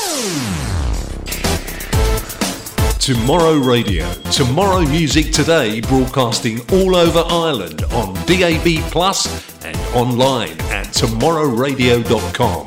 Tomorrow 2.99 3.57
Radio. 3.57 4.11
Tomorrow 4.31 4.81
Music 4.81 5.31
Today 5.31 5.79
broadcasting 5.81 6.59
all 6.71 6.95
over 6.95 7.23
Ireland 7.27 7.83
on 7.93 8.13
DAB 8.25 8.83
Plus 8.91 9.27
and 9.63 9.77
online 9.95 10.51
at 10.69 10.87
tomorrowradio.com. 10.87 12.65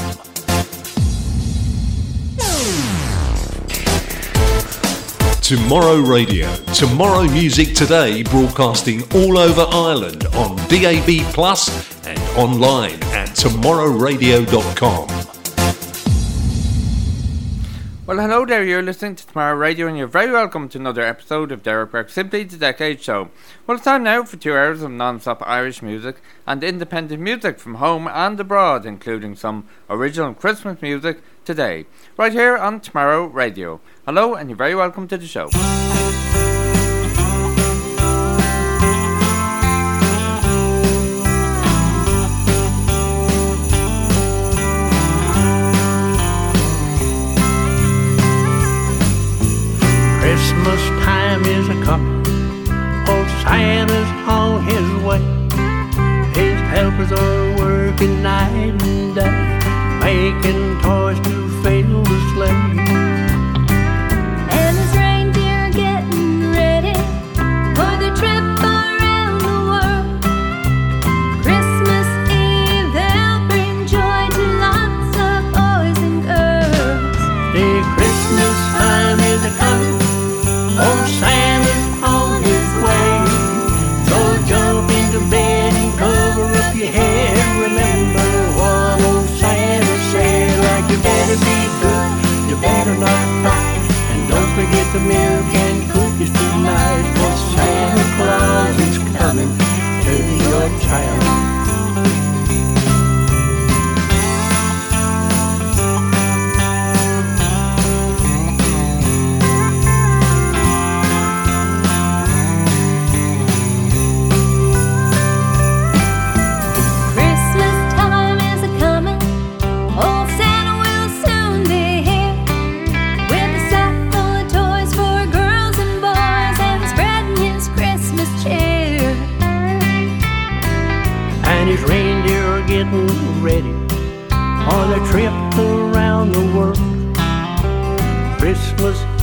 Tomorrow 5.43 6.01
Radio. 6.01 6.55
Tomorrow 6.73 7.25
Music 7.25 7.75
Today 7.75 8.23
broadcasting 8.23 9.03
all 9.15 9.37
over 9.37 9.67
Ireland 9.71 10.25
on 10.35 10.57
DAB 10.69 11.31
Plus 11.35 11.69
and 12.07 12.19
online 12.39 12.95
at 13.13 13.29
tomorrowradio.com. 13.29 15.32
Well, 18.05 18.19
hello 18.19 18.45
there. 18.45 18.65
You're 18.65 18.83
listening 18.83 19.15
to 19.15 19.25
Tomorrow 19.25 19.55
Radio, 19.55 19.87
and 19.87 19.97
you're 19.97 20.09
very 20.09 20.33
welcome 20.33 20.69
to 20.71 20.79
another 20.79 21.03
episode 21.03 21.53
of 21.53 21.63
Derek 21.63 21.93
Burke 21.93 22.11
Simply 22.11 22.43
the 22.43 22.57
Decade 22.57 23.01
Show. 23.01 23.31
Well, 23.65 23.77
it's 23.77 23.85
time 23.85 24.03
now 24.03 24.25
for 24.25 24.37
two 24.37 24.55
hours 24.55 24.83
of 24.83 24.91
non-stop 24.91 25.41
Irish 25.47 25.83
music 25.83 26.17
and 26.45 26.65
independent 26.65 27.23
music 27.23 27.61
from 27.61 27.77
home 27.77 28.09
and 28.09 28.41
abroad, 28.41 28.87
including 28.87 29.37
some 29.37 29.69
original 29.89 30.35
Christmas 30.35 30.83
music 30.83 31.23
today, 31.45 31.87
right 32.17 32.33
here 32.33 32.57
on 32.59 32.81
Tomorrow 32.81 33.27
Radio. 33.27 33.81
Hello, 34.05 34.35
and 34.35 34.51
you're 34.51 34.57
very 34.57 34.75
welcome 34.75 35.07
to 35.07 35.17
the 35.17 35.29
show. 35.29 35.49
Coming. 51.85 52.23
Old 53.09 53.29
Santa's 53.43 54.11
on 54.29 54.65
his 54.65 54.89
way. 55.07 55.23
His 56.39 56.59
helpers 56.75 57.13
are 57.13 57.57
working 57.59 58.23
night 58.23 58.53
and 58.53 59.15
day, 59.15 59.59
making 60.01 60.81
toys 60.81 61.19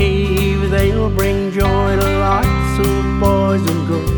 Eve 0.01 0.69
they'll 0.69 1.09
bring 1.09 1.51
joy 1.51 1.95
to 1.95 2.19
lots 2.19 2.79
of 2.79 3.19
boys 3.19 3.69
and 3.69 3.87
girls. 3.87 4.08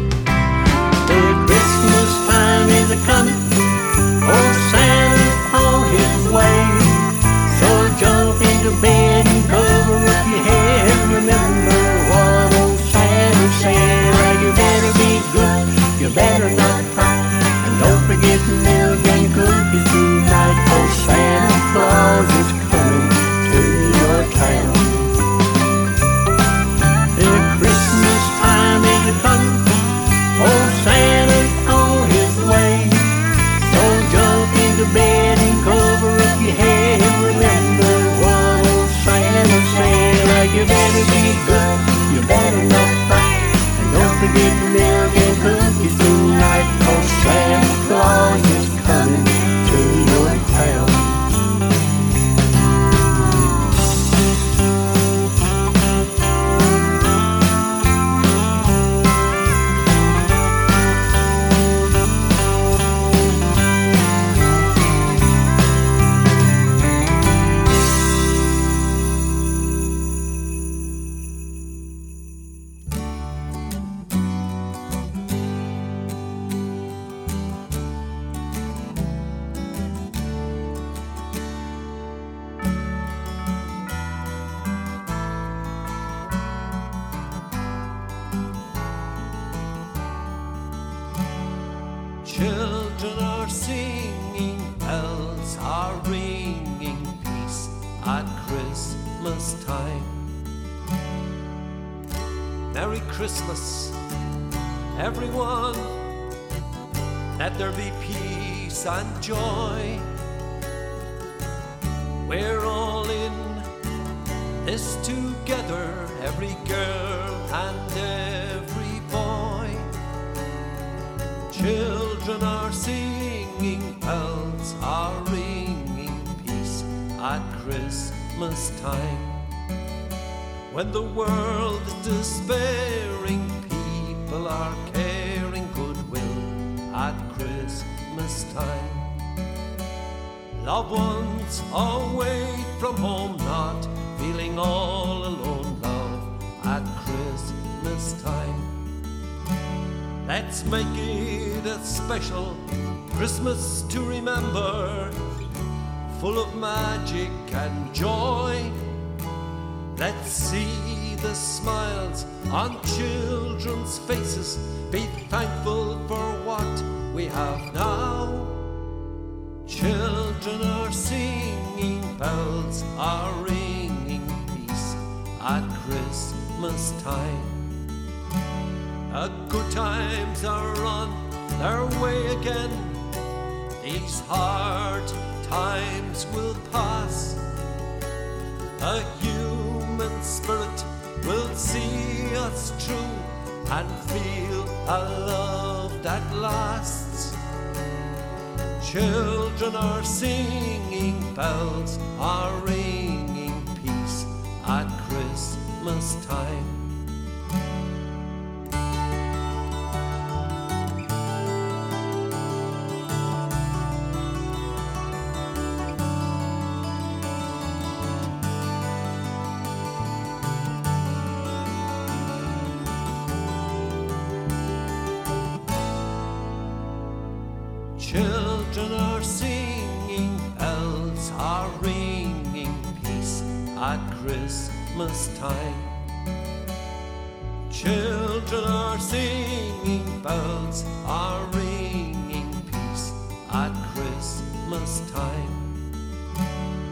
Christmas 244.21 245.01
time. 245.11 246.90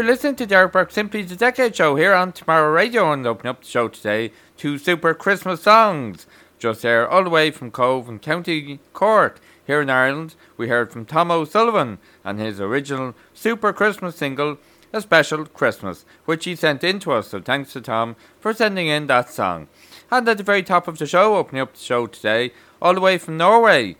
You're 0.00 0.08
listening 0.08 0.36
to 0.36 0.46
Derek 0.46 0.72
Burke 0.72 0.92
Simply 0.92 1.22
the 1.24 1.36
Decade 1.36 1.76
Show 1.76 1.94
here 1.94 2.14
on 2.14 2.32
Tomorrow 2.32 2.72
Radio 2.72 3.12
and 3.12 3.26
open 3.26 3.48
up 3.48 3.60
the 3.60 3.66
show 3.66 3.86
today 3.86 4.32
two 4.56 4.78
super 4.78 5.12
Christmas 5.12 5.60
songs. 5.60 6.26
Just 6.58 6.80
there, 6.80 7.06
all 7.06 7.22
the 7.22 7.28
way 7.28 7.50
from 7.50 7.70
Cobh 7.70 8.08
in 8.08 8.18
County 8.18 8.80
Cork. 8.94 9.40
Here 9.66 9.82
in 9.82 9.90
Ireland, 9.90 10.36
we 10.56 10.68
heard 10.68 10.90
from 10.90 11.04
Tom 11.04 11.30
O'Sullivan 11.30 11.98
and 12.24 12.40
his 12.40 12.62
original 12.62 13.14
super 13.34 13.74
Christmas 13.74 14.16
single, 14.16 14.56
A 14.94 15.02
Special 15.02 15.44
Christmas, 15.44 16.06
which 16.24 16.46
he 16.46 16.56
sent 16.56 16.82
in 16.82 16.98
to 17.00 17.12
us. 17.12 17.28
So 17.28 17.38
thanks 17.38 17.74
to 17.74 17.82
Tom 17.82 18.16
for 18.40 18.54
sending 18.54 18.86
in 18.86 19.06
that 19.08 19.28
song. 19.28 19.68
And 20.10 20.26
at 20.26 20.38
the 20.38 20.42
very 20.42 20.62
top 20.62 20.88
of 20.88 20.96
the 20.96 21.06
show, 21.06 21.36
opening 21.36 21.60
up 21.60 21.74
the 21.74 21.78
show 21.78 22.06
today, 22.06 22.54
all 22.80 22.94
the 22.94 23.02
way 23.02 23.18
from 23.18 23.36
Norway, 23.36 23.96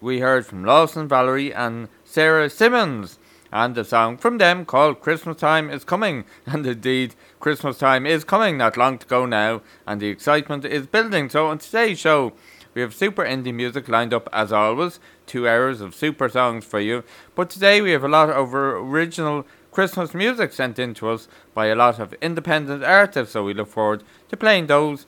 we 0.00 0.20
heard 0.20 0.46
from 0.46 0.64
Lawson 0.64 1.06
Valerie 1.06 1.52
and 1.52 1.88
Sarah 2.06 2.48
Simmons 2.48 3.18
and 3.52 3.76
a 3.76 3.84
song 3.84 4.16
from 4.16 4.38
them 4.38 4.64
called 4.64 5.00
Christmas 5.00 5.36
Time 5.36 5.70
is 5.70 5.84
Coming. 5.84 6.24
And 6.46 6.66
indeed, 6.66 7.14
Christmas 7.38 7.78
time 7.78 8.06
is 8.06 8.24
coming, 8.24 8.58
not 8.58 8.76
long 8.76 8.98
to 8.98 9.06
go 9.06 9.26
now, 9.26 9.62
and 9.86 10.00
the 10.00 10.08
excitement 10.08 10.64
is 10.64 10.86
building. 10.86 11.28
So 11.28 11.46
on 11.46 11.58
today's 11.58 11.98
show, 11.98 12.32
we 12.74 12.82
have 12.82 12.94
super 12.94 13.24
indie 13.24 13.54
music 13.54 13.88
lined 13.88 14.14
up 14.14 14.28
as 14.32 14.52
always, 14.52 15.00
two 15.26 15.48
hours 15.48 15.80
of 15.80 15.94
super 15.94 16.28
songs 16.28 16.64
for 16.64 16.80
you. 16.80 17.02
But 17.34 17.50
today 17.50 17.80
we 17.80 17.90
have 17.92 18.04
a 18.04 18.08
lot 18.08 18.30
of 18.30 18.54
original 18.54 19.46
Christmas 19.72 20.14
music 20.14 20.52
sent 20.52 20.78
in 20.78 20.94
to 20.94 21.08
us 21.10 21.28
by 21.54 21.66
a 21.66 21.74
lot 21.74 21.98
of 21.98 22.14
independent 22.14 22.84
artists, 22.84 23.32
so 23.32 23.44
we 23.44 23.54
look 23.54 23.68
forward 23.68 24.02
to 24.28 24.36
playing 24.36 24.66
those 24.66 25.06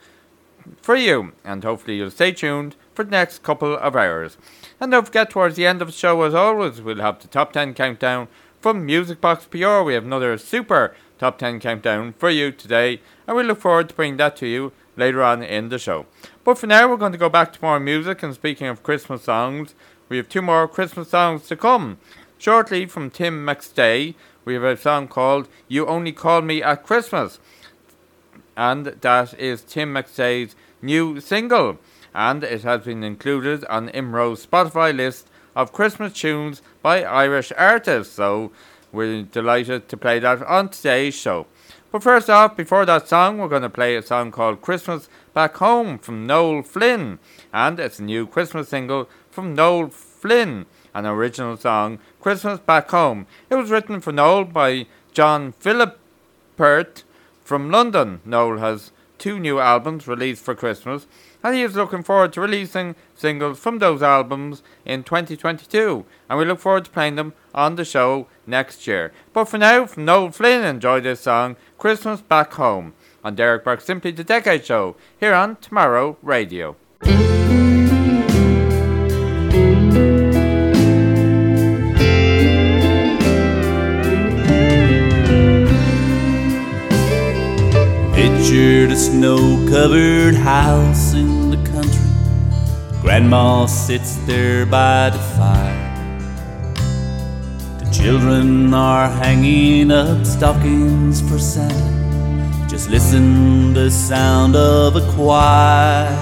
for 0.81 0.97
you, 0.97 1.33
and 1.45 1.64
hopefully 1.64 1.97
you'll 1.97 2.11
stay 2.11 2.33
tuned 2.33 2.76
for 2.95 3.05
the 3.05 3.11
next 3.11 3.43
couple 3.43 3.76
of 3.76 3.97
hours. 3.97 4.37
And 4.83 4.91
don't 4.91 5.05
forget, 5.07 5.31
towards 5.31 5.55
the 5.55 5.65
end 5.65 5.81
of 5.81 5.87
the 5.87 5.93
show, 5.93 6.21
as 6.23 6.35
always, 6.35 6.83
we'll 6.83 6.97
have 6.97 7.21
the 7.21 7.29
top 7.29 7.53
10 7.53 7.73
countdown 7.75 8.27
from 8.61 8.85
Music 8.85 9.21
Box 9.21 9.45
PR. 9.45 9.83
We 9.83 9.95
have 9.95 10.05
another 10.05 10.37
super 10.37 10.97
top 11.21 11.39
10 11.39 11.61
countdown 11.61 12.15
for 12.15 12.31
you 12.31 12.51
today, 12.51 13.01
and 13.25 13.37
we 13.37 13.45
look 13.45 13.61
forward 13.61 13.91
to 13.91 13.95
bringing 13.95 14.17
that 14.17 14.35
to 14.39 14.47
you 14.49 14.73
later 14.97 15.23
on 15.23 15.41
in 15.41 15.69
the 15.69 15.79
show. 15.79 16.07
But 16.43 16.59
for 16.59 16.67
now, 16.67 16.89
we're 16.89 16.97
going 16.97 17.12
to 17.12 17.17
go 17.17 17.29
back 17.29 17.53
to 17.53 17.62
more 17.62 17.79
music, 17.79 18.25
and 18.25 18.35
speaking 18.35 18.67
of 18.67 18.83
Christmas 18.83 19.23
songs, 19.23 19.77
we 20.09 20.17
have 20.17 20.29
two 20.29 20.43
more 20.43 20.67
Christmas 20.67 21.11
songs 21.11 21.47
to 21.47 21.55
come. 21.55 21.99
Shortly 22.39 22.87
from 22.87 23.09
Tim 23.09 23.47
McStay, 23.47 24.17
we 24.45 24.55
have 24.55 24.65
a 24.65 24.77
song 24.77 25.07
called 25.07 25.47
You 25.69 25.87
Only 25.87 26.11
Call 26.11 26.43
Me 26.43 26.61
at 26.61 26.83
Christmas 26.83 27.39
and 28.57 28.87
that 28.87 29.35
is 29.39 29.62
Tim 29.62 29.95
McStay's 29.95 30.55
new 30.81 31.21
single, 31.21 31.79
and 32.14 32.45
it 32.45 32.62
has 32.62 32.85
been 32.85 33.02
included 33.02 33.64
on 33.66 33.88
IMRO's 33.90 34.47
Spotify 34.47 34.95
list 34.95 35.28
of 35.54 35.73
Christmas 35.73 36.12
tunes 36.12 36.62
by 36.83 37.02
Irish 37.02 37.52
artists. 37.57 38.14
So 38.14 38.52
we're 38.90 39.23
delighted 39.23 39.88
to 39.88 39.97
play 39.97 40.19
that 40.19 40.42
on 40.42 40.69
today's 40.69 41.14
show. 41.14 41.47
But 41.90 42.02
first 42.02 42.31
off, 42.31 42.57
before 42.57 42.87
that 42.87 43.09
song, 43.09 43.38
we're 43.38 43.49
going 43.49 43.62
to 43.62 43.71
play 43.71 43.97
a 43.97 44.02
song 44.02 44.31
called 44.31 44.62
Christmas 44.62 45.09
Back 45.35 45.57
Home 45.57 45.99
from 45.99 46.26
Noel 46.26 46.62
Flynn, 46.62 47.19
and 47.52 47.78
it's 47.78 47.99
a 47.99 48.02
new 48.02 48.26
Christmas 48.26 48.71
single 48.71 49.11
from 49.31 49.54
Noel 49.54 49.88
Flynn, 49.88 50.64
an 50.95 51.04
original 51.04 51.57
song, 51.59 51.99
Christmas 52.21 52.61
Back 52.61 52.90
Home. 52.90 53.26
It 53.50 53.57
was 53.57 53.71
written 53.71 54.00
for 54.00 54.12
Noel 54.12 54.45
by 54.45 54.87
John 55.12 55.52
Philip 55.52 55.99
Philippert 56.62 57.02
from 57.42 57.71
London. 57.71 58.21
Noel 58.25 58.59
has 58.59 58.92
two 59.19 59.38
new 59.38 59.59
albums 59.59 60.07
released 60.07 60.45
for 60.45 60.54
Christmas, 60.54 61.07
and 61.42 61.54
he 61.54 61.62
is 61.62 61.75
looking 61.75 62.02
forward 62.02 62.32
to 62.32 62.40
releasing 62.40 62.94
singles 63.14 63.58
from 63.58 63.78
those 63.78 64.02
albums 64.02 64.62
in 64.84 65.02
2022, 65.02 66.04
and 66.28 66.38
we 66.38 66.44
look 66.44 66.61
forward 66.61 66.84
to 66.84 66.90
playing 66.90 67.16
them 67.16 67.32
on 67.54 67.76
the 67.76 67.84
show 67.84 68.26
next 68.46 68.87
year. 68.87 69.12
But 69.32 69.46
for 69.46 69.58
now, 69.58 69.87
from 69.87 70.04
Noel 70.04 70.30
Flynn, 70.30 70.64
enjoy 70.64 71.00
this 71.00 71.20
song, 71.20 71.56
Christmas 71.78 72.20
Back 72.20 72.52
Home, 72.54 72.94
on 73.25 73.34
Derek 73.34 73.64
Burke 73.64 73.80
Simply 73.80 74.11
the 74.11 74.25
Decade 74.25 74.64
Show, 74.64 74.96
here 75.18 75.34
on 75.34 75.56
Tomorrow 75.56 76.16
Radio. 76.22 76.76
Pictured 88.52 88.90
a 88.90 88.97
snow 88.97 89.66
covered 89.71 90.35
house 90.35 91.14
in 91.14 91.49
the 91.49 91.56
country. 91.71 93.00
Grandma 93.00 93.64
sits 93.64 94.16
there 94.26 94.66
by 94.66 95.09
the 95.09 95.18
fire. 95.38 96.75
The 97.78 97.90
children 97.90 98.75
are 98.75 99.09
hanging 99.09 99.90
up 99.90 100.26
stockings 100.26 101.23
for 101.23 101.38
Santa. 101.38 102.68
Just 102.68 102.90
listen 102.90 103.73
the 103.73 103.90
sound 103.90 104.54
of 104.54 104.97
a 104.97 105.12
choir. 105.14 106.12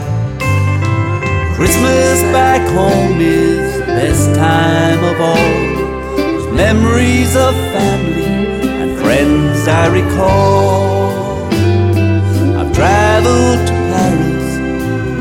Christmas 1.57 2.23
back 2.31 2.63
home 2.79 3.21
is 3.21 3.81
the 3.81 3.87
best 3.87 4.33
time 4.37 5.03
of 5.03 5.21
all. 5.21 6.17
There's 6.17 6.47
memories 6.55 7.35
of 7.35 7.55
family 7.75 8.25
and 8.25 8.97
friends 9.01 9.67
I 9.67 9.89
recall. 9.89 10.90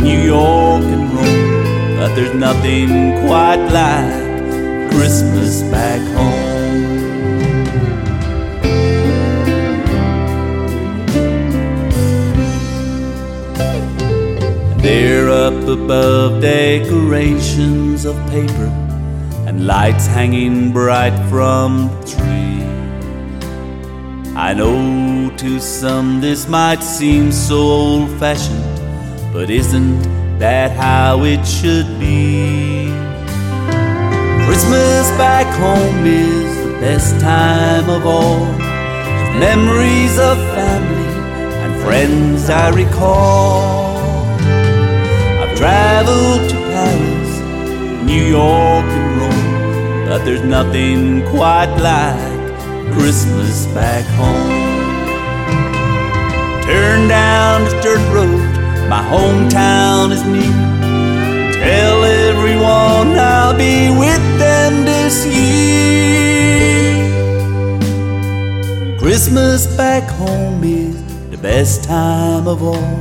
New 0.10 0.22
York, 0.24 0.84
and 0.96 1.14
Rome, 1.14 1.98
but 1.98 2.16
there's 2.16 2.34
nothing 2.34 2.88
quite 3.28 3.64
like 3.80 4.92
Christmas 4.92 5.62
back 5.74 6.02
home. 6.18 6.50
They're 14.82 15.30
up 15.30 15.68
above 15.68 16.42
decorations 16.42 18.06
of 18.06 18.16
paper 18.32 18.70
and 19.46 19.68
lights 19.68 20.08
hanging 20.08 20.72
bright 20.72 21.16
from 21.30 21.88
the 21.88 22.08
tree. 22.14 22.64
I 24.36 24.56
know 24.56 25.30
to 25.38 25.60
some 25.60 26.20
this 26.20 26.48
might 26.48 26.82
seem 26.82 27.32
so 27.32 27.58
old 27.58 28.10
fashioned, 28.20 28.79
but 29.40 29.50
isn't 29.50 30.02
that 30.38 30.70
how 30.72 31.24
it 31.24 31.48
should 31.48 31.88
be? 31.98 32.92
Christmas 34.44 35.08
back 35.16 35.48
home 35.56 36.06
is 36.06 36.66
the 36.66 36.74
best 36.82 37.18
time 37.22 37.90
of 37.90 38.06
all. 38.06 38.44
Memories 39.40 40.20
of 40.20 40.36
family 40.54 41.14
and 41.64 41.82
friends 41.82 42.50
I 42.50 42.68
recall. 42.72 43.96
I've 45.42 45.56
traveled 45.58 46.50
to 46.50 46.56
Paris, 46.74 48.04
New 48.04 48.26
York, 48.40 48.88
and 49.00 49.22
Rome, 49.22 50.06
but 50.10 50.26
there's 50.26 50.44
nothing 50.44 51.26
quite 51.30 51.74
like 51.78 52.94
Christmas 52.94 53.68
back 53.68 54.04
home. 54.20 54.60
Turn 56.66 57.08
down 57.08 57.64
the 57.64 57.80
dirt 57.82 58.04
road, 58.14 58.49
my 58.90 59.04
hometown 59.04 60.12
is 60.12 60.24
near. 60.24 61.54
Tell 61.54 62.04
everyone 62.04 63.16
I'll 63.20 63.56
be 63.56 63.90
with 63.92 64.26
them 64.40 64.84
this 64.84 65.28
year. 65.28 65.70
Christmas 68.98 69.68
back 69.78 70.10
home 70.10 70.64
is 70.64 70.96
the 71.30 71.38
best 71.38 71.84
time 71.84 72.48
of 72.48 72.64
all. 72.64 72.98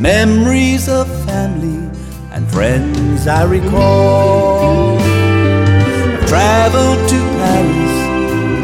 Memories 0.00 0.88
of 0.88 1.06
family 1.26 1.88
and 2.32 2.50
friends 2.50 3.28
I 3.28 3.44
recall. 3.44 4.98
I've 4.98 6.26
traveled 6.26 7.08
to 7.08 7.18
Paris, 7.38 7.94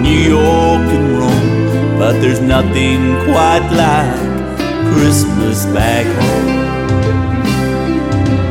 New 0.02 0.22
York, 0.38 0.86
and 0.96 1.16
Rome, 1.16 1.96
but 1.96 2.20
there's 2.20 2.40
nothing 2.40 3.14
quite 3.24 3.66
like 3.70 4.23
Christmas 4.94 5.66
back 5.66 6.06
home. 6.22 6.58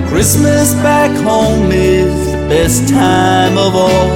Christmas 0.09 0.73
back 0.75 1.11
home 1.23 1.71
is 1.71 2.31
the 2.31 2.37
best 2.49 2.89
time 2.89 3.57
of 3.57 3.73
all. 3.73 4.09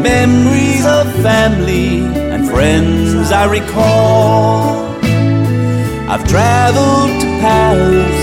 Memories 0.00 0.86
of 0.86 1.12
family 1.20 1.98
and 2.32 2.48
friends 2.48 3.32
I 3.32 3.44
recall. 3.50 4.86
I've 6.08 6.26
traveled 6.28 7.10
to 7.20 7.28
Paris, 7.42 8.20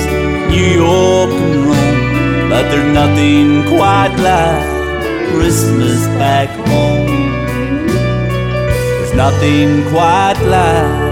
New 0.50 0.72
York, 0.86 1.30
and 1.30 1.66
Rome, 1.68 2.50
but 2.50 2.64
there's 2.72 2.94
nothing 2.94 3.64
quite 3.76 4.16
like 4.30 5.30
Christmas 5.34 6.08
back 6.18 6.50
home. 6.68 7.36
There's 8.98 9.14
nothing 9.14 9.84
quite 9.92 10.40
like 10.56 11.09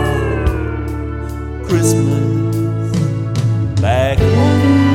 Christmas 1.68 3.02
back 3.82 4.18
home. 4.18 4.88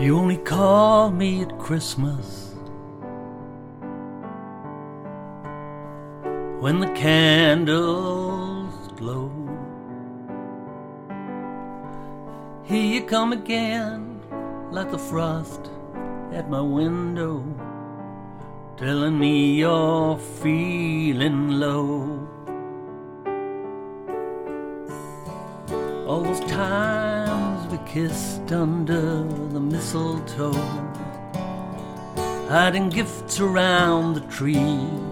You 0.00 0.18
only 0.18 0.38
call 0.38 1.12
me 1.12 1.42
at 1.42 1.58
Christmas 1.58 2.41
when 6.62 6.78
the 6.78 6.92
candles 6.92 8.72
glow. 8.94 9.32
Here 12.62 12.86
you 12.94 13.02
come 13.02 13.32
again, 13.32 14.20
like 14.70 14.92
the 14.92 14.96
frost 14.96 15.70
at 16.32 16.48
my 16.48 16.60
window, 16.60 17.42
telling 18.76 19.18
me 19.18 19.56
you're 19.56 20.16
feeling 20.40 21.48
low. 21.48 22.28
All 26.06 26.22
those 26.22 26.44
times 26.48 27.72
we 27.72 27.78
kissed 27.90 28.52
under 28.52 29.24
the 29.54 29.58
mistletoe, 29.58 30.52
hiding 32.48 32.88
gifts 32.88 33.40
around 33.40 34.14
the 34.14 34.20
tree. 34.36 35.11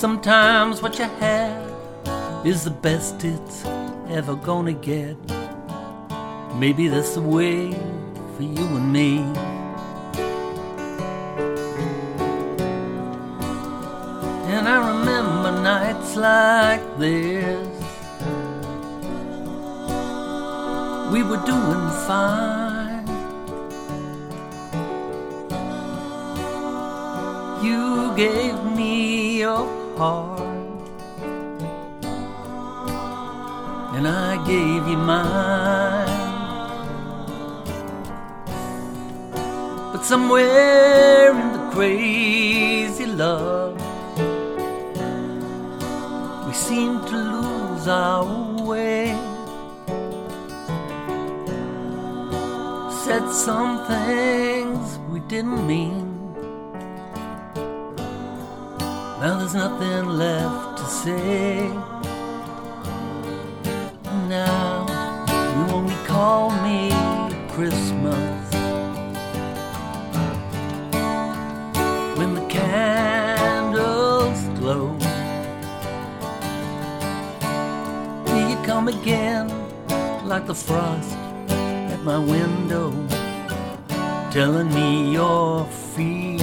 Sometimes 0.00 0.80
what 0.80 0.98
you 0.98 1.04
have 1.04 2.46
is 2.46 2.64
the 2.64 2.70
best 2.70 3.22
it's 3.22 3.66
ever 4.08 4.34
gonna 4.34 4.72
get. 4.72 5.14
Maybe 6.54 6.88
that's 6.88 7.16
the 7.16 7.20
way 7.20 7.72
for 8.34 8.42
you 8.42 8.64
and 8.78 8.90
me. 8.90 9.18
And 14.48 14.66
I 14.66 14.78
remember 14.88 15.52
nights 15.60 16.16
like 16.16 16.80
this. 16.98 17.68
We 21.12 21.22
were 21.22 21.44
doing 21.44 21.90
fine. 22.08 23.06
You 27.62 28.16
gave 28.16 28.64
me 28.64 29.40
your 29.40 29.79
heart, 30.00 30.40
and 33.96 34.08
I 34.08 34.30
gave 34.46 34.82
you 34.90 34.96
mine. 34.96 36.08
But 39.92 40.02
somewhere 40.12 41.32
in 41.42 41.52
the 41.56 41.64
crazy 41.74 43.04
love, 43.04 43.76
we 46.46 46.54
seem 46.54 46.92
to 47.10 47.16
lose 47.36 47.86
our 47.86 48.24
way. 48.70 49.04
Said 53.04 53.24
some 53.46 53.72
things 53.86 54.98
we 55.10 55.20
didn't 55.34 55.66
mean. 55.66 56.09
Now 59.20 59.38
there's 59.38 59.54
nothing 59.54 60.08
left 60.08 60.78
to 60.78 60.84
say. 60.84 61.68
Now 64.30 64.86
you 65.28 65.74
only 65.74 65.94
call 66.06 66.48
me 66.62 66.90
Christmas 67.50 68.54
when 72.16 72.34
the 72.34 72.46
candles 72.48 74.40
glow. 74.58 74.96
Here 78.24 78.48
you 78.48 78.56
come 78.64 78.88
again, 78.88 79.48
like 80.26 80.46
the 80.46 80.54
frost 80.54 81.14
at 81.92 82.00
my 82.04 82.18
window, 82.18 82.90
telling 84.30 84.72
me 84.72 85.12
you're 85.12 85.66
feeling 85.94 86.39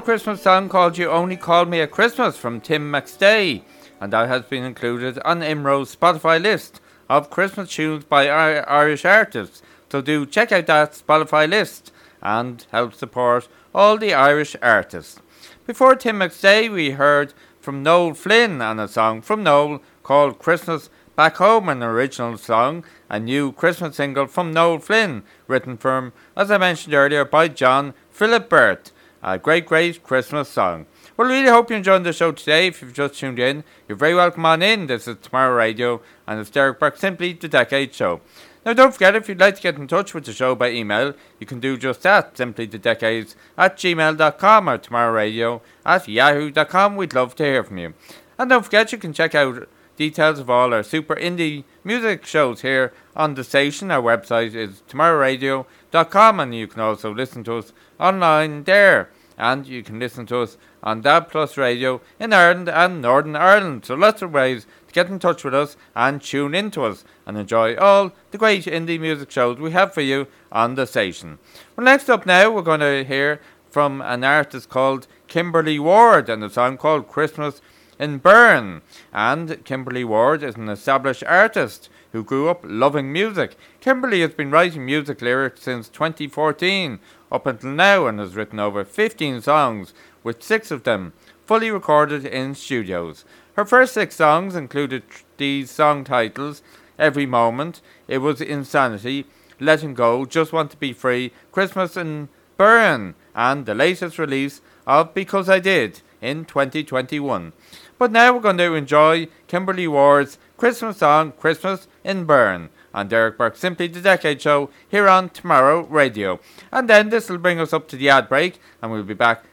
A 0.00 0.02
Christmas 0.02 0.40
song 0.40 0.70
called 0.70 0.96
You 0.96 1.10
Only 1.10 1.36
Called 1.36 1.68
Me 1.68 1.82
at 1.82 1.90
Christmas 1.90 2.38
from 2.38 2.62
Tim 2.62 2.90
McStay, 2.90 3.60
and 4.00 4.10
that 4.14 4.28
has 4.28 4.44
been 4.44 4.64
included 4.64 5.18
on 5.26 5.40
IMRO's 5.40 5.94
Spotify 5.94 6.40
list 6.40 6.80
of 7.10 7.28
Christmas 7.28 7.70
tunes 7.70 8.06
by 8.06 8.26
Irish 8.26 9.04
artists. 9.04 9.60
So 9.92 10.00
do 10.00 10.24
check 10.24 10.52
out 10.52 10.64
that 10.68 10.92
Spotify 10.92 11.46
list 11.46 11.92
and 12.22 12.64
help 12.72 12.94
support 12.94 13.46
all 13.74 13.98
the 13.98 14.14
Irish 14.14 14.56
artists. 14.62 15.20
Before 15.66 15.94
Tim 15.94 16.20
McStay, 16.20 16.72
we 16.72 16.92
heard 16.92 17.34
from 17.60 17.82
Noel 17.82 18.14
Flynn 18.14 18.62
and 18.62 18.80
a 18.80 18.88
song 18.88 19.20
from 19.20 19.42
Noel 19.42 19.82
called 20.02 20.38
Christmas 20.38 20.88
Back 21.14 21.36
Home, 21.36 21.68
an 21.68 21.82
original 21.82 22.38
song, 22.38 22.84
a 23.10 23.20
new 23.20 23.52
Christmas 23.52 23.96
single 23.96 24.28
from 24.28 24.50
Noel 24.50 24.78
Flynn, 24.78 25.24
written 25.46 25.76
for 25.76 25.98
him, 25.98 26.14
as 26.38 26.50
I 26.50 26.56
mentioned 26.56 26.94
earlier, 26.94 27.26
by 27.26 27.48
John 27.48 27.92
Philip 28.10 28.48
Burt. 28.48 28.92
A 29.22 29.38
great, 29.38 29.66
great 29.66 30.02
Christmas 30.02 30.48
song. 30.48 30.86
Well, 31.14 31.28
we 31.28 31.34
really 31.34 31.50
hope 31.50 31.68
you 31.68 31.76
enjoyed 31.76 32.04
the 32.04 32.12
show 32.14 32.32
today. 32.32 32.68
If 32.68 32.80
you've 32.80 32.94
just 32.94 33.16
tuned 33.16 33.38
in, 33.38 33.64
you're 33.86 33.98
very 33.98 34.14
welcome 34.14 34.46
on 34.46 34.62
in. 34.62 34.86
This 34.86 35.06
is 35.06 35.18
Tomorrow 35.20 35.54
Radio, 35.54 36.00
and 36.26 36.40
it's 36.40 36.48
Derek 36.48 36.78
Burke, 36.78 36.96
simply 36.96 37.34
the 37.34 37.46
Decade 37.46 37.92
Show. 37.92 38.22
Now, 38.64 38.72
don't 38.72 38.94
forget, 38.94 39.14
if 39.14 39.28
you'd 39.28 39.38
like 39.38 39.56
to 39.56 39.62
get 39.62 39.76
in 39.76 39.88
touch 39.88 40.14
with 40.14 40.24
the 40.24 40.32
show 40.32 40.54
by 40.54 40.70
email, 40.70 41.12
you 41.38 41.46
can 41.46 41.60
do 41.60 41.76
just 41.76 42.00
that, 42.02 42.34
simply 42.38 42.64
the 42.64 42.78
decades 42.78 43.36
at 43.58 43.76
gmail.com 43.76 44.70
or 44.70 44.78
tomorrow 44.78 45.12
radio 45.12 45.60
at 45.84 46.08
yahoo.com. 46.08 46.96
We'd 46.96 47.12
love 47.12 47.34
to 47.36 47.44
hear 47.44 47.62
from 47.62 47.76
you. 47.76 47.92
And 48.38 48.48
don't 48.48 48.64
forget, 48.64 48.90
you 48.90 48.96
can 48.96 49.12
check 49.12 49.34
out 49.34 49.68
details 49.96 50.38
of 50.38 50.48
all 50.48 50.72
our 50.72 50.82
super 50.82 51.14
indie 51.14 51.64
music 51.84 52.24
shows 52.24 52.62
here 52.62 52.94
on 53.14 53.34
the 53.34 53.44
station. 53.44 53.90
Our 53.90 54.00
website 54.00 54.54
is 54.54 54.82
tomorrowradio.com, 54.88 56.40
and 56.40 56.54
you 56.54 56.66
can 56.66 56.80
also 56.80 57.12
listen 57.12 57.44
to 57.44 57.56
us 57.56 57.74
online 58.00 58.64
there. 58.64 59.10
And 59.38 59.66
you 59.66 59.82
can 59.82 59.98
listen 59.98 60.26
to 60.26 60.40
us 60.40 60.58
on 60.82 61.00
DAB 61.00 61.30
Plus 61.30 61.56
Radio 61.56 62.00
in 62.18 62.32
Ireland 62.32 62.68
and 62.68 63.00
Northern 63.00 63.36
Ireland. 63.36 63.84
So 63.84 63.94
lots 63.94 64.22
of 64.22 64.32
ways 64.32 64.66
to 64.88 64.92
get 64.92 65.08
in 65.08 65.18
touch 65.18 65.44
with 65.44 65.54
us 65.54 65.76
and 65.94 66.20
tune 66.20 66.54
in 66.54 66.70
to 66.72 66.84
us 66.84 67.04
and 67.26 67.38
enjoy 67.38 67.76
all 67.76 68.12
the 68.32 68.38
great 68.38 68.64
indie 68.64 69.00
music 69.00 69.30
shows 69.30 69.58
we 69.58 69.70
have 69.70 69.94
for 69.94 70.02
you 70.02 70.26
on 70.52 70.74
the 70.74 70.86
station. 70.86 71.38
Well, 71.76 71.84
next 71.84 72.10
up 72.10 72.26
now, 72.26 72.50
we're 72.50 72.62
going 72.62 72.80
to 72.80 73.04
hear 73.04 73.40
from 73.70 74.02
an 74.02 74.24
artist 74.24 74.68
called 74.68 75.06
Kimberly 75.28 75.78
Ward 75.78 76.28
and 76.28 76.42
a 76.42 76.50
song 76.50 76.76
called 76.76 77.08
Christmas 77.08 77.62
in 77.98 78.18
Bern. 78.18 78.82
And 79.12 79.64
Kimberly 79.64 80.04
Ward 80.04 80.42
is 80.42 80.56
an 80.56 80.68
established 80.68 81.22
artist 81.24 81.88
who 82.12 82.24
grew 82.24 82.48
up 82.48 82.60
loving 82.64 83.12
music. 83.12 83.56
Kimberly 83.80 84.20
has 84.22 84.32
been 84.32 84.50
writing 84.50 84.84
music 84.84 85.22
lyrics 85.22 85.62
since 85.62 85.88
2014 85.88 86.98
up 87.30 87.46
until 87.46 87.70
now 87.70 88.06
and 88.06 88.18
has 88.18 88.36
written 88.36 88.58
over 88.58 88.84
15 88.84 89.40
songs, 89.42 89.94
with 90.22 90.42
six 90.42 90.70
of 90.70 90.84
them 90.84 91.12
fully 91.46 91.70
recorded 91.70 92.24
in 92.24 92.54
studios. 92.54 93.24
Her 93.54 93.64
first 93.64 93.94
six 93.94 94.16
songs 94.16 94.54
included 94.54 95.02
these 95.36 95.70
song 95.70 96.04
titles 96.04 96.62
Every 96.98 97.26
Moment, 97.26 97.80
It 98.06 98.18
Was 98.18 98.40
Insanity, 98.40 99.26
Letting 99.58 99.94
Go, 99.94 100.24
Just 100.24 100.52
Want 100.52 100.70
to 100.70 100.76
Be 100.76 100.92
Free, 100.92 101.32
Christmas 101.50 101.96
in 101.96 102.28
Bern, 102.56 103.14
and 103.34 103.66
the 103.66 103.74
latest 103.74 104.18
release 104.18 104.60
of 104.86 105.14
Because 105.14 105.48
I 105.48 105.58
Did 105.60 106.02
in 106.20 106.44
2021. 106.44 107.52
But 107.98 108.12
now 108.12 108.32
we're 108.32 108.40
going 108.40 108.58
to 108.58 108.74
enjoy 108.74 109.28
Kimberly 109.46 109.88
Ward's 109.88 110.38
Christmas 110.56 110.98
song 110.98 111.32
Christmas 111.32 111.88
in 112.04 112.24
Bern 112.24 112.70
on 112.94 113.08
Derek 113.08 113.38
Burke 113.38 113.56
Simply 113.56 113.86
the 113.86 114.00
Decade 114.00 114.40
Show 114.40 114.70
here 114.88 115.08
on 115.08 115.30
Tomorrow 115.30 115.86
Radio. 115.86 116.40
And 116.72 116.88
then 116.88 117.10
this 117.10 117.28
will 117.28 117.38
bring 117.38 117.60
us 117.60 117.72
up 117.72 117.88
to 117.88 117.96
the 117.96 118.08
ad 118.08 118.28
break 118.28 118.60
and 118.82 118.90
we'll 118.90 119.02
be 119.02 119.14
back 119.14 119.44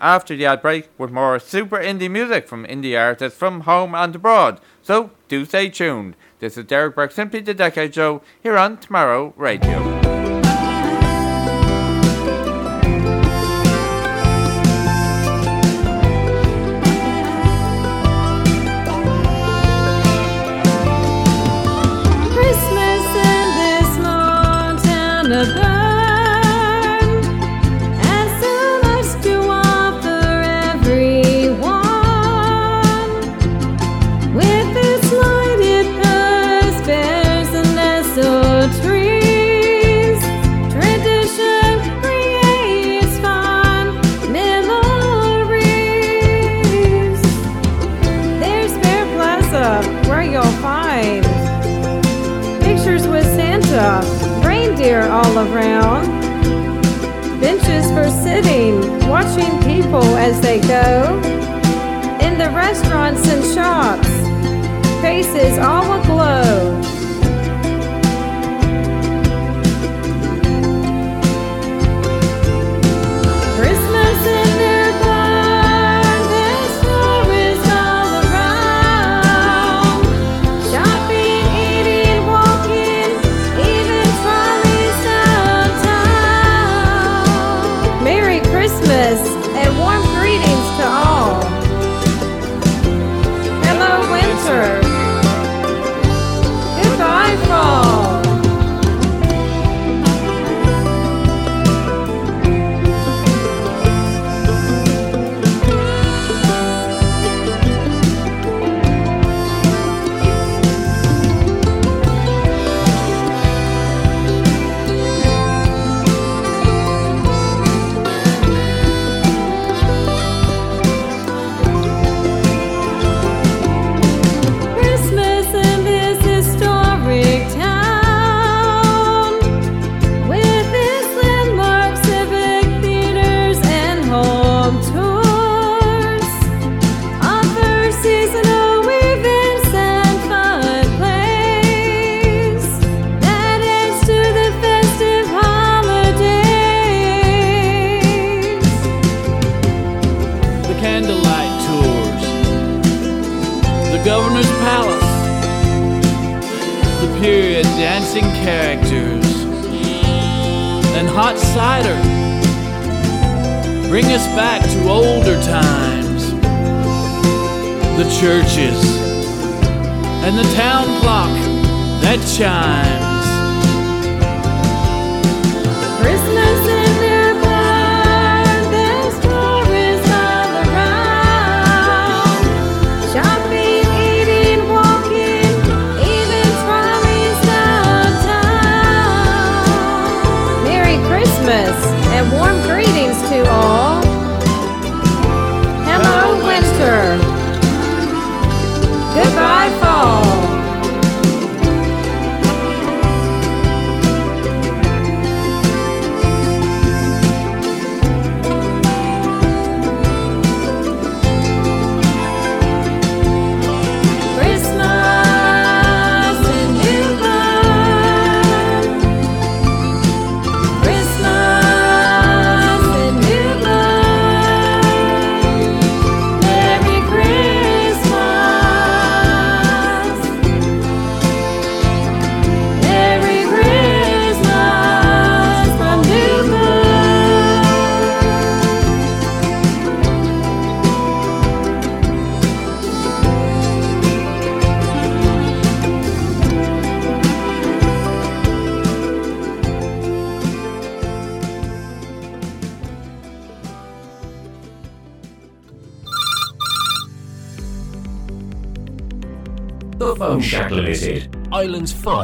after 0.00 0.36
the 0.36 0.46
ad 0.46 0.62
break 0.62 0.90
with 0.98 1.10
more 1.10 1.38
super 1.38 1.78
indie 1.78 2.10
music 2.10 2.48
from 2.48 2.66
indie 2.66 2.98
artists 2.98 3.38
from 3.38 3.62
home 3.62 3.94
and 3.94 4.14
abroad. 4.14 4.60
So 4.82 5.10
do 5.28 5.44
stay 5.44 5.70
tuned. 5.70 6.16
This 6.40 6.58
is 6.58 6.66
Derek 6.66 6.94
Burke 6.94 7.12
Simply 7.12 7.40
the 7.40 7.54
Decade 7.54 7.94
Show 7.94 8.22
here 8.42 8.58
on 8.58 8.76
Tomorrow 8.76 9.32
Radio. 9.36 10.03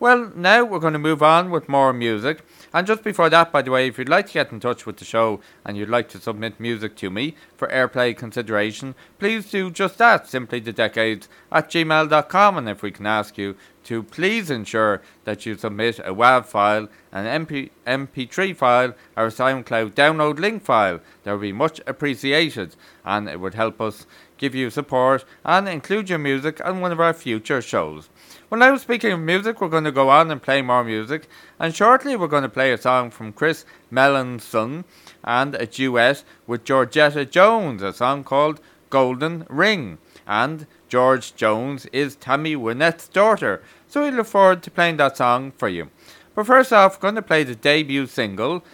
Well, 0.00 0.32
now 0.34 0.64
we're 0.64 0.80
going 0.80 0.94
to 0.94 0.98
move 0.98 1.22
on 1.22 1.52
with 1.52 1.68
more 1.68 1.92
music. 1.92 2.44
And 2.72 2.86
just 2.86 3.02
before 3.02 3.30
that, 3.30 3.50
by 3.50 3.62
the 3.62 3.70
way, 3.70 3.88
if 3.88 3.98
you'd 3.98 4.08
like 4.08 4.26
to 4.26 4.34
get 4.34 4.52
in 4.52 4.60
touch 4.60 4.84
with 4.84 4.98
the 4.98 5.04
show 5.04 5.40
and 5.64 5.76
you'd 5.76 5.88
like 5.88 6.08
to 6.10 6.20
submit 6.20 6.60
music 6.60 6.96
to 6.96 7.10
me 7.10 7.34
for 7.56 7.68
airplay 7.68 8.16
consideration, 8.16 8.94
please 9.18 9.50
do 9.50 9.70
just 9.70 9.98
that, 9.98 10.26
simply 10.28 10.60
the 10.60 10.72
decades 10.72 11.28
at 11.50 11.70
gmail.com. 11.70 12.58
And 12.58 12.68
if 12.68 12.82
we 12.82 12.90
can 12.90 13.06
ask 13.06 13.38
you 13.38 13.56
to 13.84 14.02
please 14.02 14.50
ensure 14.50 15.00
that 15.24 15.46
you 15.46 15.56
submit 15.56 15.98
a 16.00 16.14
WAV 16.14 16.44
file, 16.44 16.88
an 17.10 17.46
MP, 17.46 17.70
MP3 17.86 18.54
file, 18.54 18.94
or 19.16 19.26
a 19.26 19.30
SoundCloud 19.30 19.92
download 19.92 20.38
link 20.38 20.62
file, 20.62 21.00
that 21.24 21.32
would 21.32 21.40
be 21.40 21.52
much 21.52 21.80
appreciated 21.86 22.76
and 23.02 23.30
it 23.30 23.40
would 23.40 23.54
help 23.54 23.80
us 23.80 24.04
give 24.36 24.54
you 24.54 24.68
support 24.68 25.24
and 25.44 25.66
include 25.68 26.10
your 26.10 26.18
music 26.18 26.64
on 26.64 26.80
one 26.82 26.92
of 26.92 27.00
our 27.00 27.14
future 27.14 27.62
shows. 27.62 28.10
Well, 28.50 28.60
now 28.60 28.78
speaking 28.78 29.12
of 29.12 29.20
music, 29.20 29.60
we're 29.60 29.68
going 29.68 29.84
to 29.84 29.92
go 29.92 30.08
on 30.08 30.30
and 30.30 30.40
play 30.40 30.62
more 30.62 30.82
music, 30.82 31.28
and 31.58 31.76
shortly 31.76 32.16
we're 32.16 32.28
going 32.28 32.44
to 32.44 32.48
play 32.48 32.72
a 32.72 32.78
song 32.78 33.10
from 33.10 33.34
Chris 33.34 33.66
Mellon's 33.90 34.42
son 34.42 34.86
and 35.22 35.54
a 35.56 35.66
duet 35.66 36.24
with 36.46 36.64
Georgette 36.64 37.30
Jones, 37.30 37.82
a 37.82 37.92
song 37.92 38.24
called 38.24 38.58
Golden 38.88 39.44
Ring. 39.50 39.98
And 40.26 40.66
George 40.88 41.34
Jones 41.34 41.84
is 41.92 42.16
Tammy 42.16 42.56
Wynette's 42.56 43.08
daughter, 43.08 43.62
so 43.86 44.02
we 44.02 44.10
look 44.10 44.26
forward 44.26 44.62
to 44.62 44.70
playing 44.70 44.96
that 44.96 45.18
song 45.18 45.52
for 45.52 45.68
you. 45.68 45.90
But 46.34 46.46
first 46.46 46.72
off, 46.72 46.96
we're 46.96 47.02
going 47.02 47.16
to 47.16 47.22
play 47.22 47.44
the 47.44 47.54
debut 47.54 48.06
single 48.06 48.64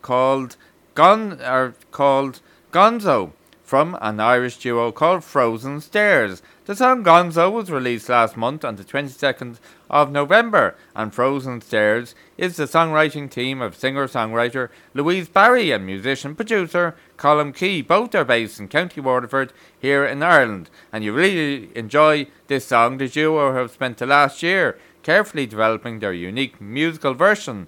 called 0.00 0.54
Gon 0.94 1.40
or 1.40 1.74
called 1.90 2.40
Gonzo 2.70 3.32
from 3.64 3.98
an 4.00 4.20
Irish 4.20 4.58
duo 4.58 4.92
called 4.92 5.24
Frozen 5.24 5.80
Stairs. 5.80 6.40
The 6.66 6.74
song 6.74 7.04
Gonzo 7.04 7.52
was 7.52 7.70
released 7.70 8.08
last 8.08 8.38
month 8.38 8.64
on 8.64 8.76
the 8.76 8.84
22nd 8.84 9.58
of 9.90 10.10
November, 10.10 10.74
and 10.96 11.12
Frozen 11.12 11.60
Stairs 11.60 12.14
is 12.38 12.56
the 12.56 12.64
songwriting 12.64 13.30
team 13.30 13.60
of 13.60 13.76
singer 13.76 14.08
songwriter 14.08 14.70
Louise 14.94 15.28
Barry 15.28 15.72
and 15.72 15.84
musician 15.84 16.34
producer 16.34 16.96
Colin 17.18 17.52
Key. 17.52 17.82
Both 17.82 18.14
are 18.14 18.24
based 18.24 18.58
in 18.58 18.68
County 18.68 19.02
Waterford 19.02 19.52
here 19.78 20.06
in 20.06 20.22
Ireland, 20.22 20.70
and 20.90 21.04
you 21.04 21.12
really 21.12 21.68
enjoy 21.76 22.28
this 22.46 22.64
song. 22.64 22.96
The 22.96 23.08
duo 23.08 23.52
have 23.52 23.70
spent 23.70 23.98
the 23.98 24.06
last 24.06 24.42
year 24.42 24.78
carefully 25.02 25.44
developing 25.44 25.98
their 25.98 26.14
unique 26.14 26.62
musical 26.62 27.12
version 27.12 27.66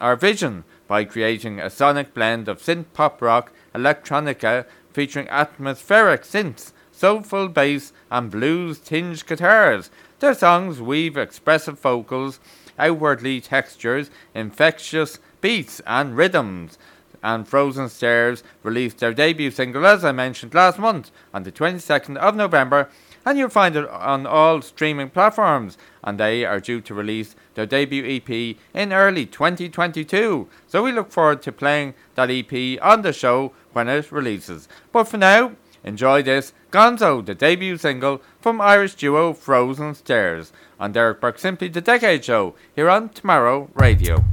our 0.00 0.16
vision 0.16 0.64
by 0.88 1.04
creating 1.04 1.60
a 1.60 1.70
sonic 1.70 2.12
blend 2.12 2.48
of 2.48 2.60
synth 2.60 2.86
pop 2.94 3.22
rock, 3.22 3.52
electronica 3.72 4.66
featuring 4.92 5.28
atmospheric 5.28 6.22
synths, 6.22 6.72
soulful 7.02 7.48
bass, 7.48 7.92
and 8.12 8.30
blues 8.30 8.78
tinged 8.78 9.26
guitars. 9.26 9.90
Their 10.20 10.34
songs 10.34 10.80
weave 10.80 11.16
expressive 11.16 11.80
vocals, 11.80 12.38
outwardly 12.78 13.40
textures, 13.40 14.08
infectious 14.36 15.18
beats, 15.40 15.80
and 15.84 16.16
rhythms. 16.16 16.78
And 17.20 17.48
Frozen 17.48 17.88
Stairs 17.88 18.44
released 18.62 18.98
their 18.98 19.12
debut 19.12 19.50
single, 19.50 19.84
as 19.84 20.04
I 20.04 20.12
mentioned 20.12 20.54
last 20.54 20.78
month, 20.78 21.10
on 21.34 21.42
the 21.42 21.50
22nd 21.50 22.18
of 22.18 22.36
November, 22.36 22.88
and 23.26 23.36
you'll 23.36 23.48
find 23.48 23.74
it 23.74 23.88
on 23.88 24.24
all 24.24 24.62
streaming 24.62 25.10
platforms. 25.10 25.76
And 26.04 26.20
they 26.20 26.44
are 26.44 26.60
due 26.60 26.80
to 26.82 26.94
release 26.94 27.34
their 27.54 27.66
debut 27.66 28.04
EP 28.04 28.56
in 28.74 28.92
early 28.92 29.26
2022. 29.26 30.48
So 30.68 30.82
we 30.84 30.92
look 30.92 31.10
forward 31.10 31.42
to 31.42 31.50
playing 31.50 31.94
that 32.14 32.30
EP 32.30 32.80
on 32.80 33.02
the 33.02 33.12
show 33.12 33.52
when 33.72 33.88
it 33.88 34.12
releases. 34.12 34.68
But 34.92 35.08
for 35.08 35.18
now, 35.18 35.56
enjoy 35.84 36.22
this 36.22 36.52
Gonzo, 36.70 37.24
the 37.24 37.34
debut 37.34 37.76
single 37.76 38.22
from 38.40 38.60
Irish 38.60 38.94
duo 38.94 39.32
Frozen 39.32 39.94
Stairs 39.94 40.52
on 40.78 40.92
Derek 40.92 41.20
Burke 41.20 41.38
Simply 41.38 41.68
the 41.68 41.80
Decade 41.80 42.24
Show 42.24 42.54
here 42.74 42.88
on 42.88 43.08
Tomorrow 43.10 43.70
Radio. 43.74 44.24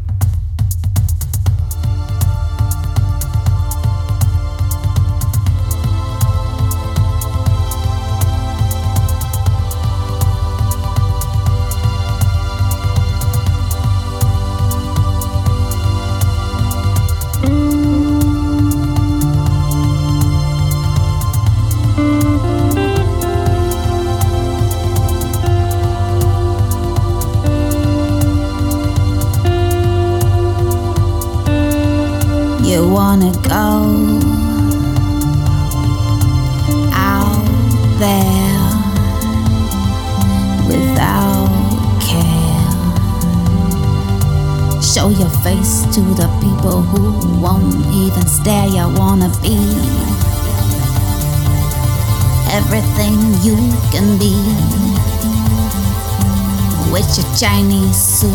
Chinese 57.40 57.96
suit. 57.96 58.34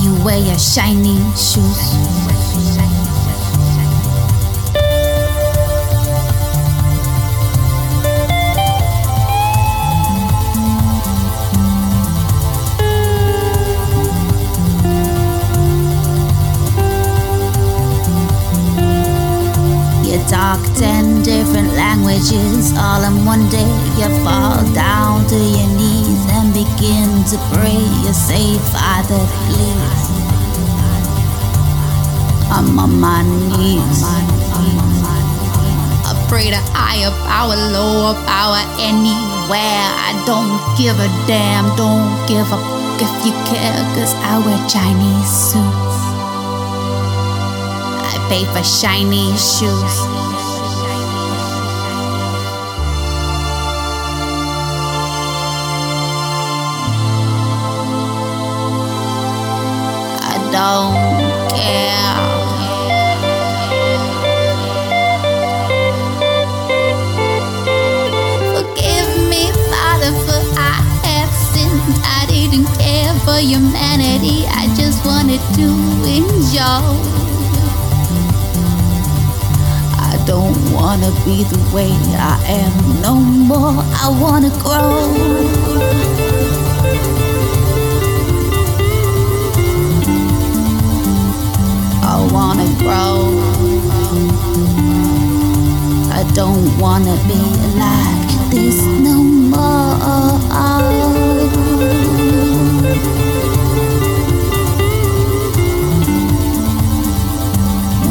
You 0.00 0.24
wear 0.24 0.38
your 0.38 0.58
shiny 0.58 1.18
shoes. 1.36 2.01
To 27.32 27.38
pray. 27.56 27.80
You 28.04 28.12
say, 28.12 28.58
Father, 28.76 29.24
please. 29.48 30.04
I'm 32.52 32.78
on 32.78 33.00
my 33.00 33.22
knees. 33.24 34.04
I 36.04 36.12
pray 36.28 36.50
to 36.50 36.60
higher 36.76 37.10
power, 37.24 37.56
lower 37.56 38.12
power, 38.28 38.60
anywhere. 38.76 39.88
I 40.08 40.12
don't 40.28 40.60
give 40.76 41.00
a 41.00 41.08
damn, 41.26 41.74
don't 41.76 42.12
give 42.28 42.52
a 42.52 42.60
if 43.00 43.26
you 43.26 43.32
care, 43.48 43.80
cause 43.96 44.12
I 44.20 44.38
wear 44.44 44.60
Chinese 44.68 45.32
suits. 45.32 45.96
I 48.04 48.14
pay 48.28 48.44
for 48.52 48.62
shiny 48.62 49.32
shoes. 49.32 50.21
Don't 60.52 60.94
care. 61.56 62.16
Forgive 68.54 69.10
me, 69.32 69.50
Father, 69.72 70.12
for 70.26 70.40
I 70.60 70.76
have 71.08 71.32
sinned. 71.52 71.96
I 72.04 72.26
didn't 72.28 72.68
care 72.78 73.14
for 73.24 73.38
humanity. 73.40 74.44
I 74.46 74.68
just 74.76 75.04
wanted 75.06 75.40
to 75.56 75.68
enjoy. 76.18 76.84
I 80.08 80.22
don't 80.26 80.60
wanna 80.72 81.10
be 81.24 81.44
the 81.44 81.60
way 81.74 81.90
I 82.14 82.36
am 82.60 83.00
no 83.00 83.14
more. 83.14 83.82
I 84.04 84.08
wanna 84.20 84.50
grow. 84.60 86.12
I 96.10 96.24
don't 96.34 96.78
wanna 96.78 97.16
be 97.28 97.40
like 97.78 98.50
this 98.50 98.76
no 99.00 99.22
more. 99.22 99.92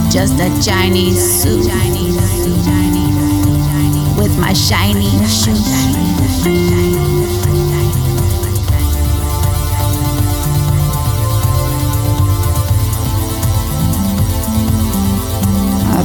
Just 0.10 0.40
a 0.40 0.50
Chinese 0.62 1.42
suit 1.42 1.68
with 4.18 4.38
my 4.40 4.54
shiny 4.54 5.10
shoes. 5.26 5.91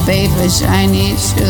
I 0.07 0.09
pay 0.09 0.29
for 0.29 0.49
shiny 0.49 1.17
shoes. 1.17 1.43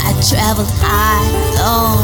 I 0.00 0.12
traveled 0.26 0.72
high, 0.80 1.20
low, 1.60 2.00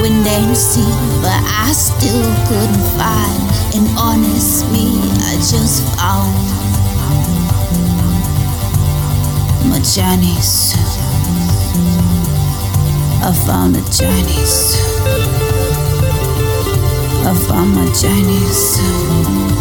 wind 0.00 0.24
and 0.28 0.56
sea, 0.56 0.82
but 1.22 1.42
I 1.42 1.72
still 1.72 2.22
couldn't 2.46 2.86
find 2.94 3.42
an 3.74 3.98
honest 3.98 4.64
me. 4.70 5.00
I 5.26 5.34
just 5.34 5.82
found 5.96 6.38
my 9.68 9.80
Chinese. 9.80 10.74
I 13.24 13.32
found 13.44 13.76
a 13.76 13.82
Chinese 13.90 14.91
I 17.24 17.34
found 17.34 17.74
my 17.74 17.86
Chinese 17.92 18.56
suit. 18.56 19.52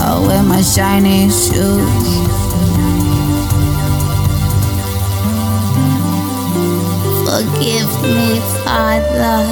I 0.00 0.24
wear 0.26 0.42
my 0.44 0.62
shiny 0.62 1.28
shoes. 1.28 2.28
Forgive 7.26 7.90
me, 8.02 8.38
Father, 8.64 9.42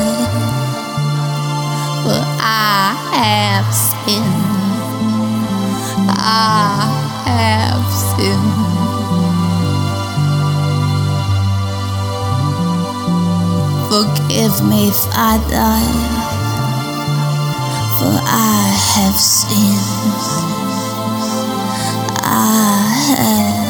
for 2.02 2.22
I 2.40 2.94
have 3.12 3.68
sinned. 3.74 4.46
I 6.08 6.86
have 7.26 7.90
sinned. 7.92 8.76
Forgive 13.90 14.56
me, 14.64 14.90
Father, 14.90 16.35
I 18.08 18.68
have 18.94 19.16
sinned. 19.16 19.80
I 22.22 23.14
have 23.18 23.65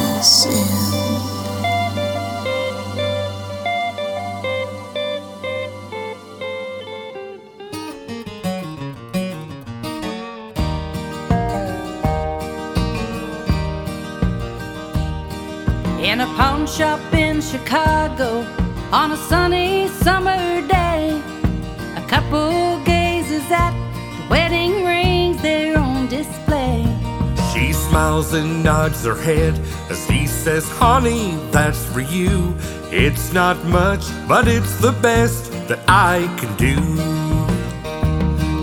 smiles 28.17 28.35
and 28.35 28.63
nods 28.63 29.05
her 29.05 29.15
head 29.15 29.55
as 29.91 30.07
he 30.09 30.27
says, 30.27 30.67
Honey, 30.69 31.37
that's 31.51 31.85
for 31.87 32.01
you. 32.01 32.55
It's 32.91 33.33
not 33.33 33.63
much, 33.65 34.05
but 34.29 34.49
it's 34.49 34.81
the 34.81 34.93
best 35.03 35.53
that 35.69 35.81
I 35.89 36.27
can 36.39 36.57
do. 36.57 36.77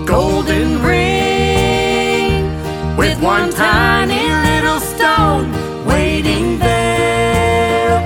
Golden 0.06 0.82
ring 0.82 2.48
with 2.98 3.22
one 3.22 3.52
tiny 3.52 4.28
little 4.50 4.80
stone 4.80 5.52
waiting 5.86 6.58
there 6.60 8.02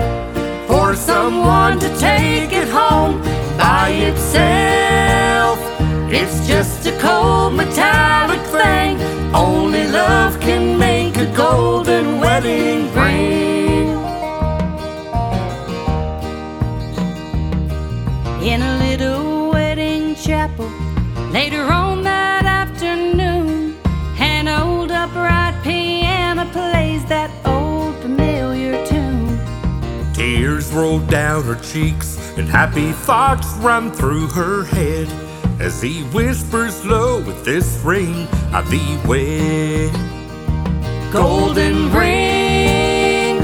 for 0.67 0.95
someone 0.95 1.79
to 1.79 1.89
take 1.97 2.51
it 2.51 2.67
home 2.67 3.21
by 3.57 3.89
itself. 3.89 5.59
It's 6.11 6.47
just 6.47 6.87
a 6.87 6.97
cold 6.99 7.53
metallic 7.53 8.41
thing. 8.47 8.99
Only 9.33 9.87
love 9.87 10.39
can 10.39 10.77
make 10.77 10.86
a 11.19 11.25
golden 11.35 12.19
wedding 12.19 12.93
ring. 12.93 13.87
In 18.43 18.61
a 18.61 18.77
little 18.77 19.49
wedding 19.49 20.13
chapel 20.15 20.69
later 21.31 21.63
on 21.63 22.03
that 22.03 22.45
afternoon, 22.45 23.75
an 24.19 24.47
old 24.47 24.91
upright 24.91 25.55
piano 25.63 26.45
plays 26.51 27.03
that 27.05 27.31
old 27.47 27.95
familiar 27.95 28.85
tune. 28.85 29.39
Tears 30.13 30.71
roll 30.71 30.99
down 30.99 31.43
her 31.45 31.59
cheeks 31.63 32.37
and 32.37 32.47
happy 32.47 32.91
thoughts 32.91 33.51
run 33.55 33.91
through 33.91 34.27
her 34.27 34.65
head 34.65 35.07
as 35.59 35.81
he 35.81 36.03
whispers 36.13 36.85
low 36.85 37.17
with 37.23 37.43
this 37.43 37.81
ring 37.83 38.27
I 38.53 38.61
thee 38.69 38.99
wed. 39.07 40.06
Golden 41.17 41.91
ring 41.91 43.37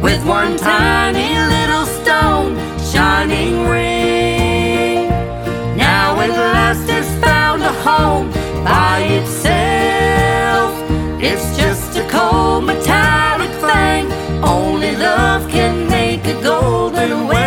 with 0.00 0.24
one 0.26 0.56
tiny 0.56 1.36
little 1.54 1.84
stone 1.84 2.56
shining 2.90 3.68
ring. 3.68 5.10
Now 5.76 6.18
at 6.18 6.30
last 6.30 6.88
it's 6.88 7.12
found 7.22 7.62
a 7.64 7.72
home 7.84 8.30
by 8.64 9.00
itself. 9.20 10.72
It's 11.22 11.54
just 11.54 11.98
a 11.98 12.08
cold 12.08 12.64
metallic 12.64 13.50
thing. 13.60 14.10
Only 14.42 14.96
love 14.96 15.50
can 15.50 15.86
make 15.90 16.24
a 16.24 16.40
golden 16.42 17.26
wedding 17.26 17.41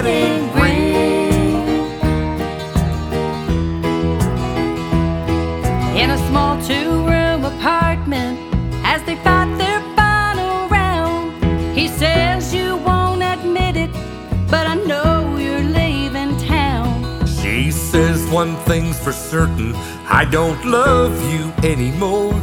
one 18.45 18.55
thing's 18.65 18.99
for 18.99 19.11
certain 19.11 19.73
I 20.07 20.25
don't 20.25 20.63
love 20.65 21.13
you 21.31 21.51
anymore. 21.67 22.33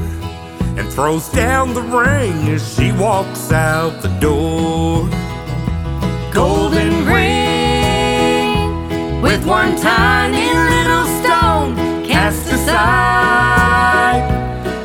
And 0.77 0.91
throws 0.93 1.29
down 1.29 1.75
the 1.75 1.83
ring 1.83 2.49
as 2.49 2.63
she 2.75 2.93
walks 2.93 3.53
out 3.53 4.03
the 4.03 4.13
door. 4.19 5.09
Golden 6.33 7.07
ring 7.15 8.57
with 9.21 9.47
one 9.47 9.77
tiny 9.77 10.49
little 10.73 11.07
stone 11.21 11.71
cast 12.11 12.47
aside. 12.57 14.23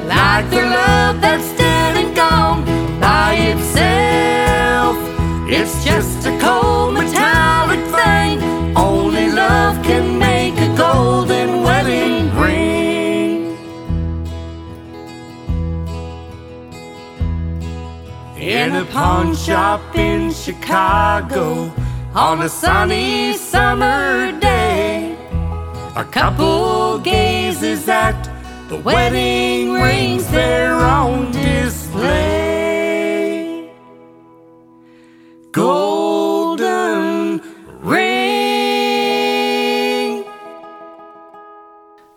Like 0.07 0.47
the 0.51 0.63
love 0.80 1.22
that's 1.22 1.49
dead 1.57 1.97
and 2.01 2.15
gone 2.15 2.63
by 2.99 3.34
itself. 3.53 4.97
It's 5.49 5.84
just 5.84 6.28
a 6.28 6.38
cold 6.39 6.66
In 18.68 18.76
a 18.76 18.84
pawn 18.84 19.34
shop 19.34 19.95
in 19.95 20.34
Chicago 20.34 21.72
on 22.13 22.41
a 22.41 22.49
sunny 22.49 23.32
summer 23.32 24.38
day, 24.41 25.15
a 25.95 26.03
couple 26.03 26.99
gazes 26.99 27.88
at 27.88 28.22
the 28.68 28.76
wedding 28.76 29.72
rings 29.72 30.30
there 30.32 30.74
on 30.74 31.32
display. 31.32 32.51
Golden 35.53 37.41
ring. 37.80 38.26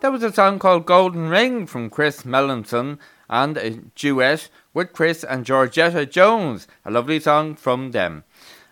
That 0.01 0.11
was 0.11 0.21
a 0.21 0.33
song 0.33 0.59
called 0.59 0.85
Golden 0.85 1.29
Ring 1.29 1.65
from 1.65 1.89
Chris 1.89 2.23
Melanson 2.23 2.99
and 3.29 3.55
a 3.55 3.69
duet 3.95 4.49
with 4.73 4.93
Chris 4.93 5.23
and 5.23 5.45
Georgette 5.45 6.11
Jones. 6.11 6.67
A 6.85 6.91
lovely 6.91 7.19
song 7.19 7.55
from 7.55 7.91
them. 7.91 8.23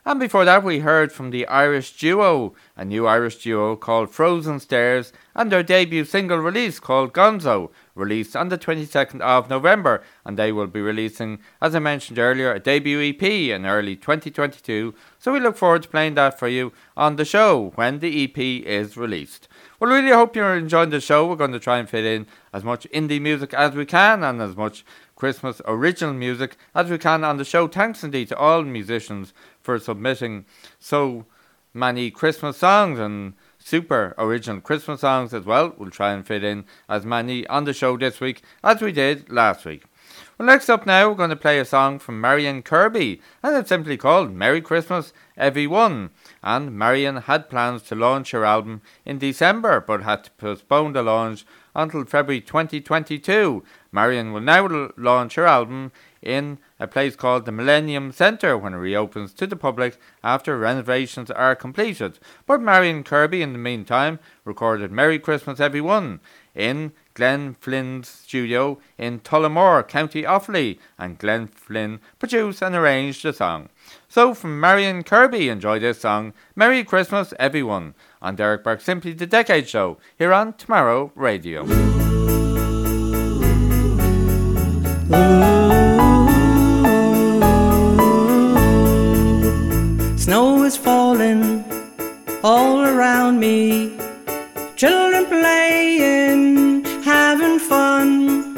And 0.06 0.20
before 0.20 0.45
that, 0.45 0.64
we 0.64 0.80
heard 0.80 1.12
from 1.12 1.30
the 1.30 1.45
Irish 1.47 1.95
duo, 1.95 2.56
a 2.76 2.84
new 2.84 3.06
Irish 3.06 3.43
duo 3.43 3.76
called 3.76 4.10
Frozen 4.10 4.62
Stairs, 4.62 5.12
and 5.36 5.52
their 5.52 5.62
debut 5.62 6.04
single 6.06 6.39
release 6.39 6.80
called 6.80 7.14
Gonzo, 7.14 7.70
released 7.95 8.36
on 8.36 8.47
the 8.47 8.58
22nd 8.58 9.22
of 9.22 9.50
November. 9.50 10.02
And 10.26 10.36
they 10.36 10.52
will 10.52 10.68
be 10.68 10.82
releasing, 10.82 11.39
as 11.62 11.76
I 11.76 11.80
mentioned 11.80 12.18
earlier, 12.18 12.52
a 12.52 12.60
debut 12.60 13.02
EP 13.02 13.22
in 13.22 13.66
early 13.66 13.95
2022. 13.95 14.95
So 15.20 15.34
we 15.34 15.39
look 15.39 15.58
forward 15.58 15.84
to 15.84 15.89
playing 15.89 16.16
that 16.16 16.39
for 16.39 16.47
you 16.47 16.72
on 16.95 17.18
the 17.18 17.26
show 17.26 17.74
when 17.76 18.00
the 18.00 18.24
EP 18.24 18.38
is 18.66 18.97
released. 18.97 19.47
Well, 19.80 19.91
really 19.91 20.12
hope 20.12 20.36
you're 20.36 20.58
enjoying 20.58 20.89
the 20.89 21.02
show. 21.02 21.28
We're 21.28 21.36
going 21.36 21.52
to 21.52 21.60
try 21.60 21.78
and 21.78 21.89
fit 21.89 22.06
in 22.06 22.26
as 22.52 22.64
much 22.64 22.88
indie 22.91 23.22
music 23.22 23.54
as 23.54 23.76
we 23.76 23.86
can 23.86 24.24
and 24.24 24.41
as 24.41 24.56
much 24.56 24.84
Christmas 25.20 25.61
original 25.65 26.13
music 26.13 26.55
as 26.74 26.89
we 26.89 26.97
can 26.97 27.24
on 27.24 27.38
the 27.38 27.45
show. 27.45 27.67
Thanks 27.67 28.03
indeed 28.03 28.30
to 28.30 28.38
all 28.38 28.63
musicians 28.63 29.34
for 29.61 29.78
submitting 29.78 30.45
so 30.80 31.26
many 31.74 32.09
Christmas 32.09 32.57
songs 32.57 32.97
and 32.97 33.34
super 33.59 34.15
original 34.17 34.61
Christmas 34.61 35.01
songs 35.01 35.34
as 35.34 35.45
well. 35.45 35.76
We'll 35.78 35.91
try 35.91 36.13
and 36.13 36.26
fit 36.26 36.43
in 36.43 36.63
as 36.88 37.05
many 37.05 37.45
on 37.47 37.65
the 37.65 37.74
show 37.74 37.97
this 37.97 38.22
week 38.22 38.41
as 38.63 38.82
we 38.82 38.93
did 38.93 39.30
last 39.30 39.65
week. 39.65 39.84
Well, 40.38 40.45
next 40.47 40.70
up 40.70 40.86
now, 40.86 41.09
we're 41.09 41.15
going 41.15 41.30
to 41.30 41.36
play 41.36 41.59
a 41.59 41.65
song 41.65 41.99
from 41.99 42.22
Marion 42.22 42.63
Kirby, 42.63 43.22
and 43.43 43.57
it's 43.57 43.70
simply 43.70 43.97
called 43.97 44.32
Merry 44.32 44.61
Christmas, 44.61 45.11
Everyone. 45.38 46.11
And 46.41 46.72
Marion 46.72 47.17
had 47.17 47.49
plans 47.49 47.84
to 47.84 47.95
launch 47.95 48.32
her 48.32 48.45
album 48.45 48.82
in 49.05 49.17
December, 49.20 49.82
but 49.82 50.03
had 50.03 50.24
to 50.24 50.32
postpone 50.32 50.93
the 50.93 51.03
launch 51.03 51.45
until 51.76 52.05
February 52.05 52.41
2022. 52.41 53.63
Marion 53.91 54.33
will 54.33 54.41
now 54.41 54.89
launch 54.97 55.35
her 55.35 55.45
album 55.45 55.91
in 56.21 56.59
a 56.79 56.87
place 56.87 57.15
called 57.15 57.45
the 57.45 57.51
Millennium 57.51 58.11
Centre 58.11 58.57
when 58.57 58.73
it 58.73 58.77
reopens 58.77 59.33
to 59.33 59.47
the 59.47 59.55
public 59.55 59.97
after 60.23 60.57
renovations 60.57 61.31
are 61.31 61.55
completed. 61.55 62.19
But 62.45 62.61
Marion 62.61 63.03
Kirby, 63.03 63.41
in 63.41 63.53
the 63.53 63.59
meantime, 63.59 64.19
recorded 64.45 64.91
Merry 64.91 65.19
Christmas 65.19 65.59
Everyone 65.59 66.19
in 66.55 66.91
Glenn 67.13 67.55
Flynn's 67.59 68.07
studio 68.07 68.79
in 68.97 69.19
Tullamore, 69.19 69.87
County 69.87 70.23
Offaly, 70.23 70.79
and 70.97 71.17
Glenn 71.17 71.47
Flynn 71.47 71.99
produced 72.17 72.61
and 72.61 72.75
arranged 72.75 73.23
the 73.23 73.33
song. 73.33 73.69
So, 74.07 74.33
from 74.33 74.59
Marion 74.59 75.03
Kirby, 75.03 75.49
enjoy 75.49 75.79
this 75.79 76.01
song, 76.01 76.33
Merry 76.55 76.83
Christmas 76.83 77.33
Everyone, 77.39 77.93
on 78.21 78.35
Derek 78.35 78.63
Burke 78.63 78.81
Simply 78.81 79.13
the 79.13 79.25
Decade 79.25 79.67
Show, 79.67 79.97
here 80.17 80.33
on 80.33 80.53
Tomorrow 80.53 81.11
Radio. 81.15 81.65
Snow 90.30 90.61
is 90.63 90.77
falling 90.77 91.65
all 92.43 92.82
around 92.82 93.39
me. 93.39 93.97
Children 94.75 95.25
playing, 95.25 96.86
having 97.03 97.57
fun. 97.57 98.55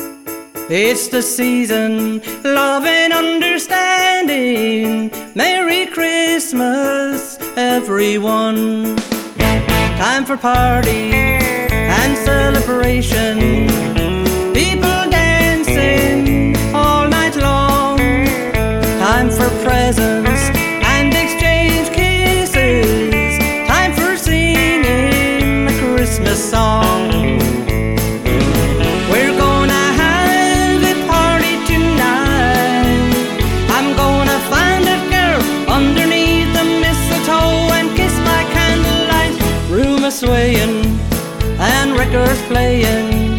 It's 0.69 1.07
the 1.07 1.22
season, 1.22 2.22
love 2.43 2.84
and 2.86 3.13
understanding. 3.13 5.11
Merry 5.34 5.86
Christmas, 5.86 7.38
everyone. 7.55 8.97
Time 9.38 10.26
for 10.26 10.36
party 10.36 11.13
and 11.13 12.17
celebration. 12.17 13.67
People 14.53 15.09
dancing 15.09 16.53
all 16.76 17.07
night 17.07 17.38
long. 17.38 17.97
Time 18.99 19.30
for 19.30 19.49
presents 19.63 20.20
swaying 40.12 40.99
and 41.57 41.97
records 41.97 42.41
playing. 42.43 43.30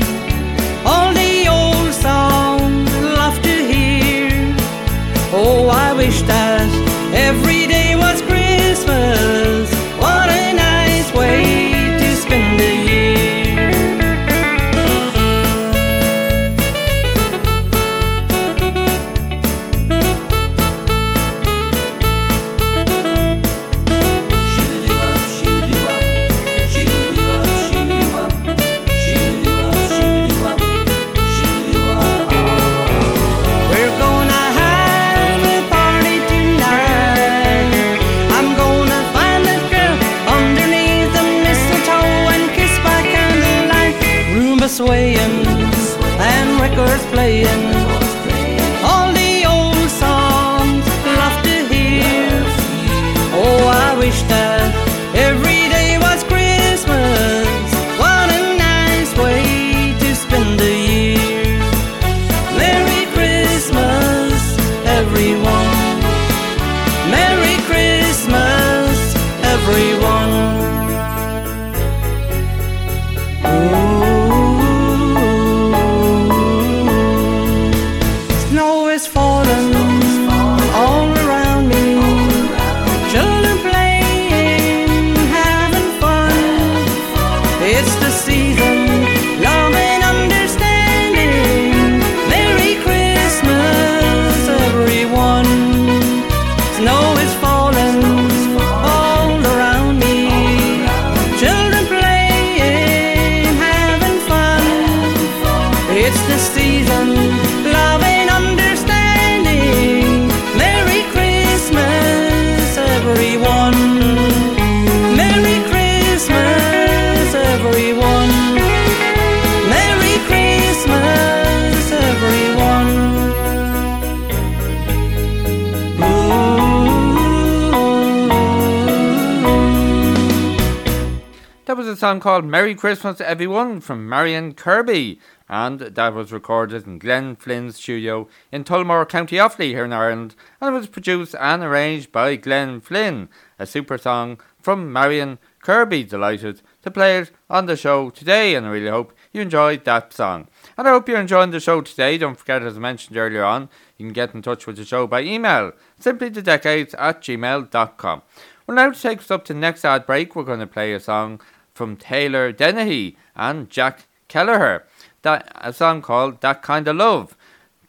called 132.22 132.44
Merry 132.44 132.76
Christmas 132.76 133.18
to 133.18 133.28
Everyone 133.28 133.80
from 133.80 134.08
Marion 134.08 134.54
Kirby, 134.54 135.18
and 135.48 135.80
that 135.80 136.14
was 136.14 136.30
recorded 136.30 136.86
in 136.86 137.00
Glenn 137.00 137.34
Flynn's 137.34 137.74
studio 137.74 138.28
in 138.52 138.62
Tullamore, 138.62 139.08
County 139.08 139.38
Offaly, 139.38 139.70
here 139.70 139.84
in 139.84 139.92
Ireland, 139.92 140.36
and 140.60 140.72
it 140.72 140.78
was 140.78 140.86
produced 140.86 141.34
and 141.40 141.64
arranged 141.64 142.12
by 142.12 142.36
Glenn 142.36 142.80
Flynn, 142.80 143.28
a 143.58 143.66
super 143.66 143.98
song 143.98 144.40
from 144.60 144.92
Marion 144.92 145.40
Kirby. 145.62 146.04
Delighted 146.04 146.62
to 146.82 146.92
play 146.92 147.18
it 147.18 147.32
on 147.50 147.66
the 147.66 147.76
show 147.76 148.10
today, 148.10 148.54
and 148.54 148.66
I 148.66 148.70
really 148.70 148.88
hope 148.88 149.12
you 149.32 149.42
enjoyed 149.42 149.84
that 149.84 150.12
song. 150.12 150.46
And 150.78 150.86
I 150.86 150.92
hope 150.92 151.08
you're 151.08 151.18
enjoying 151.18 151.50
the 151.50 151.58
show 151.58 151.80
today. 151.80 152.18
Don't 152.18 152.38
forget, 152.38 152.62
as 152.62 152.76
I 152.76 152.78
mentioned 152.78 153.16
earlier 153.16 153.42
on, 153.42 153.68
you 153.98 154.06
can 154.06 154.12
get 154.12 154.32
in 154.32 154.42
touch 154.42 154.68
with 154.68 154.76
the 154.76 154.84
show 154.84 155.08
by 155.08 155.22
email, 155.22 155.72
simply 155.98 156.28
the 156.28 156.40
decades 156.40 156.94
at 156.94 157.20
gmail.com. 157.20 158.22
Well, 158.66 158.76
now 158.76 158.92
to 158.92 159.00
take 159.00 159.18
us 159.18 159.30
up 159.32 159.44
to 159.46 159.54
the 159.54 159.58
next 159.58 159.84
ad 159.84 160.06
break, 160.06 160.36
we're 160.36 160.44
going 160.44 160.60
to 160.60 160.68
play 160.68 160.92
a 160.92 161.00
song 161.00 161.40
from 161.74 161.96
Taylor 161.96 162.52
Dennehy 162.52 163.16
and 163.34 163.70
Jack 163.70 164.06
Kelleher. 164.28 164.84
That 165.22 165.50
a 165.54 165.72
song 165.72 166.02
called 166.02 166.40
That 166.40 166.62
Kind 166.62 166.88
of 166.88 166.96
Love. 166.96 167.36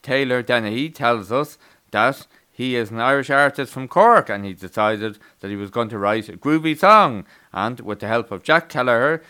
Taylor 0.01 0.41
Dennehy 0.41 0.89
tells 0.89 1.31
us 1.31 1.57
that 1.91 2.27
he 2.51 2.75
is 2.75 2.91
an 2.91 2.99
Irish 2.99 3.29
artist 3.29 3.73
from 3.73 3.87
Cork 3.87 4.29
and 4.29 4.45
he 4.45 4.53
decided 4.53 5.17
that 5.39 5.49
he 5.49 5.55
was 5.55 5.71
going 5.71 5.89
to 5.89 5.97
write 5.97 6.29
a 6.29 6.37
groovy 6.37 6.77
song. 6.77 7.25
And 7.51 7.79
with 7.79 7.99
the 7.99 8.07
help 8.07 8.31
of 8.31 8.43
Jack 8.43 8.69
Kelleher, 8.69 9.23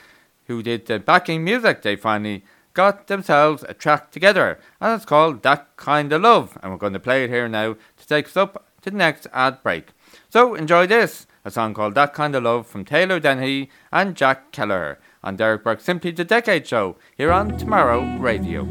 who 0.47 0.61
did 0.61 0.85
the 0.85 0.99
backing 0.99 1.43
music, 1.43 1.81
they 1.81 1.95
finally 1.95 2.43
got 2.73 3.07
themselves 3.07 3.63
a 3.69 3.73
track 3.73 4.11
together. 4.11 4.59
And 4.81 4.93
it's 4.93 5.05
called 5.05 5.43
That 5.43 5.77
Kind 5.77 6.11
of 6.11 6.23
Love. 6.23 6.57
And 6.61 6.71
we're 6.71 6.77
going 6.77 6.93
to 6.93 6.99
play 6.99 7.23
it 7.23 7.29
here 7.29 7.47
now 7.47 7.73
to 7.73 8.07
take 8.07 8.25
us 8.27 8.35
up 8.35 8.65
to 8.81 8.91
the 8.91 8.97
next 8.97 9.27
ad 9.31 9.63
break. 9.63 9.89
So 10.29 10.55
enjoy 10.55 10.87
this 10.87 11.25
a 11.45 11.51
song 11.51 11.73
called 11.73 11.95
That 11.95 12.13
Kind 12.13 12.35
of 12.35 12.43
Love 12.43 12.67
from 12.67 12.85
Taylor 12.85 13.19
Dennehy 13.19 13.69
and 13.91 14.15
Jack 14.15 14.51
Kelleher 14.51 14.99
on 15.23 15.35
Derek 15.35 15.63
Burke's 15.63 15.83
Simply 15.83 16.11
the 16.11 16.23
Decade 16.23 16.67
Show 16.67 16.95
here 17.15 17.31
on 17.31 17.57
Tomorrow 17.57 18.17
Radio. 18.17 18.63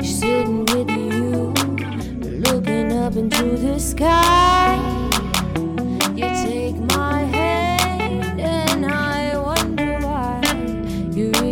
Sitting 0.00 0.64
with 0.66 0.90
you, 0.90 1.52
looking 2.40 2.92
up 2.92 3.16
into 3.16 3.56
the 3.56 3.78
sky 3.78 4.67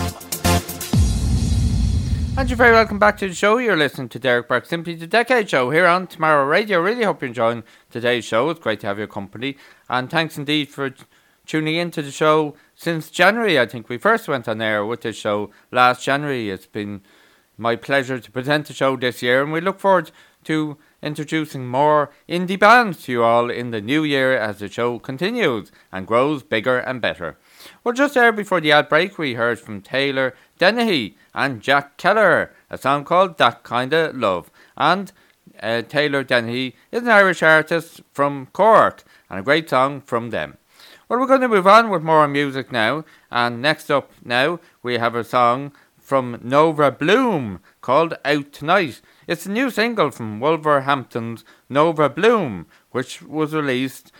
And 2.37 2.49
you're 2.49 2.55
very 2.55 2.71
welcome 2.71 2.97
back 2.97 3.17
to 3.17 3.27
the 3.27 3.33
show. 3.33 3.57
You're 3.57 3.75
listening 3.75 4.07
to 4.07 4.19
Derek 4.19 4.47
Burke, 4.47 4.65
Simply 4.67 4.95
the 4.95 5.05
Decade 5.05 5.49
Show 5.49 5.69
here 5.69 5.85
on 5.85 6.07
Tomorrow 6.07 6.45
Radio. 6.45 6.79
Really 6.79 7.03
hope 7.03 7.21
you're 7.21 7.27
enjoying 7.27 7.65
today's 7.89 8.23
show. 8.23 8.49
It's 8.51 8.61
great 8.61 8.79
to 8.79 8.87
have 8.87 8.97
your 8.97 9.07
company. 9.07 9.57
And 9.89 10.09
thanks 10.09 10.37
indeed 10.37 10.69
for 10.69 10.95
tuning 11.45 11.75
in 11.75 11.91
to 11.91 12.01
the 12.01 12.09
show 12.09 12.55
since 12.73 13.09
January. 13.09 13.59
I 13.59 13.65
think 13.65 13.89
we 13.89 13.97
first 13.97 14.29
went 14.29 14.47
on 14.47 14.61
air 14.61 14.85
with 14.85 15.01
this 15.01 15.17
show 15.17 15.51
last 15.71 16.05
January. 16.05 16.49
It's 16.49 16.67
been 16.67 17.01
my 17.61 17.75
pleasure 17.75 18.19
to 18.19 18.31
present 18.31 18.65
the 18.65 18.73
show 18.73 18.97
this 18.97 19.21
year, 19.21 19.43
and 19.43 19.51
we 19.51 19.61
look 19.61 19.79
forward 19.79 20.11
to 20.45 20.77
introducing 21.03 21.67
more 21.67 22.09
indie 22.27 22.59
bands 22.59 23.03
to 23.03 23.11
you 23.11 23.23
all 23.23 23.51
in 23.51 23.69
the 23.69 23.79
new 23.79 24.03
year 24.03 24.35
as 24.35 24.57
the 24.57 24.67
show 24.67 24.97
continues 24.97 25.71
and 25.91 26.07
grows 26.07 26.41
bigger 26.41 26.79
and 26.79 26.99
better. 26.99 27.37
Well, 27.83 27.93
just 27.93 28.15
there 28.15 28.31
before 28.31 28.61
the 28.61 28.71
ad 28.71 28.89
break, 28.89 29.19
we 29.19 29.35
heard 29.35 29.59
from 29.59 29.81
Taylor 29.81 30.33
Dennehy 30.57 31.15
and 31.35 31.61
Jack 31.61 31.97
Kelleher, 31.97 32.51
a 32.71 32.79
song 32.79 33.05
called 33.05 33.37
That 33.37 33.63
Kinda 33.63 34.11
Love. 34.15 34.49
And 34.75 35.11
uh, 35.61 35.83
Taylor 35.83 36.23
Dennehy 36.23 36.75
is 36.91 37.03
an 37.03 37.09
Irish 37.09 37.43
artist 37.43 38.01
from 38.11 38.47
Cork, 38.53 39.03
and 39.29 39.39
a 39.39 39.43
great 39.43 39.69
song 39.69 40.01
from 40.01 40.31
them. 40.31 40.57
Well, 41.07 41.19
we're 41.19 41.27
going 41.27 41.41
to 41.41 41.47
move 41.47 41.67
on 41.67 41.89
with 41.89 42.01
more 42.01 42.27
music 42.27 42.71
now, 42.71 43.05
and 43.29 43.61
next 43.61 43.91
up 43.91 44.11
now 44.23 44.59
we 44.81 44.97
have 44.97 45.13
a 45.13 45.23
song 45.23 45.73
from 46.11 46.37
Nova 46.43 46.91
Bloom 46.91 47.61
called 47.79 48.15
Out 48.25 48.51
Tonight. 48.51 48.99
It's 49.27 49.45
a 49.45 49.49
new 49.49 49.69
single 49.69 50.11
from 50.11 50.41
Wolverhampton's 50.41 51.45
Nova 51.69 52.09
Bloom, 52.09 52.65
which 52.91 53.21
was 53.21 53.53
released 53.53 54.11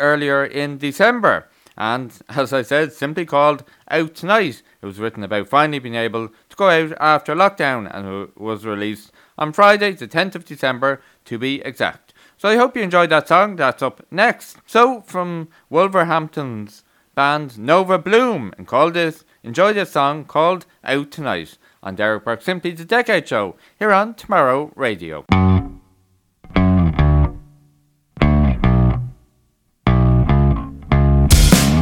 earlier 0.00 0.44
in 0.44 0.76
December. 0.76 1.48
And 1.78 2.12
as 2.30 2.52
I 2.52 2.62
said, 2.62 2.92
simply 2.92 3.26
called 3.26 3.62
Out 3.88 4.16
Tonight. 4.16 4.64
It 4.82 4.86
was 4.86 4.98
written 4.98 5.22
about 5.22 5.46
finally 5.46 5.78
being 5.78 5.94
able 5.94 6.30
to 6.30 6.56
go 6.56 6.68
out 6.68 6.94
after 6.98 7.36
lockdown 7.36 7.94
and 7.94 8.28
was 8.34 8.66
released 8.66 9.12
on 9.38 9.52
Friday, 9.52 9.92
the 9.92 10.08
10th 10.08 10.34
of 10.34 10.44
December, 10.44 11.00
to 11.26 11.38
be 11.38 11.60
exact. 11.60 12.12
So 12.36 12.48
I 12.48 12.56
hope 12.56 12.76
you 12.76 12.82
enjoyed 12.82 13.10
that 13.10 13.28
song. 13.28 13.54
That's 13.54 13.84
up 13.84 14.04
next. 14.10 14.56
So 14.66 15.02
from 15.02 15.46
Wolverhampton's 15.70 16.82
band 17.14 17.56
Nova 17.56 17.98
Bloom 17.98 18.52
and 18.58 18.66
called 18.66 18.94
this 18.94 19.22
enjoy 19.46 19.72
this 19.72 19.92
song 19.92 20.24
called 20.24 20.66
Out 20.82 21.12
Tonight 21.12 21.56
on 21.82 21.94
Derek 21.94 22.24
Burke 22.24 22.42
Simply 22.42 22.72
the 22.72 22.84
Decade 22.84 23.28
Show 23.28 23.54
here 23.78 23.92
on 23.92 24.14
Tomorrow 24.14 24.72
Radio. 24.74 25.24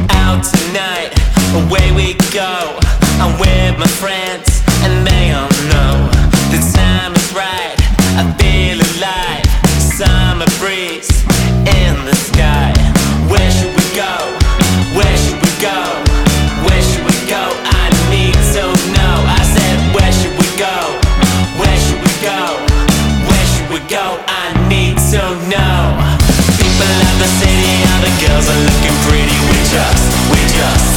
out 0.09 0.43
tonight. 0.43 1.11
Away 1.55 1.91
we 1.91 2.13
go. 2.31 2.77
I'm 3.17 3.39
with 3.39 3.79
my 3.79 3.87
friends, 3.87 4.61
and 4.83 5.07
they 5.07 5.31
all 5.31 5.49
know 5.73 6.09
the 6.51 6.61
time 6.75 7.13
is 7.13 7.33
right. 7.33 7.75
I 8.19 8.31
feel 8.37 8.77
alive. 8.77 9.45
Summer 9.81 10.45
breeze 10.59 11.09
in 11.81 12.05
the 12.05 12.15
sky. 12.15 12.73
Where 13.27 13.49
should 13.49 13.73
we 13.73 13.95
go? 13.95 14.13
Where 14.95 15.17
should 15.17 15.41
we 15.41 15.61
go? 15.61 16.04
The 28.01 28.13
girls 28.25 28.47
are 28.49 28.61
looking 28.67 28.95
pretty. 29.07 29.37
We 29.51 29.57
just, 29.69 30.03
we 30.31 30.39
just 30.51 30.95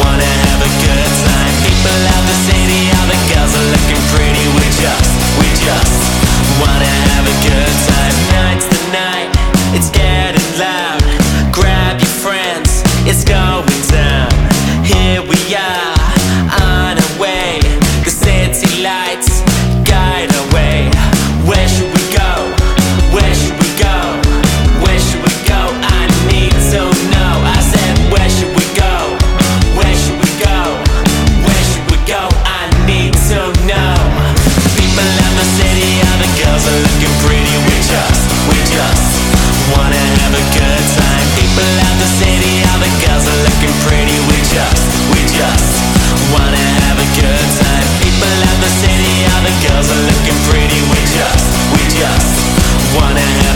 wanna 0.00 0.30
have 0.48 0.60
a 0.62 0.72
good 0.84 1.10
time. 1.26 1.54
People 1.66 1.96
the 2.30 2.38
city, 2.46 2.82
all 2.96 3.08
the 3.10 3.20
girls 3.28 3.52
are 3.58 3.68
looking 3.74 4.02
pretty. 4.14 4.44
We 4.56 4.64
just, 4.78 5.10
we 5.40 5.48
just 5.60 5.94
wanna 6.62 6.90
have 7.10 7.24
a 7.26 7.36
good 7.44 7.74
time. 7.90 8.16
Night's 8.32 8.66
the 8.70 8.80
night, 8.94 9.30
it's 9.74 9.90
getting 9.90 10.48
loud. 10.56 11.02
Grab 11.52 11.98
your 11.98 12.14
friends, 12.22 12.82
it's 13.04 13.24
going 13.24 13.89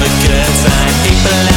a 0.04 0.10
good 0.26 0.54
time. 0.64 0.94
People 1.04 1.53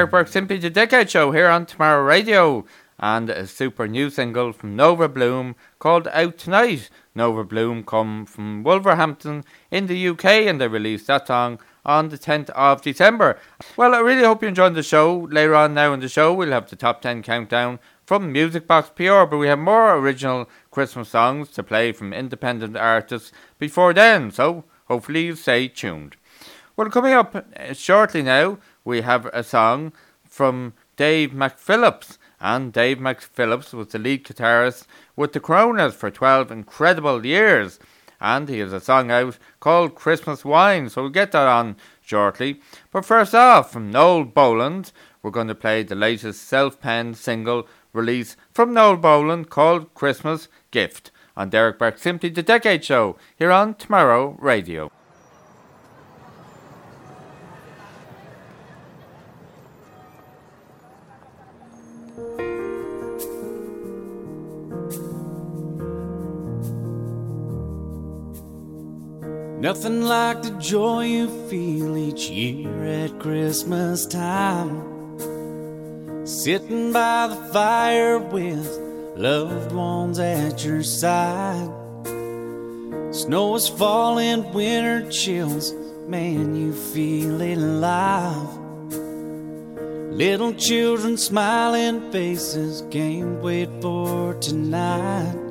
Derek 0.00 0.12
Burke 0.12 0.28
Simply 0.28 0.56
the 0.56 0.70
Decade 0.70 1.10
Show 1.10 1.30
here 1.32 1.48
on 1.48 1.66
Tomorrow 1.66 2.02
Radio. 2.02 2.64
and 2.98 3.28
a 3.28 3.46
super 3.46 3.86
new 3.86 4.08
single 4.08 4.50
from 4.50 4.74
Nova 4.74 5.10
Bloom 5.10 5.56
called 5.78 6.08
Out 6.14 6.38
Tonight. 6.38 6.88
Nova 7.14 7.44
Bloom 7.44 7.84
come 7.84 8.24
from 8.24 8.62
Wolverhampton 8.62 9.44
in 9.70 9.88
the 9.88 10.08
UK 10.08 10.24
and 10.24 10.58
they 10.58 10.68
released 10.68 11.08
that 11.08 11.26
song 11.26 11.60
on 11.84 12.08
the 12.08 12.16
10th 12.16 12.48
of 12.48 12.80
December. 12.80 13.38
Well, 13.76 13.94
I 13.94 13.98
really 13.98 14.24
hope 14.24 14.40
you 14.40 14.48
enjoyed 14.48 14.74
the 14.74 14.82
show. 14.82 15.28
Later 15.30 15.54
on 15.54 15.74
now 15.74 15.92
in 15.92 16.00
the 16.00 16.08
show, 16.08 16.32
we'll 16.32 16.52
have 16.52 16.70
the 16.70 16.76
top 16.76 17.02
10 17.02 17.22
countdown 17.22 17.78
from 18.06 18.32
Music 18.32 18.66
Box 18.66 18.88
PR, 18.96 19.24
but 19.26 19.36
we 19.36 19.48
have 19.48 19.58
more 19.58 19.96
original 19.96 20.48
Christmas 20.70 21.10
songs 21.10 21.50
to 21.50 21.62
play 21.62 21.92
from 21.92 22.14
independent 22.14 22.74
artists 22.74 23.32
before 23.58 23.92
then, 23.92 24.30
so 24.30 24.64
hopefully 24.86 25.26
you 25.26 25.36
stay 25.36 25.68
tuned. 25.68 26.16
Well, 26.80 26.88
coming 26.88 27.12
up 27.12 27.34
uh, 27.36 27.74
shortly 27.74 28.22
now, 28.22 28.56
we 28.84 29.02
have 29.02 29.26
a 29.26 29.42
song 29.42 29.92
from 30.24 30.74
Dave 30.96 31.30
McPhillips. 31.30 32.18
And 32.40 32.72
Dave 32.72 32.98
McPhillips 32.98 33.74
was 33.74 33.88
the 33.88 33.98
lead 33.98 34.24
guitarist 34.24 34.86
with 35.16 35.32
the 35.32 35.40
Coronas 35.40 35.94
for 35.94 36.10
12 36.10 36.50
incredible 36.50 37.26
years. 37.26 37.78
And 38.20 38.48
he 38.48 38.58
has 38.58 38.72
a 38.72 38.80
song 38.80 39.10
out 39.10 39.38
called 39.60 39.94
Christmas 39.94 40.44
Wine, 40.44 40.88
so 40.88 41.02
we'll 41.02 41.10
get 41.10 41.32
that 41.32 41.46
on 41.46 41.76
shortly. 42.02 42.60
But 42.90 43.04
first 43.04 43.34
off, 43.34 43.72
from 43.72 43.90
Noel 43.90 44.24
Boland, 44.24 44.92
we're 45.22 45.30
going 45.30 45.48
to 45.48 45.54
play 45.54 45.82
the 45.82 45.94
latest 45.94 46.42
self 46.42 46.80
penned 46.80 47.16
single 47.16 47.66
release 47.92 48.36
from 48.52 48.72
Noel 48.72 48.96
Boland 48.96 49.50
called 49.50 49.94
Christmas 49.94 50.48
Gift 50.70 51.10
on 51.36 51.50
Derek 51.50 51.78
Burke 51.78 51.98
Simply 51.98 52.28
the 52.28 52.42
Decade 52.42 52.84
Show 52.84 53.16
here 53.36 53.50
on 53.50 53.74
Tomorrow 53.74 54.36
Radio. 54.38 54.90
Nothing 69.60 70.00
like 70.00 70.40
the 70.40 70.52
joy 70.52 71.04
you 71.04 71.28
feel 71.50 71.94
each 71.94 72.30
year 72.30 72.82
at 72.82 73.20
Christmas 73.20 74.06
time. 74.06 74.80
Sitting 76.26 76.94
by 76.94 77.26
the 77.26 77.36
fire 77.52 78.18
with 78.18 78.66
loved 79.16 79.72
ones 79.72 80.18
at 80.18 80.64
your 80.64 80.82
side. 80.82 81.68
Snow 83.14 83.54
is 83.54 83.68
falling, 83.68 84.50
winter 84.54 85.10
chills, 85.10 85.74
man, 86.08 86.56
you 86.56 86.72
feel 86.72 87.42
alive. 87.42 88.56
Little 90.10 90.54
children 90.54 91.18
smiling 91.18 92.10
faces 92.10 92.82
can't 92.90 93.42
wait 93.42 93.68
for 93.82 94.32
tonight. 94.40 95.49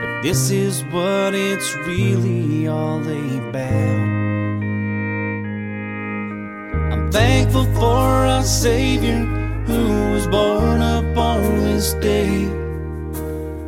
But 0.00 0.22
this 0.22 0.50
is 0.50 0.84
what 0.84 1.34
it's 1.34 1.74
really 1.86 2.66
all 2.68 3.00
about. 3.00 4.16
I'm 6.92 7.10
thankful 7.10 7.64
for 7.74 8.26
our 8.32 8.42
Savior 8.42 9.24
who 9.66 10.12
was 10.12 10.26
born 10.28 10.80
upon 10.82 11.40
this 11.64 11.94
day 11.94 12.44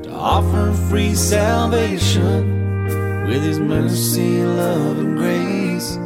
to 0.03 0.11
offer 0.13 0.73
free 0.89 1.15
salvation 1.15 2.59
with 3.27 3.43
His 3.43 3.59
mercy, 3.59 4.43
love, 4.43 4.99
and 4.99 5.17
grace. 5.19 5.99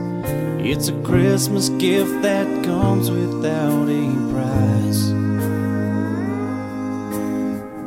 It's 0.65 0.89
a 0.89 1.03
Christmas 1.03 1.69
gift 1.71 2.23
that 2.23 2.47
comes 2.65 3.11
without 3.11 3.89
a 3.89 4.05
price. 4.33 5.11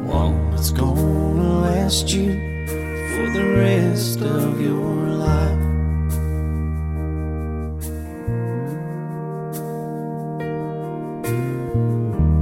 One 0.04 0.52
that's 0.52 0.72
gonna 0.72 1.25
last 1.86 2.10
you 2.10 2.34
for 3.14 3.30
the 3.30 3.46
rest 3.60 4.20
of 4.22 4.60
your 4.60 4.96
life. 5.26 5.62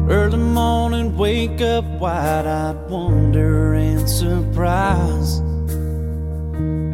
Early 0.10 0.38
morning, 0.38 1.18
wake 1.18 1.60
up 1.60 1.84
wide 2.00 2.48
eyed 2.48 2.90
wonder 2.90 3.74
and 3.74 4.10
surprise. 4.10 5.42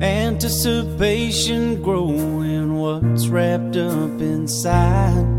Anticipation 0.01 1.83
growing 1.83 2.79
what's 2.79 3.27
wrapped 3.27 3.75
up 3.75 4.19
inside. 4.21 5.38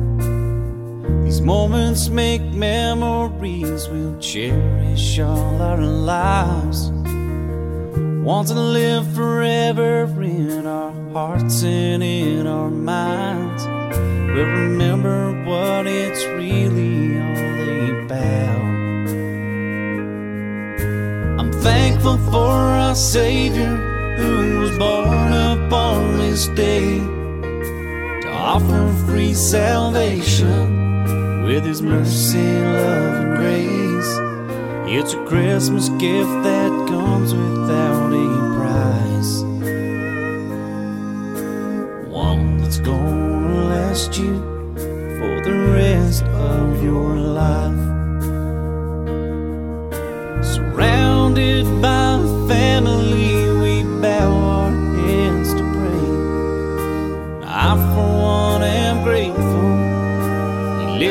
These 1.24 1.40
moments 1.40 2.08
make 2.08 2.42
memories 2.42 3.88
we'll 3.88 4.18
cherish 4.18 5.18
all 5.18 5.62
our 5.62 5.80
lives. 5.80 6.90
Want 8.24 8.48
to 8.48 8.54
live 8.54 9.06
forever 9.14 10.04
in 10.22 10.66
our 10.66 10.92
hearts 11.12 11.62
and 11.62 12.02
in 12.02 12.46
our 12.46 12.70
minds. 12.70 13.64
We'll 14.34 14.44
remember 14.44 15.44
what 15.44 15.86
it's 15.86 16.24
really 16.24 17.16
all 17.18 18.04
about. 18.04 18.70
I'm 21.40 21.52
thankful 21.62 22.18
for 22.30 22.50
our 22.50 22.94
Savior 22.94 23.76
who 24.16 24.61
was 24.61 24.78
born 24.78 25.32
upon 25.32 26.18
this 26.18 26.48
day 26.48 26.98
to 26.98 28.28
offer 28.30 28.92
free 29.06 29.32
salvation 29.32 30.80
with 31.51 31.64
His 31.64 31.82
mercy, 31.82 32.38
love, 32.62 33.24
and 33.24 33.36
grace. 33.36 34.12
It's 34.96 35.14
a 35.14 35.24
Christmas 35.26 35.88
gift 35.88 36.30
that 36.44 36.70
comes 36.86 37.34
without 37.34 38.12
a 38.12 38.28
price. 38.57 39.42
One 42.09 42.59
that's 42.59 42.78
gonna 42.78 43.66
last 43.66 44.16
you 44.16 44.34
for 45.18 45.34
the 45.48 45.72
rest 45.74 46.22
of 46.22 46.84
your 46.84 47.16
life. 47.16 47.80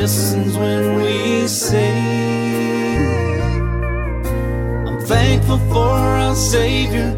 Listens 0.01 0.57
when 0.57 0.95
we 0.95 1.45
sing. 1.45 3.41
I'm 4.87 4.99
thankful 5.05 5.57
for 5.73 5.95
our 6.23 6.35
Savior 6.35 7.09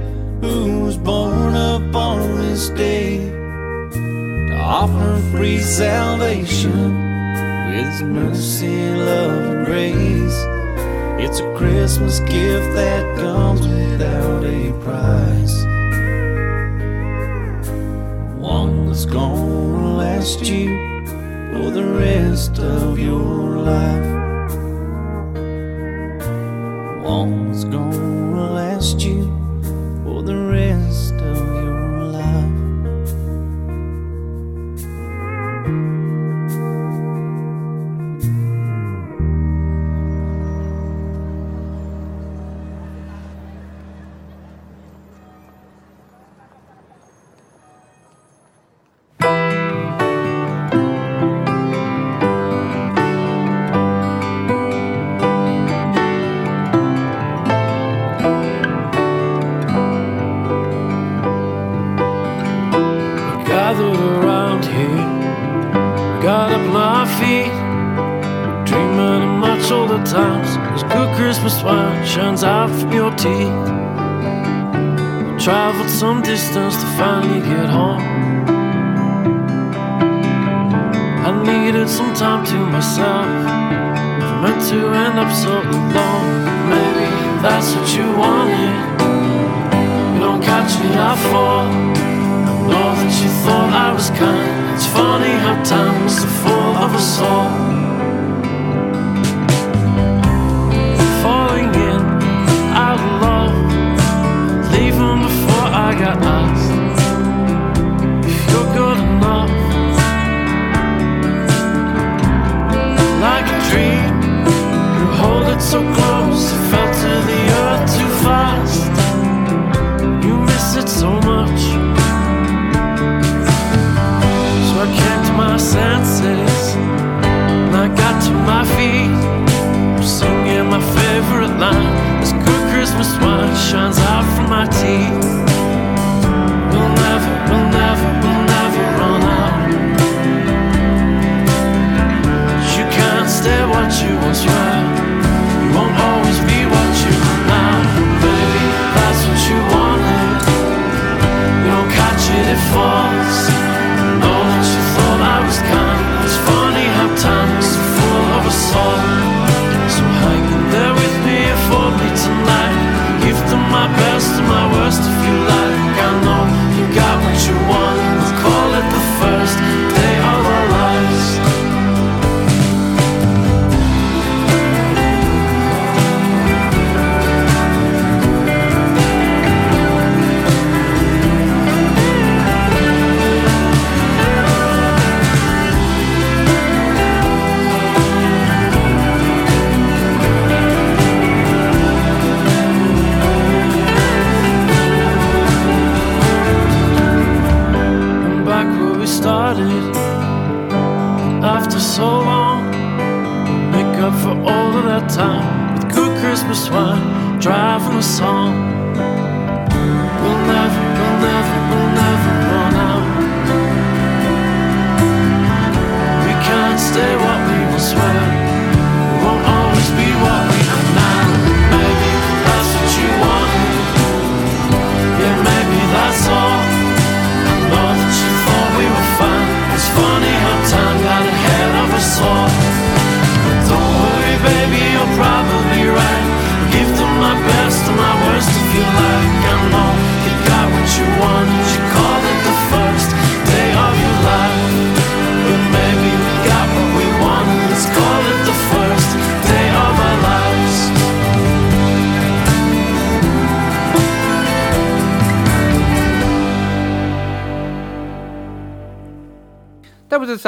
who 0.42 0.80
was 0.86 0.98
born 0.98 1.56
upon 1.56 2.38
this 2.38 2.70
day 2.70 3.18
to 4.50 4.58
offer 4.60 5.22
free 5.32 5.60
salvation 5.60 6.82
with 7.70 8.02
mercy, 8.02 8.90
love, 9.10 9.44
and 9.52 9.66
grace. 9.68 10.40
It's 11.24 11.40
a 11.40 11.54
Christmas 11.56 12.20
gift 12.22 12.74
that 12.74 13.04
comes 13.16 13.62
without 13.68 14.44
a 14.44 14.72
price. 14.86 15.58
One 18.40 18.88
that's 18.88 19.06
gonna 19.06 19.98
last 19.98 20.42
you 20.48 20.71
rest 22.42 22.60
of 22.60 22.98
your 22.98 23.60
life. 23.60 24.54
One 27.04 27.52
that's 27.52 27.66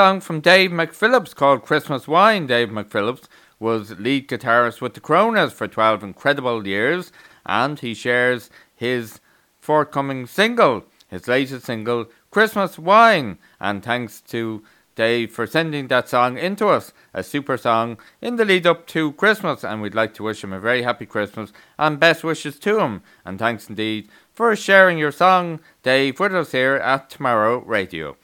song 0.04 0.20
from 0.20 0.42
Dave 0.42 0.70
McPhillips 0.70 1.34
called 1.34 1.64
Christmas 1.64 2.10
Wine. 2.10 2.46
Dave 2.46 2.68
McPhillips 2.68 3.30
was 3.58 3.98
lead 3.98 4.28
guitarist 4.28 4.82
with 4.82 4.96
the 4.96 5.00
Coronas 5.00 5.54
for 5.54 5.66
12 5.66 6.04
incredible 6.04 6.68
years, 6.68 7.14
and 7.46 7.80
he 7.80 7.94
shares 7.94 8.50
his 8.76 9.22
forthcoming 9.62 10.28
single, 10.28 10.84
his 11.08 11.30
latest 11.30 11.68
single, 11.68 12.08
Christmas 12.32 12.78
Wine. 12.78 13.38
And 13.62 13.82
thanks 13.82 14.20
to 14.24 14.62
Dave 14.96 15.32
for 15.32 15.48
sending 15.48 15.88
that 15.88 16.10
song 16.10 16.38
into 16.38 16.68
us, 16.68 16.92
a 17.14 17.24
super 17.24 17.56
song 17.56 17.98
in 18.22 18.36
the 18.36 18.44
lead 18.44 18.68
up 18.68 18.86
to 18.88 19.14
Christmas. 19.14 19.64
And 19.64 19.82
we'd 19.82 19.96
like 19.96 20.14
to 20.16 20.24
wish 20.24 20.44
him 20.44 20.52
a 20.52 20.60
very 20.60 20.82
happy 20.82 21.06
Christmas 21.06 21.54
and 21.80 21.98
best 21.98 22.26
wishes 22.26 22.60
to 22.60 22.82
him. 22.82 23.04
And 23.24 23.40
thanks 23.40 23.70
indeed 23.70 24.10
for 24.34 24.54
sharing 24.58 24.98
your 24.98 25.14
song, 25.14 25.62
Dave, 25.82 26.20
with 26.20 26.36
us 26.36 26.52
here 26.52 26.76
at 26.76 27.10
Tomorrow 27.10 27.60
Radio. 27.60 28.18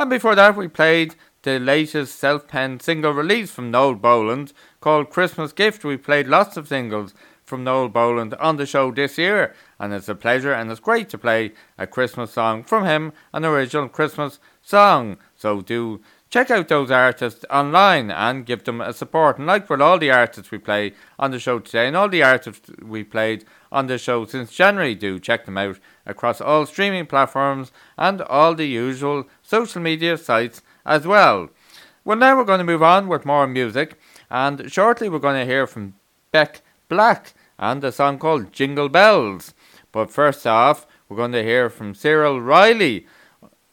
And 0.00 0.08
before 0.08 0.34
that, 0.34 0.56
we 0.56 0.66
played 0.66 1.14
the 1.42 1.58
latest 1.58 2.18
self 2.18 2.48
penned 2.48 2.80
single 2.80 3.12
release 3.12 3.50
from 3.50 3.70
Noel 3.70 3.96
Boland 3.96 4.54
called 4.80 5.10
Christmas 5.10 5.52
Gift. 5.52 5.84
We 5.84 5.98
played 5.98 6.26
lots 6.26 6.56
of 6.56 6.68
singles 6.68 7.12
from 7.44 7.64
Noel 7.64 7.90
Boland 7.90 8.32
on 8.36 8.56
the 8.56 8.64
show 8.64 8.90
this 8.92 9.18
year, 9.18 9.54
and 9.78 9.92
it's 9.92 10.08
a 10.08 10.14
pleasure 10.14 10.54
and 10.54 10.70
it's 10.70 10.80
great 10.80 11.10
to 11.10 11.18
play 11.18 11.52
a 11.76 11.86
Christmas 11.86 12.30
song 12.30 12.62
from 12.62 12.86
him, 12.86 13.12
an 13.34 13.44
original 13.44 13.90
Christmas 13.90 14.38
song. 14.62 15.18
So 15.36 15.60
do 15.60 16.00
check 16.30 16.50
out 16.50 16.68
those 16.68 16.90
artists 16.90 17.44
online 17.50 18.10
and 18.10 18.46
give 18.46 18.64
them 18.64 18.80
a 18.80 18.92
support. 18.92 19.36
And 19.36 19.48
like 19.48 19.68
with 19.68 19.82
all 19.82 19.98
the 19.98 20.12
artists 20.12 20.50
we 20.50 20.58
play 20.58 20.94
on 21.18 21.32
the 21.32 21.38
show 21.38 21.58
today, 21.58 21.88
and 21.88 21.96
all 21.96 22.08
the 22.08 22.22
artists 22.22 22.70
we 22.80 23.04
played 23.04 23.44
on 23.72 23.88
the 23.88 23.98
show 23.98 24.24
since 24.24 24.52
January, 24.52 24.94
do 24.94 25.18
check 25.18 25.44
them 25.44 25.58
out 25.58 25.78
across 26.06 26.40
all 26.40 26.66
streaming 26.66 27.06
platforms 27.06 27.72
and 27.98 28.22
all 28.22 28.54
the 28.54 28.66
usual 28.66 29.26
social 29.50 29.82
media 29.82 30.16
sites 30.16 30.62
as 30.86 31.04
well. 31.06 31.50
Well, 32.04 32.16
now 32.16 32.36
we're 32.36 32.44
going 32.44 32.58
to 32.58 32.72
move 32.72 32.84
on 32.84 33.08
with 33.08 33.26
more 33.26 33.48
music, 33.48 33.98
and 34.30 34.70
shortly 34.70 35.08
we're 35.08 35.18
going 35.18 35.40
to 35.40 35.52
hear 35.52 35.66
from 35.66 35.94
Beck 36.30 36.62
Black 36.88 37.34
and 37.58 37.82
a 37.82 37.90
song 37.90 38.20
called 38.20 38.52
Jingle 38.52 38.88
Bells. 38.88 39.52
But 39.90 40.12
first 40.12 40.46
off, 40.46 40.86
we're 41.08 41.16
going 41.16 41.32
to 41.32 41.42
hear 41.42 41.68
from 41.68 41.96
Cyril 41.96 42.40
Riley, 42.40 43.08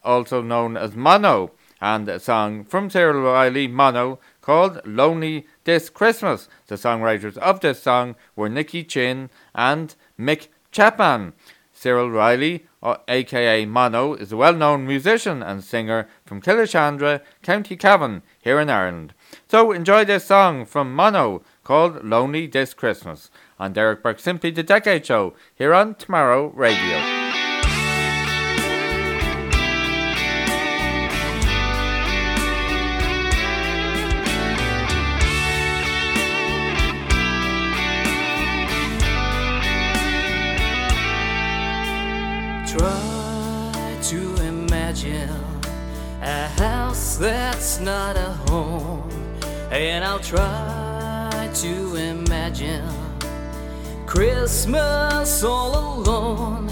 also 0.02 0.42
known 0.42 0.76
as 0.76 0.96
Mono, 0.96 1.52
and 1.80 2.08
a 2.08 2.18
song 2.18 2.64
from 2.64 2.90
Cyril 2.90 3.22
Riley, 3.22 3.68
Mono, 3.68 4.18
called 4.40 4.80
Lonely 4.84 5.46
This 5.62 5.90
Christmas. 5.90 6.48
The 6.66 6.74
songwriters 6.74 7.36
of 7.36 7.60
this 7.60 7.80
song 7.80 8.16
were 8.34 8.48
Nicky 8.48 8.82
Chinn 8.82 9.30
and 9.54 9.94
Mick 10.18 10.48
Chapman. 10.72 11.34
Cyril 11.72 12.10
Riley, 12.10 12.66
Uh, 12.80 12.96
aka 13.08 13.64
Mono, 13.66 14.14
is 14.14 14.30
a 14.30 14.36
well 14.36 14.54
known 14.54 14.86
musician 14.86 15.42
and 15.42 15.64
singer 15.64 16.08
from 16.24 16.40
Killeshandra, 16.40 17.20
County 17.42 17.76
Cavan, 17.76 18.22
here 18.40 18.60
in 18.60 18.70
Ireland. 18.70 19.14
So 19.48 19.72
enjoy 19.72 20.04
this 20.04 20.26
song 20.26 20.64
from 20.64 20.94
Mono 20.94 21.42
called 21.64 22.04
Lonely 22.04 22.46
This 22.46 22.74
Christmas 22.74 23.30
on 23.58 23.72
Derek 23.72 24.02
Burke 24.02 24.20
Simply 24.20 24.50
the 24.50 24.62
Decade 24.62 25.04
Show 25.04 25.34
here 25.56 25.74
on 25.74 25.96
Tomorrow 25.96 26.48
Radio. 26.54 27.17
and 49.98 50.04
I'll 50.04 50.20
try 50.20 51.50
to 51.54 51.96
imagine 51.96 52.88
Christmas 54.06 55.42
all 55.42 55.72
alone. 55.76 56.70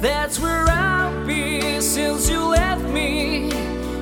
That's 0.00 0.38
where 0.38 0.66
I'll 0.68 1.26
be 1.26 1.80
since 1.80 2.30
you 2.30 2.38
left 2.44 2.84
me. 2.84 3.50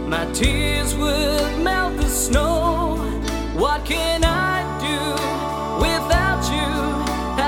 My 0.06 0.30
tears 0.32 0.94
would 0.96 1.58
melt 1.62 1.96
the 1.96 2.10
snow. 2.10 2.96
What 3.54 3.86
can 3.86 4.22
I 4.22 4.56
do 4.88 5.00
without 5.86 6.42
you? 6.52 6.70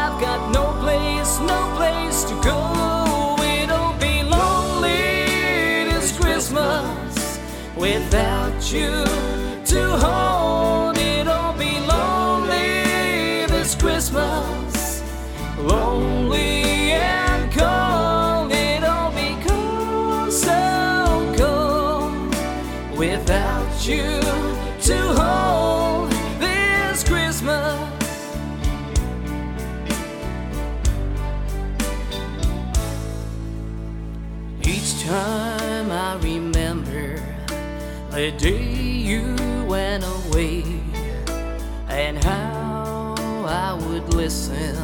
I've 0.02 0.18
got 0.22 0.40
no 0.54 0.72
place, 0.80 1.38
no 1.40 1.60
place 1.76 2.24
to 2.30 2.34
go. 2.40 3.36
It'll 3.60 3.92
be 4.00 4.22
lonely 4.22 5.84
this 5.92 6.16
Christmas 6.16 7.38
without 7.76 8.72
you. 8.72 9.09
you 23.90 24.20
to 24.82 24.98
hold 25.18 26.10
this 26.38 27.02
Christmas. 27.02 27.76
Each 34.62 35.02
time 35.02 35.90
I 35.90 36.16
remember 36.22 37.20
the 38.12 38.30
day 38.38 38.72
you 39.10 39.34
went 39.66 40.04
away 40.04 40.62
and 41.88 42.22
how 42.22 43.16
I 43.44 43.74
would 43.74 44.14
listen 44.14 44.76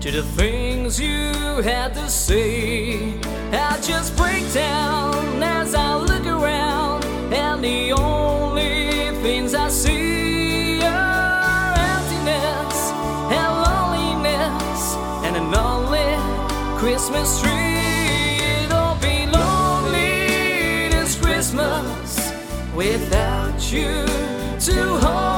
to 0.00 0.10
the 0.10 0.22
things 0.22 1.00
you 1.00 1.32
had 1.62 1.94
to 1.94 2.10
say. 2.10 3.18
I 3.52 3.80
just 3.80 4.14
break 4.18 4.44
down 4.52 5.42
as 5.42 5.74
I 5.74 5.96
look 5.96 6.26
around 6.26 6.67
and 7.32 7.62
the 7.62 7.92
only 7.92 9.10
things 9.22 9.54
I 9.54 9.68
see 9.68 10.82
are 10.82 11.74
emptiness 11.76 12.92
and 13.36 13.52
loneliness 13.66 14.96
and 15.24 15.36
an 15.36 15.54
only 15.54 16.78
Christmas 16.78 17.40
tree. 17.40 18.62
It'll 18.64 18.96
be 18.96 19.26
lonely 19.26 20.88
this 20.88 21.16
Christmas 21.20 22.32
without 22.74 23.72
you 23.72 24.06
to 24.60 24.98
hold. 24.98 25.37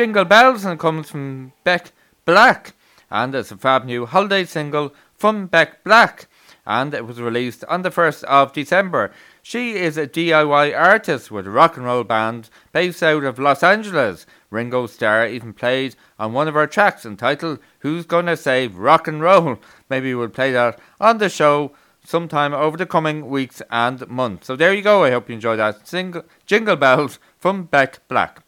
Jingle 0.00 0.24
Bells 0.24 0.64
and 0.64 0.80
comes 0.80 1.10
from 1.10 1.52
Beck 1.62 1.92
Black. 2.24 2.72
And 3.10 3.34
it's 3.34 3.52
a 3.52 3.56
fab 3.58 3.84
new 3.84 4.06
holiday 4.06 4.46
single 4.46 4.94
from 5.18 5.46
Beck 5.46 5.84
Black. 5.84 6.26
And 6.64 6.94
it 6.94 7.04
was 7.04 7.20
released 7.20 7.64
on 7.64 7.82
the 7.82 7.90
1st 7.90 8.24
of 8.24 8.54
December. 8.54 9.12
She 9.42 9.74
is 9.74 9.98
a 9.98 10.06
DIY 10.06 10.74
artist 10.74 11.30
with 11.30 11.46
a 11.46 11.50
rock 11.50 11.76
and 11.76 11.84
roll 11.84 12.02
band 12.02 12.48
based 12.72 13.02
out 13.02 13.24
of 13.24 13.38
Los 13.38 13.62
Angeles. 13.62 14.24
Ringo 14.48 14.86
Starr 14.86 15.26
even 15.26 15.52
played 15.52 15.96
on 16.18 16.32
one 16.32 16.48
of 16.48 16.54
her 16.54 16.66
tracks 16.66 17.04
entitled 17.04 17.58
Who's 17.80 18.06
Gonna 18.06 18.38
Save 18.38 18.78
Rock 18.78 19.06
and 19.06 19.20
Roll? 19.20 19.58
Maybe 19.90 20.14
we'll 20.14 20.30
play 20.30 20.50
that 20.52 20.80
on 20.98 21.18
the 21.18 21.28
show 21.28 21.72
sometime 22.02 22.54
over 22.54 22.78
the 22.78 22.86
coming 22.86 23.28
weeks 23.28 23.60
and 23.70 24.08
months. 24.08 24.46
So 24.46 24.56
there 24.56 24.72
you 24.72 24.80
go. 24.80 25.04
I 25.04 25.10
hope 25.10 25.28
you 25.28 25.34
enjoyed 25.34 25.58
that 25.58 25.86
single 25.86 26.22
Jingle 26.46 26.76
Bells 26.76 27.18
from 27.38 27.64
Beck 27.64 28.08
Black. 28.08 28.42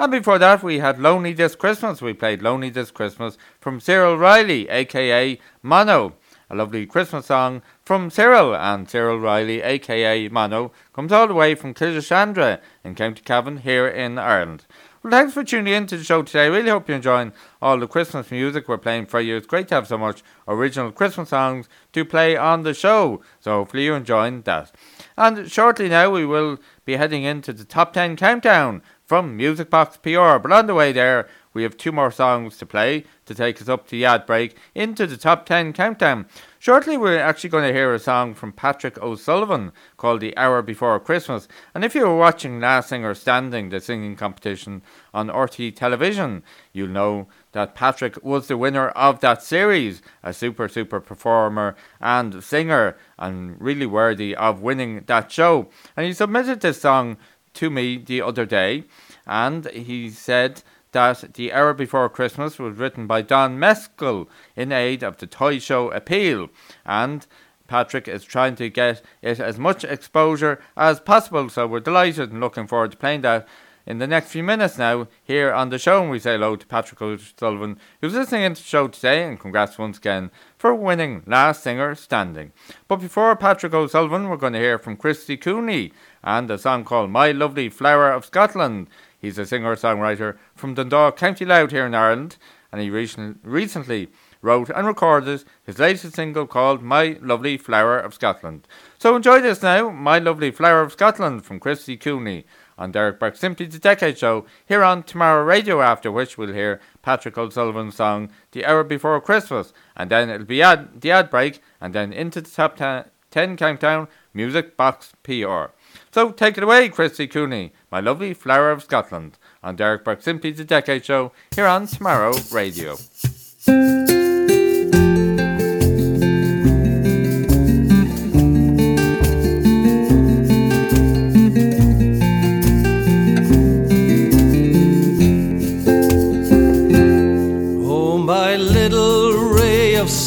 And 0.00 0.12
before 0.12 0.38
that, 0.38 0.62
we 0.62 0.78
had 0.78 1.00
Lonely 1.00 1.32
This 1.32 1.56
Christmas. 1.56 2.00
We 2.00 2.12
played 2.12 2.40
Lonely 2.40 2.70
This 2.70 2.92
Christmas 2.92 3.36
from 3.60 3.80
Cyril 3.80 4.16
Riley, 4.16 4.68
aka 4.68 5.40
Mono. 5.60 6.14
A 6.48 6.54
lovely 6.54 6.86
Christmas 6.86 7.26
song 7.26 7.62
from 7.84 8.08
Cyril. 8.08 8.54
And 8.54 8.88
Cyril 8.88 9.18
Riley, 9.18 9.60
aka 9.60 10.28
Mono, 10.28 10.70
comes 10.92 11.10
all 11.10 11.26
the 11.26 11.34
way 11.34 11.56
from 11.56 11.74
Killeshandra 11.74 12.60
in 12.84 12.94
County 12.94 13.22
Cavan 13.22 13.56
here 13.56 13.88
in 13.88 14.18
Ireland. 14.18 14.66
Well, 15.02 15.10
thanks 15.10 15.34
for 15.34 15.42
tuning 15.42 15.74
in 15.74 15.86
to 15.88 15.96
the 15.96 16.04
show 16.04 16.22
today. 16.22 16.44
I 16.44 16.46
really 16.46 16.70
hope 16.70 16.88
you're 16.88 16.96
enjoying 16.96 17.32
all 17.60 17.78
the 17.78 17.88
Christmas 17.88 18.30
music 18.30 18.68
we're 18.68 18.78
playing 18.78 19.06
for 19.06 19.20
you. 19.20 19.36
It's 19.36 19.46
great 19.48 19.66
to 19.68 19.74
have 19.74 19.88
so 19.88 19.98
much 19.98 20.22
original 20.46 20.92
Christmas 20.92 21.30
songs 21.30 21.68
to 21.92 22.04
play 22.04 22.36
on 22.36 22.62
the 22.62 22.74
show. 22.74 23.20
So 23.40 23.52
hopefully 23.58 23.84
you're 23.84 23.96
enjoying 23.96 24.42
that. 24.42 24.70
And 25.16 25.50
shortly 25.50 25.88
now, 25.88 26.10
we 26.10 26.24
will 26.24 26.58
be 26.84 26.96
heading 26.96 27.24
into 27.24 27.52
the 27.52 27.64
top 27.64 27.92
10 27.92 28.16
countdown 28.16 28.82
from 29.08 29.38
Music 29.38 29.70
Box 29.70 29.96
PR. 29.96 30.36
But 30.36 30.52
on 30.52 30.66
the 30.66 30.74
way 30.74 30.92
there, 30.92 31.26
we 31.54 31.62
have 31.62 31.78
two 31.78 31.92
more 31.92 32.10
songs 32.10 32.58
to 32.58 32.66
play 32.66 33.04
to 33.24 33.34
take 33.34 33.60
us 33.60 33.68
up 33.68 33.86
to 33.86 33.92
the 33.92 34.04
ad 34.04 34.26
break 34.26 34.54
into 34.74 35.06
the 35.06 35.16
top 35.16 35.46
10 35.46 35.72
countdown. 35.72 36.26
Shortly, 36.58 36.98
we're 36.98 37.18
actually 37.18 37.48
going 37.48 37.66
to 37.66 37.72
hear 37.72 37.94
a 37.94 37.98
song 37.98 38.34
from 38.34 38.52
Patrick 38.52 38.98
O'Sullivan 38.98 39.72
called 39.96 40.20
The 40.20 40.36
Hour 40.36 40.60
Before 40.60 41.00
Christmas. 41.00 41.48
And 41.74 41.86
if 41.86 41.94
you 41.94 42.02
were 42.02 42.18
watching 42.18 42.60
Last 42.60 42.90
Singer 42.90 43.14
Standing, 43.14 43.70
the 43.70 43.80
singing 43.80 44.14
competition 44.14 44.82
on 45.14 45.28
RTE 45.28 45.74
television, 45.74 46.42
you'll 46.74 46.88
know 46.88 47.28
that 47.52 47.74
Patrick 47.74 48.22
was 48.22 48.48
the 48.48 48.58
winner 48.58 48.88
of 48.90 49.20
that 49.20 49.42
series, 49.42 50.02
a 50.22 50.34
super, 50.34 50.68
super 50.68 51.00
performer 51.00 51.76
and 51.98 52.44
singer, 52.44 52.96
and 53.18 53.58
really 53.58 53.86
worthy 53.86 54.36
of 54.36 54.60
winning 54.60 55.02
that 55.06 55.32
show. 55.32 55.70
And 55.96 56.04
he 56.04 56.12
submitted 56.12 56.60
this 56.60 56.82
song 56.82 57.16
to 57.58 57.70
me 57.70 57.98
the 57.98 58.22
other 58.22 58.46
day, 58.46 58.84
and 59.26 59.66
he 59.70 60.10
said 60.10 60.62
that 60.92 61.34
The 61.34 61.52
Hour 61.52 61.74
Before 61.74 62.08
Christmas 62.08 62.56
was 62.58 62.76
written 62.76 63.08
by 63.08 63.20
Don 63.20 63.58
Mescall 63.58 64.28
in 64.54 64.70
aid 64.70 65.02
of 65.02 65.16
the 65.16 65.26
toy 65.26 65.58
show 65.58 65.90
Appeal, 65.90 66.50
and 66.86 67.26
Patrick 67.66 68.06
is 68.06 68.24
trying 68.24 68.54
to 68.56 68.70
get 68.70 69.02
it 69.22 69.40
as 69.40 69.58
much 69.58 69.82
exposure 69.82 70.60
as 70.76 71.00
possible, 71.00 71.48
so 71.48 71.66
we're 71.66 71.80
delighted 71.80 72.30
and 72.30 72.40
looking 72.40 72.68
forward 72.68 72.92
to 72.92 72.96
playing 72.96 73.22
that 73.22 73.46
in 73.88 73.96
the 73.96 74.06
next 74.06 74.30
few 74.30 74.42
minutes 74.42 74.76
now 74.76 75.08
here 75.24 75.50
on 75.50 75.70
the 75.70 75.78
show. 75.78 76.02
And 76.02 76.10
we 76.10 76.18
say 76.18 76.32
hello 76.32 76.56
to 76.56 76.66
Patrick 76.66 77.00
O'Sullivan, 77.00 77.78
who's 78.00 78.12
listening 78.12 78.42
into 78.42 78.60
the 78.60 78.68
show 78.68 78.86
today, 78.86 79.24
and 79.24 79.40
congrats 79.40 79.78
once 79.78 79.96
again 79.96 80.30
for 80.58 80.74
winning 80.74 81.22
Last 81.26 81.62
Singer 81.62 81.94
Standing. 81.94 82.52
But 82.86 82.96
before 82.96 83.34
Patrick 83.34 83.72
O'Sullivan, 83.72 84.28
we're 84.28 84.36
going 84.36 84.52
to 84.52 84.58
hear 84.58 84.78
from 84.78 84.98
Christy 84.98 85.38
Cooney 85.38 85.92
and 86.22 86.50
a 86.50 86.58
song 86.58 86.84
called 86.84 87.10
My 87.10 87.32
Lovely 87.32 87.70
Flower 87.70 88.12
of 88.12 88.26
Scotland. 88.26 88.88
He's 89.18 89.38
a 89.38 89.46
singer 89.46 89.74
songwriter 89.74 90.36
from 90.54 90.74
Dundalk, 90.74 91.16
County 91.16 91.46
Louth 91.46 91.70
here 91.70 91.86
in 91.86 91.94
Ireland, 91.94 92.36
and 92.70 92.82
he 92.82 92.90
recent, 92.90 93.40
recently 93.42 94.10
wrote 94.42 94.68
and 94.68 94.86
recorded 94.86 95.44
his 95.64 95.78
latest 95.78 96.14
single 96.14 96.46
called 96.46 96.82
My 96.82 97.18
Lovely 97.22 97.56
Flower 97.56 97.98
of 97.98 98.14
Scotland. 98.14 98.68
So 98.98 99.16
enjoy 99.16 99.40
this 99.40 99.62
now, 99.62 99.88
My 99.88 100.18
Lovely 100.18 100.50
Flower 100.50 100.82
of 100.82 100.92
Scotland 100.92 101.46
from 101.46 101.58
Christy 101.58 101.96
Cooney 101.96 102.44
on 102.78 102.92
Derek 102.92 103.18
Burke 103.18 103.36
Simply 103.36 103.66
the 103.66 103.78
Decade 103.78 104.16
Show 104.16 104.46
here 104.66 104.82
on 104.82 105.02
Tomorrow 105.02 105.44
Radio, 105.44 105.82
after 105.82 106.10
which 106.10 106.38
we'll 106.38 106.52
hear 106.52 106.80
Patrick 107.02 107.36
O'Sullivan's 107.36 107.96
song 107.96 108.30
The 108.52 108.64
Hour 108.64 108.84
Before 108.84 109.20
Christmas, 109.20 109.72
and 109.96 110.10
then 110.10 110.30
it'll 110.30 110.46
be 110.46 110.62
ad, 110.62 111.00
the 111.00 111.10
ad 111.10 111.28
break, 111.28 111.60
and 111.80 111.94
then 111.94 112.12
into 112.12 112.40
the 112.40 112.50
top 112.50 112.76
10, 112.76 113.04
10 113.30 113.56
countdown 113.56 114.08
Music 114.32 114.76
Box 114.76 115.12
PR. 115.22 115.66
So 116.12 116.30
take 116.30 116.56
it 116.56 116.64
away, 116.64 116.88
Christy 116.88 117.26
Cooney, 117.26 117.72
My 117.90 118.00
Lovely 118.00 118.32
Flower 118.32 118.70
of 118.70 118.84
Scotland, 118.84 119.38
on 119.62 119.76
Derek 119.76 120.04
Burke 120.04 120.22
Simply 120.22 120.52
the 120.52 120.64
Decade 120.64 121.04
Show 121.04 121.32
here 121.54 121.66
on 121.66 121.86
Tomorrow 121.86 122.34
Radio. 122.52 122.96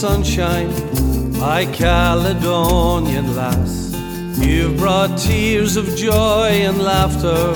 Sunshine, 0.02 0.74
my 1.38 1.64
Caledonian 1.66 3.36
lass, 3.36 3.94
you've 4.40 4.76
brought 4.78 5.16
tears 5.16 5.78
of 5.78 5.96
joy 5.96 6.50
and 6.68 6.82
laughter, 6.82 7.54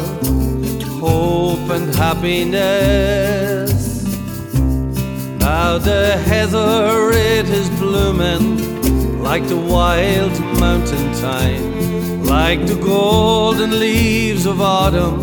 hope 0.99 1.67
and 1.71 1.95
happiness. 1.95 3.73
Now 5.39 5.79
the 5.79 6.17
heather 6.17 7.09
it 7.13 7.49
is 7.49 7.67
blooming 7.79 9.23
like 9.23 9.47
the 9.47 9.57
wild 9.57 10.39
mountain 10.59 11.13
thyme, 11.15 12.25
like 12.25 12.67
the 12.67 12.75
golden 12.75 13.79
leaves 13.79 14.45
of 14.45 14.61
autumn. 14.61 15.19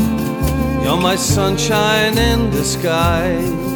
You're 0.83 1.01
my 1.01 1.15
sunshine 1.15 2.19
in 2.19 2.51
the 2.51 2.65
sky. 2.65 3.72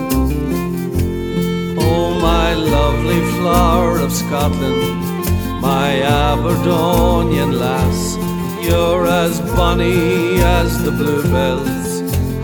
Oh, 1.89 2.19
my 2.21 2.53
lovely 2.55 3.21
flower 3.37 3.99
of 3.99 4.13
Scotland, 4.13 5.01
my 5.61 6.03
Aberdonian 6.03 7.59
lass, 7.59 8.17
you're 8.67 9.07
as 9.07 9.41
bonny 9.55 10.41
as 10.41 10.83
the 10.83 10.91
bluebells. 10.91 11.87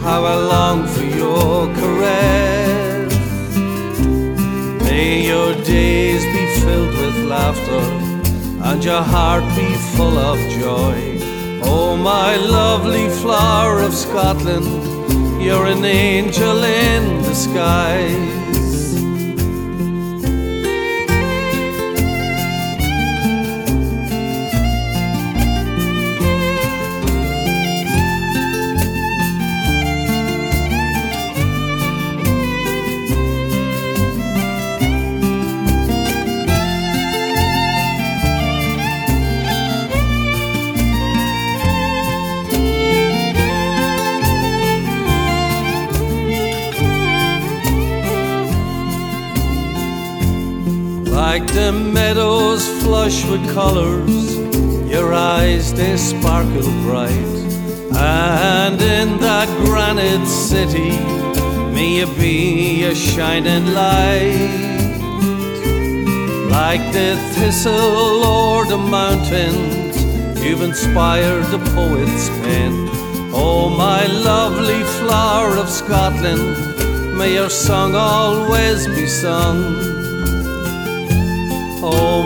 How 0.03 0.25
I 0.25 0.35
long 0.35 0.87
for 0.87 1.05
your 1.05 1.67
caress. 1.75 3.13
May 4.85 5.27
your 5.27 5.55
days 5.65 6.23
be 6.35 6.45
filled 6.61 6.95
with 7.01 7.17
laughter 7.25 7.85
and 8.69 8.85
your 8.85 9.03
heart 9.03 9.45
be 9.57 9.69
full 9.97 10.19
of 10.19 10.39
joy. 10.61 11.19
Oh, 11.65 11.97
my 11.97 12.37
lovely 12.37 13.09
flower 13.21 13.81
of 13.81 13.95
Scotland, 13.95 15.43
you're 15.43 15.67
an 15.67 15.85
angel 15.85 16.63
in 16.63 17.23
the 17.23 17.35
skies. 17.35 18.42
Like 51.33 51.55
the 51.55 51.73
meadows 51.73 52.69
flush 52.83 53.25
with 53.25 53.43
colours, 53.55 54.37
your 54.87 55.15
eyes 55.15 55.73
they 55.73 55.97
sparkle 55.97 56.71
bright. 56.85 57.33
And 57.97 58.79
in 58.83 59.17
that 59.21 59.49
granite 59.65 60.27
city, 60.27 60.91
may 61.73 62.01
you 62.01 62.07
be 62.21 62.85
a 62.85 62.95
shining 62.95 63.73
light. 63.73 64.53
Like 66.51 66.85
the 66.93 67.17
thistle 67.33 68.27
or 68.27 68.67
the 68.67 68.77
mountains, 68.77 69.97
you've 70.45 70.61
inspired 70.61 71.47
the 71.47 71.63
poet's 71.73 72.29
pen. 72.45 72.91
Oh, 73.33 73.71
my 73.71 74.05
lovely 74.07 74.83
flower 75.01 75.57
of 75.57 75.71
Scotland, 75.71 77.17
may 77.17 77.33
your 77.33 77.49
song 77.49 77.95
always 77.95 78.87
be 78.87 79.07
sung. 79.07 79.92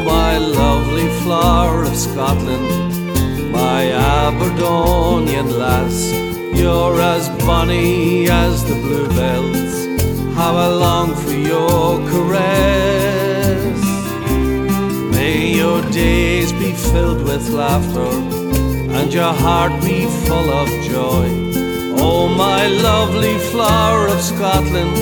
My 0.06 0.38
lovely 0.38 1.08
flower 1.22 1.82
of 1.82 1.96
Scotland, 1.96 3.50
my 3.50 3.90
Aberdonian 3.90 5.58
lass, 5.58 6.12
you're 6.54 7.00
as 7.00 7.28
bonny 7.44 8.28
as 8.30 8.64
the 8.68 8.76
bluebells. 8.84 9.74
How 10.36 10.54
I 10.54 10.68
long 10.68 11.12
for 11.16 11.32
your 11.32 11.98
caress. 12.10 13.82
May 15.16 15.52
your 15.56 15.82
days 15.90 16.52
be 16.52 16.70
filled 16.72 17.24
with 17.24 17.48
laughter 17.48 18.12
and 18.96 19.12
your 19.12 19.32
heart 19.32 19.72
be 19.82 20.06
full 20.26 20.50
of 20.62 20.68
joy. 20.92 21.28
Oh, 21.98 22.28
my 22.28 22.68
lovely 22.68 23.38
flower 23.50 24.06
of 24.06 24.20
Scotland, 24.20 24.96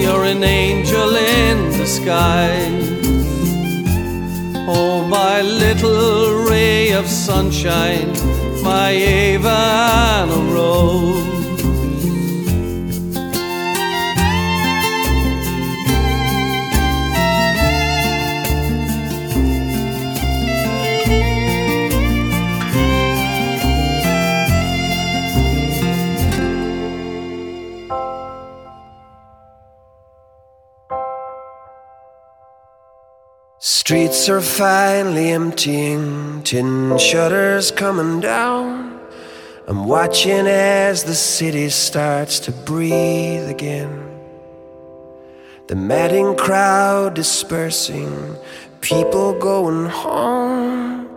you're 0.00 0.24
an 0.24 0.42
angel 0.42 1.14
in 1.14 1.70
disguise. 1.78 2.85
Of 6.96 7.06
sunshine, 7.06 8.10
my 8.62 8.92
Avana 8.92 10.54
rose. 10.54 11.35
Streets 34.06 34.28
are 34.28 34.40
finally 34.40 35.30
emptying, 35.30 36.40
tin 36.44 36.96
shutters 36.96 37.72
coming 37.72 38.20
down. 38.20 39.00
I'm 39.66 39.84
watching 39.86 40.46
as 40.46 41.02
the 41.02 41.14
city 41.16 41.68
starts 41.70 42.38
to 42.46 42.52
breathe 42.52 43.48
again. 43.48 43.90
The 45.66 45.74
madding 45.74 46.36
crowd 46.36 47.14
dispersing, 47.14 48.36
people 48.80 49.36
going 49.40 49.86
home. 49.86 51.08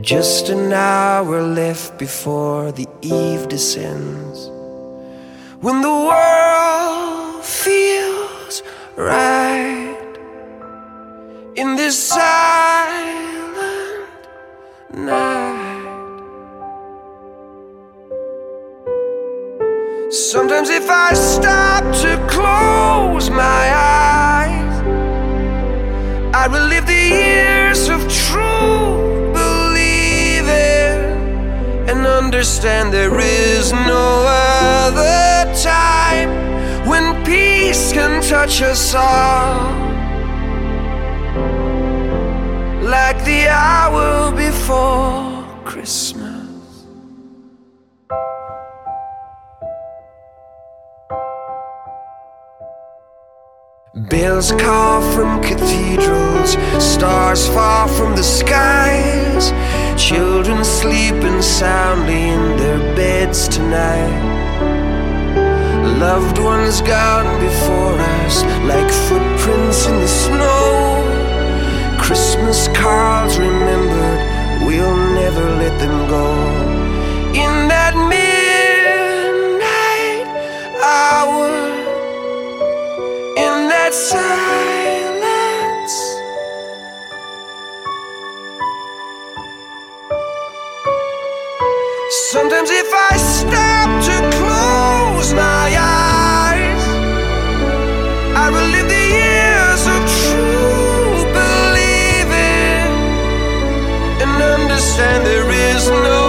Just 0.00 0.48
an 0.48 0.72
hour 0.72 1.40
left 1.42 1.96
before 1.96 2.72
the 2.72 2.88
eve 3.02 3.46
descends. 3.46 4.48
When 5.60 5.80
the 5.80 5.96
world 6.10 7.44
feels 7.44 8.64
right 8.96 9.95
in 11.56 11.74
this 11.74 11.98
silent 11.98 13.28
night. 14.92 15.56
Sometimes, 20.10 20.68
if 20.68 20.88
I 20.90 21.14
stop 21.14 21.82
to 22.02 22.26
close 22.28 23.30
my 23.30 23.64
eyes, 23.74 24.80
I 26.34 26.46
relive 26.46 26.86
the 26.86 27.08
years 27.22 27.88
of 27.88 28.00
true 28.12 29.32
believing 29.32 31.00
and 31.88 32.06
understand 32.06 32.92
there 32.92 33.18
is 33.18 33.72
no 33.72 34.26
other 34.28 35.50
time 35.62 36.28
when 36.86 37.24
peace 37.24 37.92
can 37.94 38.22
touch 38.22 38.60
us 38.60 38.94
all 38.94 39.86
like 42.86 43.18
the 43.24 43.48
hour 43.48 44.30
before 44.30 45.44
Christmas. 45.64 46.84
Bells 54.08 54.52
call 54.52 55.00
from 55.12 55.42
cathedrals, 55.42 56.56
stars 56.78 57.48
fall 57.48 57.88
from 57.88 58.14
the 58.14 58.22
skies. 58.22 59.50
Children 60.00 60.64
sleeping 60.64 61.42
soundly 61.42 62.28
in 62.28 62.56
their 62.56 62.78
beds 62.94 63.48
tonight. 63.48 64.22
Loved 65.98 66.38
ones 66.38 66.82
gone 66.82 67.40
before 67.40 67.98
us, 67.98 68.44
like 68.64 68.90
footprints 69.08 69.86
in 69.86 69.96
the 69.96 70.08
snow. 70.08 71.25
Christmas 72.06 72.68
cards 72.68 73.36
remembered, 73.36 74.20
we'll 74.64 74.96
never 75.14 75.44
let 75.56 75.76
them 75.80 76.08
go. 76.08 76.24
In 77.34 77.66
that 77.66 77.94
midnight 78.14 79.66
hour, 80.80 81.50
in 83.36 83.68
that 83.68 83.92
silence, 83.92 84.22
sometimes 92.30 92.70
if 92.70 92.88
I 93.10 93.16
stop 93.16 93.90
to 94.04 94.16
close 94.38 95.34
my 95.34 95.76
eyes, 95.76 96.05
understand 104.98 105.26
there 105.26 105.50
is 105.50 105.90
no 105.90 106.25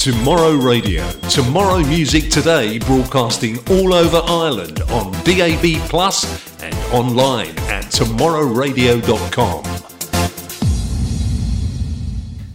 Tomorrow 0.00 0.54
Radio. 0.54 1.06
Tomorrow 1.28 1.80
Music 1.80 2.30
Today 2.30 2.78
broadcasting 2.78 3.58
all 3.68 3.92
over 3.92 4.22
Ireland 4.24 4.80
on 4.88 5.12
DAB 5.24 5.78
Plus 5.90 6.24
and 6.62 6.74
online 6.94 7.50
at 7.68 7.84
tomorrowradio.com. 7.84 9.62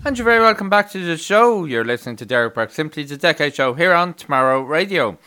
And 0.04 0.18
you're 0.18 0.26
very 0.26 0.40
welcome 0.40 0.72
back 0.72 0.90
to 0.90 1.06
the 1.06 1.18
show. 1.18 1.66
You're 1.66 1.86
listening 1.86 2.16
to 2.16 2.26
Derek 2.26 2.56
Burke, 2.56 2.72
Simply 2.72 3.04
the 3.04 3.16
Decade 3.16 3.54
Show 3.54 3.76
here 3.76 3.94
on 3.94 4.16
Tomorrow 4.16 4.64
Radio. 4.64 5.20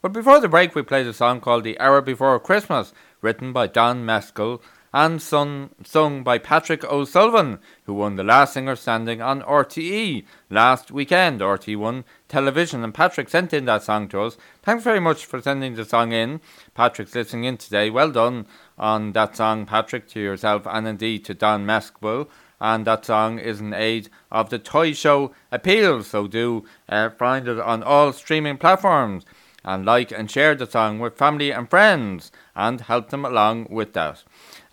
But 0.00 0.14
before 0.14 0.40
the 0.40 0.48
break, 0.48 0.74
we 0.74 0.80
played 0.80 1.06
a 1.06 1.12
song 1.12 1.42
called 1.42 1.64
The 1.64 1.78
Hour 1.78 2.00
Before 2.00 2.40
Christmas, 2.40 2.94
written 3.20 3.52
by 3.52 3.66
Don 3.66 4.02
Mescall 4.02 4.62
and 4.96 5.20
sung, 5.20 5.68
sung 5.84 6.22
by 6.22 6.38
Patrick 6.38 6.82
O'Sullivan, 6.82 7.58
who 7.84 7.92
won 7.92 8.16
the 8.16 8.24
Last 8.24 8.54
Singer 8.54 8.74
Standing 8.74 9.20
on 9.20 9.42
RTE 9.42 10.24
last 10.48 10.90
weekend. 10.90 11.42
RTE 11.42 11.76
One 11.76 12.04
television, 12.28 12.82
and 12.82 12.94
Patrick 12.94 13.28
sent 13.28 13.52
in 13.52 13.66
that 13.66 13.82
song 13.82 14.08
to 14.08 14.22
us. 14.22 14.38
Thanks 14.62 14.84
very 14.84 14.98
much 14.98 15.26
for 15.26 15.42
sending 15.42 15.74
the 15.74 15.84
song 15.84 16.12
in. 16.12 16.40
Patrick's 16.72 17.14
listening 17.14 17.44
in 17.44 17.58
today. 17.58 17.90
Well 17.90 18.10
done 18.10 18.46
on 18.78 19.12
that 19.12 19.36
song, 19.36 19.66
Patrick, 19.66 20.08
to 20.08 20.20
yourself 20.20 20.66
and 20.66 20.88
indeed 20.88 21.26
to 21.26 21.34
Don 21.34 21.66
Mescall. 21.66 22.28
And 22.58 22.86
that 22.86 23.04
song 23.04 23.38
is 23.38 23.60
in 23.60 23.74
aid 23.74 24.08
of 24.32 24.48
the 24.48 24.58
Toy 24.58 24.94
Show 24.94 25.34
Appeal, 25.52 26.04
so 26.04 26.26
do 26.26 26.64
uh, 26.88 27.10
find 27.10 27.46
it 27.48 27.60
on 27.60 27.82
all 27.82 28.14
streaming 28.14 28.56
platforms 28.56 29.26
and 29.62 29.84
like 29.84 30.10
and 30.10 30.30
share 30.30 30.54
the 30.54 30.66
song 30.66 31.00
with 31.00 31.18
family 31.18 31.50
and 31.50 31.68
friends 31.68 32.32
and 32.54 32.80
help 32.82 33.10
them 33.10 33.26
along 33.26 33.66
with 33.68 33.92
that. 33.92 34.22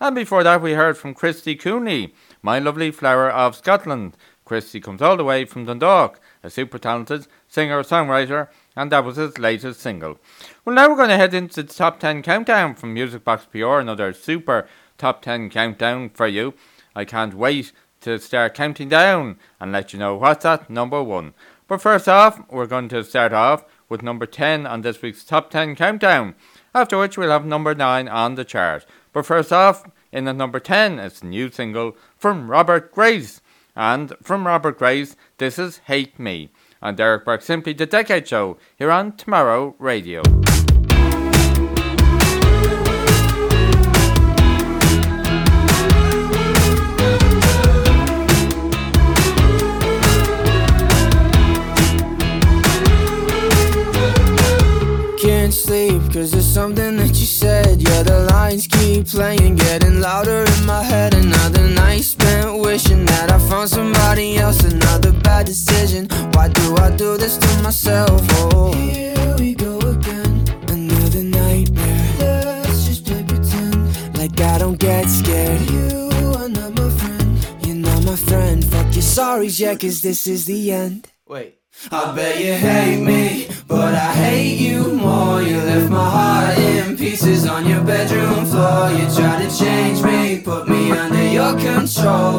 And 0.04 0.14
before 0.14 0.44
that, 0.44 0.60
we 0.60 0.74
heard 0.74 0.98
from 0.98 1.14
Christy 1.14 1.56
Cooney, 1.56 2.12
My 2.42 2.58
Lovely 2.58 2.90
Flower 2.90 3.30
of 3.30 3.56
Scotland. 3.56 4.18
Christy 4.44 4.78
comes 4.78 5.00
all 5.00 5.16
the 5.16 5.24
way 5.24 5.46
from 5.46 5.64
Dundalk, 5.64 6.20
a 6.42 6.50
super 6.50 6.78
talented 6.78 7.26
singer 7.48 7.82
songwriter, 7.82 8.48
and 8.76 8.92
that 8.92 9.02
was 9.02 9.16
his 9.16 9.38
latest 9.38 9.80
single. 9.80 10.18
Well, 10.62 10.76
now 10.76 10.90
we're 10.90 10.96
going 10.96 11.08
to 11.08 11.16
head 11.16 11.32
into 11.32 11.62
the 11.62 11.72
top 11.72 12.00
10 12.00 12.20
countdown 12.20 12.74
from 12.74 12.92
Music 12.92 13.24
Box 13.24 13.46
PR, 13.50 13.78
another 13.78 14.12
super 14.12 14.68
top 14.98 15.22
10 15.22 15.48
countdown 15.48 16.10
for 16.10 16.26
you. 16.26 16.52
I 16.94 17.06
can't 17.06 17.32
wait 17.32 17.72
to 18.02 18.18
start 18.18 18.52
counting 18.52 18.90
down 18.90 19.38
and 19.58 19.72
let 19.72 19.94
you 19.94 19.98
know 19.98 20.16
what's 20.16 20.44
at 20.44 20.68
number 20.68 21.02
one. 21.02 21.32
But 21.66 21.80
first 21.80 22.10
off, 22.10 22.42
we're 22.50 22.66
going 22.66 22.90
to 22.90 23.04
start 23.04 23.32
off 23.32 23.64
with 23.88 24.02
number 24.02 24.26
10 24.26 24.66
on 24.66 24.82
this 24.82 25.00
week's 25.00 25.24
top 25.24 25.48
10 25.48 25.76
countdown, 25.76 26.34
after 26.74 26.98
which 26.98 27.16
we'll 27.16 27.30
have 27.30 27.46
number 27.46 27.74
9 27.74 28.06
on 28.06 28.34
the 28.34 28.44
chart. 28.44 28.84
But 29.14 29.24
first 29.24 29.52
off, 29.52 29.84
in 30.14 30.28
at 30.28 30.36
number 30.36 30.60
10, 30.60 31.00
it's 31.00 31.22
a 31.22 31.26
new 31.26 31.50
single 31.50 31.96
from 32.16 32.48
Robert 32.48 32.92
Grace. 32.92 33.40
And 33.74 34.14
from 34.22 34.46
Robert 34.46 34.78
Grace, 34.78 35.16
this 35.38 35.58
is 35.58 35.78
Hate 35.86 36.18
Me. 36.18 36.50
On 36.80 36.94
Derek 36.94 37.24
Burke, 37.24 37.42
Simply 37.42 37.72
the 37.72 37.86
Decade 37.86 38.28
Show, 38.28 38.56
here 38.76 38.92
on 38.92 39.16
Tomorrow 39.16 39.74
Radio. 39.80 40.22
Can't 55.20 55.54
sleep 55.54 56.02
cause 56.12 56.30
there's 56.32 56.46
something 56.46 56.98
that 56.98 57.18
you 57.18 57.26
Yeah, 57.80 58.02
the 58.02 58.26
lines 58.30 58.66
keep 58.66 59.06
playing, 59.06 59.56
getting 59.56 60.00
louder 60.00 60.44
in 60.44 60.66
my 60.66 60.82
head. 60.82 61.14
Another 61.14 61.68
night 61.68 62.04
spent 62.04 62.58
wishing 62.58 63.04
that 63.06 63.30
I 63.30 63.38
found 63.38 63.68
somebody 63.68 64.36
else 64.36 64.62
Another 64.64 65.12
bad 65.12 65.46
decision, 65.46 66.08
why 66.32 66.48
do 66.48 66.76
I 66.76 66.90
do 66.96 67.16
this 67.18 67.36
to 67.36 67.62
myself? 67.62 68.20
Oh, 68.30 68.72
here 68.72 69.36
we 69.38 69.54
go 69.54 69.78
again, 69.78 70.44
another 70.68 71.22
nightmare. 71.22 72.08
Let's 72.18 72.86
just 72.86 73.04
play 73.04 73.22
pretend, 73.24 74.16
like 74.16 74.40
I 74.40 74.58
don't 74.58 74.78
get 74.78 75.06
scared. 75.08 75.60
You 75.70 76.10
are 76.38 76.48
not 76.48 76.74
my 76.74 76.88
friend, 76.90 77.46
you're 77.66 77.76
not 77.76 78.04
my 78.04 78.16
friend. 78.16 78.64
Fuck 78.64 78.94
your 78.94 79.02
sorries, 79.02 79.60
yeah, 79.60 79.74
cause 79.74 80.00
this 80.00 80.26
is 80.26 80.46
the 80.46 80.72
end. 80.72 81.08
Wait. 81.26 81.58
I 81.90 82.14
bet 82.14 82.38
you 82.40 82.54
hate 82.54 83.00
me, 83.02 83.48
but 83.66 83.94
I 83.94 84.12
control. 92.04 92.33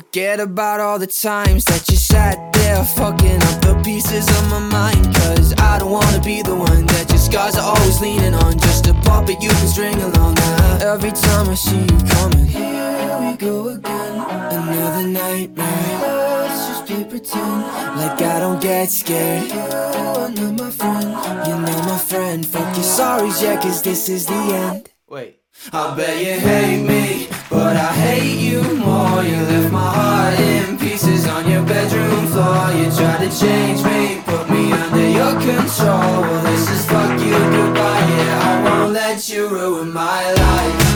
Forget 0.00 0.40
about 0.40 0.80
all 0.80 0.98
the 0.98 1.06
times 1.06 1.64
that 1.66 1.86
you 1.90 1.96
sat 1.96 2.52
there 2.54 2.82
fucking 2.84 3.42
up 3.48 3.60
the 3.60 3.78
pieces 3.84 4.26
of 4.38 4.50
my 4.50 4.58
mind. 4.58 5.04
Cause 5.14 5.52
I 5.58 5.78
don't 5.78 5.90
wanna 5.90 6.20
be 6.20 6.40
the 6.42 6.54
one 6.54 6.86
that 6.86 7.10
your 7.10 7.18
scars 7.18 7.56
are 7.56 7.76
always 7.76 8.00
leaning 8.00 8.34
on. 8.34 8.58
Just 8.58 8.86
a 8.86 8.94
puppet 8.94 9.42
you 9.42 9.50
can 9.50 9.68
string 9.68 10.00
along. 10.00 10.38
Uh, 10.38 10.92
every 10.94 11.12
time 11.12 11.50
I 11.50 11.54
see 11.54 11.80
you 11.80 11.98
coming, 12.16 12.46
here 12.46 13.18
we 13.20 13.36
go 13.36 13.68
again. 13.68 14.14
Another 14.56 15.06
nightmare. 15.06 15.98
Let's 16.44 16.68
just 16.68 16.86
play 16.86 17.04
pretend 17.04 17.62
like 18.00 18.22
I 18.22 18.40
don't 18.40 18.60
get 18.62 18.90
scared. 18.90 19.48
You 19.52 19.60
are 19.60 20.30
not 20.30 20.52
my 20.60 20.70
friend, 20.70 21.08
you're 21.46 21.62
not 21.68 21.84
my 21.84 21.98
friend. 21.98 22.46
Fuck 22.46 22.74
your 22.76 22.88
sorries, 22.96 23.42
yeah, 23.42 23.60
cause 23.60 23.82
this 23.82 24.08
is 24.08 24.24
the 24.24 24.40
end. 24.64 24.88
Wait. 25.08 25.39
I 25.72 25.94
bet 25.94 26.16
you 26.24 26.40
hate 26.40 26.82
me, 26.82 27.28
but 27.50 27.76
I 27.76 27.92
hate 27.92 28.40
you 28.40 28.62
more. 28.78 29.22
You 29.22 29.36
left 29.36 29.70
my 29.70 29.92
heart 29.94 30.40
in 30.40 30.78
pieces 30.78 31.28
on 31.28 31.48
your 31.48 31.62
bedroom 31.64 32.26
floor. 32.28 32.72
You 32.72 32.90
tried 32.90 33.28
to 33.28 33.38
change 33.38 33.84
me, 33.84 34.22
put 34.24 34.48
me 34.48 34.72
under 34.72 35.08
your 35.08 35.32
control. 35.32 36.22
Well, 36.22 36.42
this 36.44 36.70
is 36.70 36.86
fuck 36.86 37.20
you 37.20 37.32
goodbye. 37.32 38.06
Yeah, 38.08 38.40
I 38.42 38.62
won't 38.64 38.92
let 38.94 39.28
you 39.28 39.48
ruin 39.48 39.92
my 39.92 40.32
life. 40.32 40.89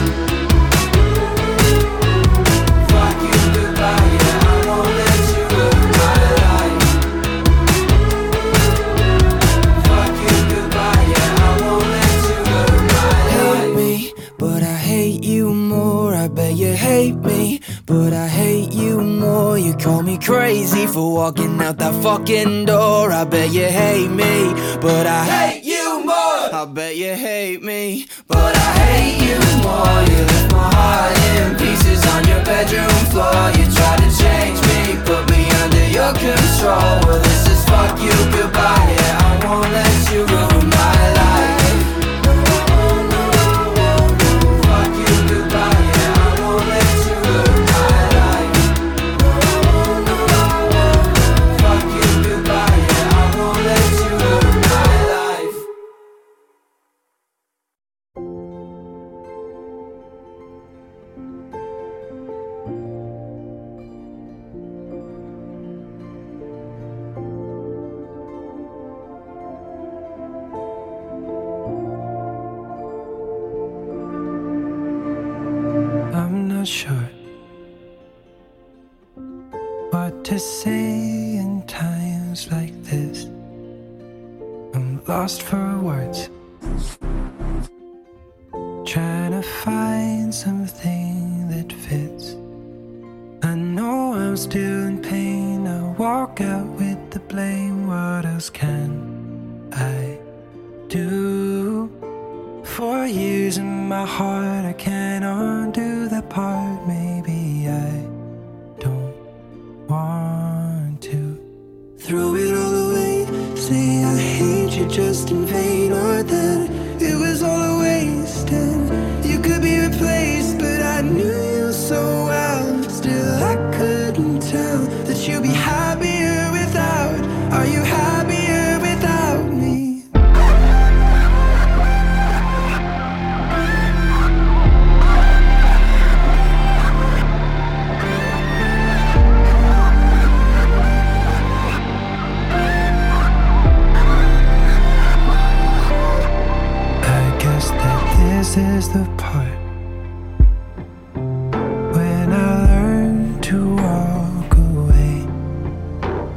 But 17.85 18.13
I 18.13 18.27
hate 18.27 18.73
you 18.73 19.01
more. 19.01 19.57
You 19.57 19.73
call 19.75 20.01
me 20.01 20.17
crazy 20.17 20.87
for 20.87 21.13
walking 21.13 21.61
out 21.61 21.77
that 21.77 21.93
fucking 22.01 22.65
door. 22.65 23.11
I 23.11 23.23
bet 23.25 23.51
you 23.51 23.65
hate 23.65 24.09
me, 24.09 24.53
but 24.81 25.05
I 25.05 25.23
hate 25.25 25.63
you 25.63 26.03
more. 26.05 26.13
I 26.61 26.65
bet 26.71 26.97
you 26.97 27.13
hate 27.13 27.61
me, 27.61 28.07
but 28.27 28.55
I 28.55 28.69
hate 28.83 29.21
you 29.27 29.37
more. 29.61 29.99
You 30.09 30.21
left 30.25 30.51
my 30.51 30.69
heart 30.73 31.17
in 31.37 31.57
pieces 31.57 32.01
on 32.13 32.27
your 32.27 32.43
bedroom 32.43 33.01
floor. 33.13 33.51
You 33.57 33.65
tried 33.77 34.01
to 34.03 34.09
change 34.17 34.59
me, 34.69 34.97
put 35.05 35.29
me 35.29 35.45
under 35.61 35.85
your 35.87 36.13
control. 36.13 36.99
Well, 37.05 37.21
this 37.21 37.47
is 37.47 37.63
fuck 37.65 37.99
you 38.01 38.15
goodbye. 38.33 38.95
Yeah, 38.97 39.21
I 39.21 39.45
won't 39.45 39.71
let 39.71 39.94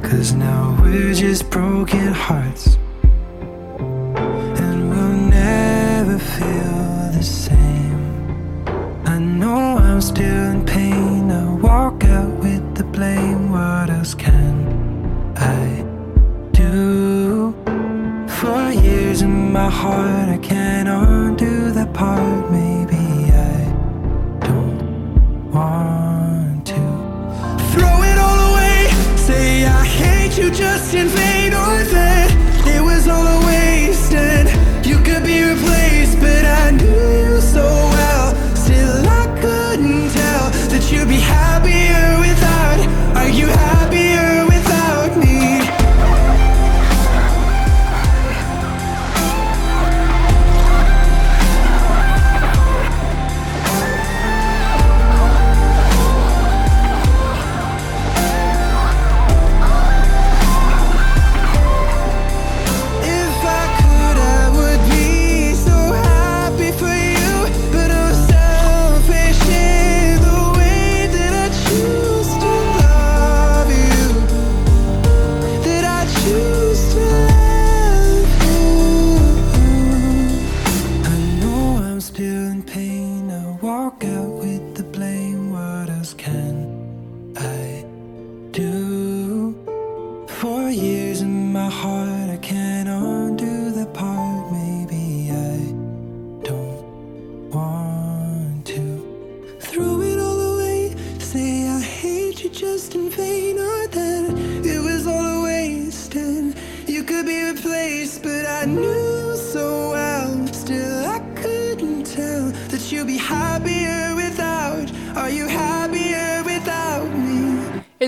Cause 0.09 0.33
now 0.33 0.75
we're 0.81 1.13
just 1.13 1.49
broken 1.51 2.11
hearts, 2.11 2.77
and 3.77 4.89
we'll 4.89 5.19
never 5.29 6.17
feel 6.17 7.11
the 7.13 7.21
same. 7.21 8.01
I 9.05 9.19
know 9.19 9.77
I'm 9.77 10.01
still 10.01 10.49
in 10.53 10.65
pain. 10.65 11.29
I 11.29 11.53
walk 11.53 12.03
out 12.05 12.31
with 12.39 12.75
the 12.75 12.85
blame. 12.85 13.51
What 13.51 13.91
else 13.91 14.15
can 14.15 14.55
I 15.37 15.85
do? 16.53 17.53
For 18.27 18.71
years 18.71 19.21
in 19.21 19.53
my 19.53 19.69
heart, 19.69 20.27
I 20.27 20.39
can't 20.39 20.89
undo 20.89 21.71
that 21.71 21.93
part. 21.93 22.49
Maybe 22.51 22.68
you 30.91 31.28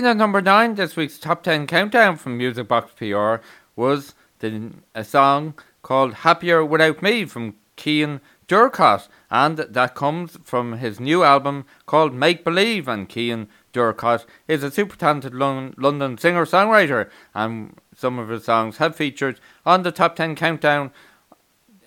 In 0.02 0.08
at 0.08 0.16
number 0.16 0.42
9, 0.42 0.74
this 0.74 0.96
week's 0.96 1.16
top 1.16 1.44
10 1.44 1.68
countdown 1.68 2.16
from 2.16 2.36
Music 2.36 2.66
Box 2.66 2.90
PR 2.96 3.36
was 3.76 4.16
the, 4.40 4.72
a 4.96 5.04
song 5.04 5.54
called 5.82 6.12
Happier 6.12 6.64
Without 6.64 7.02
Me 7.02 7.24
from 7.24 7.54
Cian 7.76 8.20
Ducrot, 8.48 9.06
and 9.30 9.58
that 9.58 9.94
comes 9.94 10.38
from 10.42 10.78
his 10.78 10.98
new 10.98 11.22
album 11.22 11.66
called 11.86 12.14
Make 12.14 12.42
Believe. 12.42 12.88
And 12.88 13.08
Cian 13.08 13.46
Ducrot 13.72 14.26
is 14.48 14.64
a 14.64 14.72
super 14.72 14.96
talented 14.96 15.34
Lon- 15.34 15.72
London 15.78 16.18
singer 16.18 16.46
songwriter, 16.46 17.08
and 17.32 17.78
some 17.94 18.18
of 18.18 18.28
his 18.28 18.44
songs 18.44 18.78
have 18.78 18.96
featured 18.96 19.38
on 19.64 19.84
the 19.84 19.92
top 19.92 20.16
10 20.16 20.34
countdown 20.34 20.90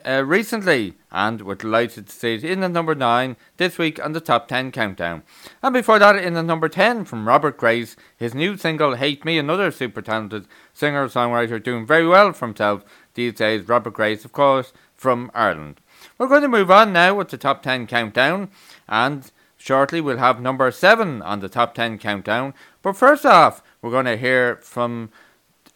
uh, 0.06 0.24
recently, 0.24 0.94
and 1.12 1.42
we're 1.42 1.56
delighted 1.56 2.08
to 2.08 2.14
see 2.14 2.36
it 2.36 2.44
in 2.44 2.60
the 2.60 2.70
number 2.70 2.94
9 2.94 3.36
this 3.58 3.78
week 3.78 4.04
on 4.04 4.14
the 4.14 4.20
top 4.20 4.48
10 4.48 4.72
countdown. 4.72 5.24
And 5.64 5.74
before 5.74 6.00
that, 6.00 6.16
in 6.16 6.36
the 6.36 6.44
number 6.44 6.70
10 6.70 7.06
from 7.06 7.28
Robert 7.28 7.58
Grace, 7.58 7.96
his 8.16 8.36
new 8.36 8.56
single 8.58 8.96
Hate 8.96 9.26
Me, 9.26 9.38
another 9.38 9.72
super 9.72 10.02
talented 10.02 10.46
singer 10.74 11.08
songwriter 11.08 11.62
doing 11.62 11.86
very 11.86 12.08
well 12.08 12.34
for 12.34 12.46
himself 12.46 12.84
these 13.16 13.34
days. 13.34 13.68
Robert 13.68 13.94
Grace, 13.94 14.24
of 14.24 14.32
course, 14.32 14.74
from 14.96 15.32
Ireland. 15.34 15.82
We're 16.18 16.28
going 16.28 16.44
to 16.44 16.48
move 16.48 16.70
on 16.70 16.94
now 16.94 17.16
with 17.16 17.30
the 17.30 17.38
top 17.38 17.64
10 17.64 17.88
countdown, 17.88 18.50
and 18.88 19.32
shortly 19.58 20.02
we'll 20.02 20.18
have 20.18 20.40
number 20.40 20.70
7 20.70 21.22
on 21.22 21.40
the 21.40 21.50
top 21.50 21.74
10 21.74 21.98
countdown. 21.98 22.54
But 22.82 22.96
first 22.96 23.26
off, 23.26 23.64
we're 23.82 23.92
going 23.92 24.06
to 24.06 24.18
hear 24.18 24.58
from 24.58 25.10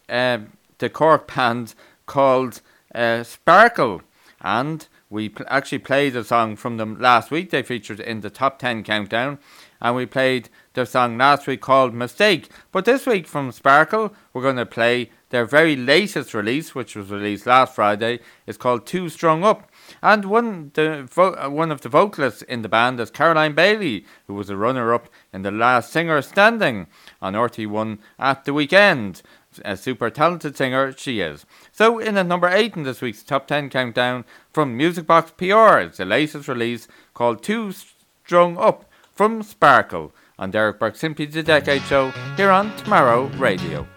uh, 0.07 0.39
the 0.77 0.89
Cork 0.89 1.33
band 1.33 1.73
called 2.05 2.61
uh, 2.93 3.23
Sparkle 3.23 4.01
and 4.41 4.87
we 5.09 5.29
pl- 5.29 5.45
actually 5.49 5.79
played 5.79 6.15
a 6.15 6.23
song 6.23 6.55
from 6.55 6.77
them 6.77 6.99
last 6.99 7.31
week. 7.31 7.49
They 7.49 7.63
featured 7.63 7.99
in 7.99 8.21
the 8.21 8.29
top 8.29 8.59
10 8.59 8.83
countdown, 8.83 9.39
and 9.81 9.95
we 9.95 10.05
played 10.05 10.49
their 10.73 10.85
song 10.85 11.17
last 11.17 11.47
week 11.47 11.61
called 11.61 11.93
Mistake. 11.93 12.49
But 12.71 12.85
this 12.85 13.05
week 13.05 13.27
from 13.27 13.51
Sparkle, 13.51 14.13
we're 14.33 14.43
going 14.43 14.55
to 14.57 14.65
play 14.65 15.09
their 15.29 15.45
very 15.45 15.75
latest 15.75 16.33
release, 16.33 16.73
which 16.73 16.95
was 16.95 17.09
released 17.09 17.45
last 17.45 17.75
Friday. 17.75 18.19
It's 18.47 18.57
called 18.57 18.85
Too 18.85 19.09
Strung 19.09 19.43
Up. 19.43 19.69
And 20.01 20.25
one, 20.25 20.71
the, 20.73 21.07
vo- 21.09 21.49
one 21.49 21.71
of 21.71 21.81
the 21.81 21.89
vocalists 21.89 22.41
in 22.43 22.61
the 22.61 22.69
band 22.69 22.99
is 22.99 23.11
Caroline 23.11 23.53
Bailey, 23.53 24.05
who 24.27 24.33
was 24.33 24.49
a 24.49 24.57
runner 24.57 24.93
up 24.93 25.09
in 25.33 25.41
the 25.41 25.51
last 25.51 25.91
singer 25.91 26.21
standing 26.21 26.87
on 27.21 27.33
RT1 27.33 27.99
at 28.17 28.45
the 28.45 28.53
weekend. 28.53 29.21
A 29.65 29.75
super 29.75 30.09
talented 30.11 30.55
singer 30.55 30.93
she 30.95 31.21
is. 31.21 31.45
So, 31.79 31.97
in 31.97 32.17
at 32.17 32.25
number 32.25 32.49
8 32.49 32.75
in 32.75 32.83
this 32.83 32.99
week's 32.99 33.23
top 33.23 33.47
10 33.47 33.69
countdown 33.69 34.25
from 34.51 34.75
Music 34.75 35.07
Box 35.07 35.31
PR, 35.31 35.77
it's 35.79 35.95
the 35.95 36.03
latest 36.03 36.49
release 36.49 36.89
called 37.13 37.41
Too 37.41 37.71
Strung 37.71 38.57
Up 38.57 38.83
from 39.15 39.41
Sparkle 39.41 40.11
on 40.37 40.51
Derek 40.51 40.77
Burke's 40.77 40.99
Simply 40.99 41.25
the 41.25 41.41
Decade 41.41 41.81
show 41.83 42.11
here 42.35 42.51
on 42.51 42.75
Tomorrow 42.75 43.27
Radio. 43.37 43.87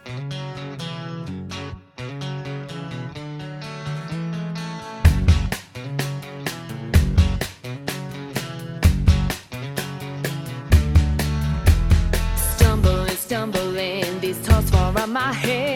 Stumbling, 12.37 13.17
stumbling, 13.17 14.21
these 14.21 14.39
thoughts 14.39 14.71
fall 14.71 14.97
on 14.97 15.13
my 15.13 15.33
head. 15.33 15.72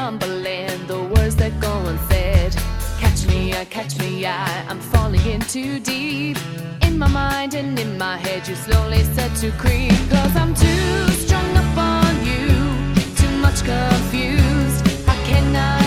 Mumbling, 0.00 0.86
the 0.86 0.98
words 1.14 1.36
that 1.36 1.52
go 1.60 1.72
unsaid. 1.90 2.52
Catch 2.98 3.26
me, 3.26 3.52
I 3.52 3.66
catch 3.66 3.98
me, 3.98 4.24
I, 4.24 4.64
I'm 4.66 4.80
falling 4.80 5.20
in 5.26 5.40
too 5.42 5.78
deep. 5.78 6.38
In 6.80 6.96
my 6.96 7.06
mind 7.06 7.52
and 7.52 7.78
in 7.78 7.98
my 7.98 8.16
head, 8.16 8.48
you 8.48 8.54
slowly 8.54 9.02
start 9.12 9.34
to 9.42 9.50
creep. 9.62 9.92
Cause 10.08 10.34
I'm 10.36 10.54
too 10.54 11.08
strung 11.24 11.50
up 11.54 11.76
on 11.76 12.14
you, 12.30 12.48
too 13.20 13.34
much 13.44 13.60
confused. 13.62 14.80
I 15.06 15.16
cannot 15.28 15.79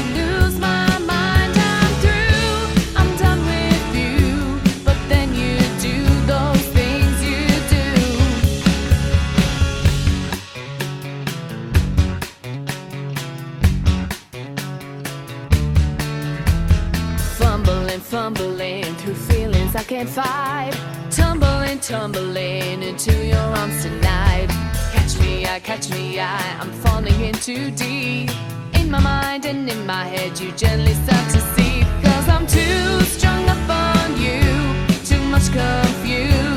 fight. 20.14 20.74
Tumbling, 21.10 21.80
tumbling 21.80 22.84
into 22.84 23.14
your 23.26 23.48
arms 23.60 23.84
tonight. 23.84 24.48
Catch 24.94 25.20
me, 25.20 25.46
I 25.46 25.60
catch 25.60 25.90
me, 25.90 26.20
I, 26.20 26.38
I'm 26.60 26.72
falling 26.84 27.20
in 27.22 27.34
too 27.34 27.72
deep. 27.72 28.30
In 28.76 28.92
my 28.92 29.00
mind 29.00 29.46
and 29.46 29.68
in 29.70 29.86
my 29.86 30.06
head, 30.06 30.40
you 30.40 30.52
gently 30.52 30.94
start 30.94 31.28
to 31.36 31.42
see. 31.56 31.82
Cause 32.04 32.30
I'm 32.30 32.46
too 32.46 33.02
strung 33.16 33.44
up 33.50 33.70
on 33.70 34.22
you, 34.22 34.42
too 35.04 35.24
much 35.34 35.48
confused. 35.52 36.53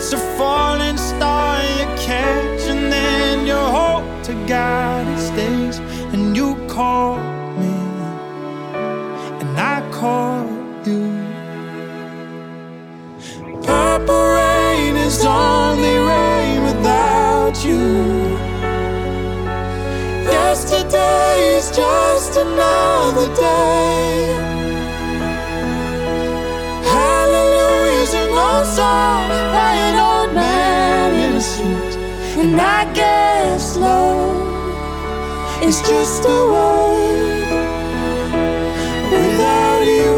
It's 0.00 0.12
a 0.12 0.18
falling 0.38 0.96
star 0.96 1.60
you 1.60 1.84
catch, 2.06 2.68
and 2.70 2.92
then 2.92 3.48
you 3.48 3.56
hope 3.56 4.06
to 4.26 4.32
God 4.46 5.08
it 5.08 5.18
stays, 5.18 5.78
and 6.14 6.36
you 6.36 6.54
call 6.68 7.16
me 7.58 7.74
and 9.40 9.58
I 9.58 9.82
call 9.90 10.46
you. 10.86 11.02
Purple 13.64 14.24
rain 14.38 14.94
is 14.96 15.24
only 15.24 15.96
rain 16.12 16.62
without 16.62 17.56
you. 17.64 17.82
Yesterday 20.30 21.56
is 21.56 21.72
just 21.72 22.36
another 22.36 23.34
day. 23.34 24.47
And 32.50 32.58
I 32.58 32.90
guess 32.94 33.76
love 33.76 34.32
is 35.62 35.82
just 35.82 36.24
a 36.24 36.40
word 36.54 37.50
without 39.12 39.82
you. 39.84 40.14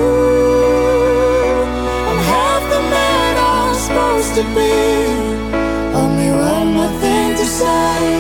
I'm 2.09 2.21
half 2.33 2.63
the 2.75 2.83
man 2.95 3.33
I'm 3.51 3.75
supposed 3.75 4.33
to 4.37 4.45
be. 4.55 4.77
Only 6.03 6.31
one 6.31 6.69
more 6.75 7.01
thing 7.01 7.31
to 7.35 7.45
say. 7.45 8.20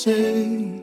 Say. 0.00 0.82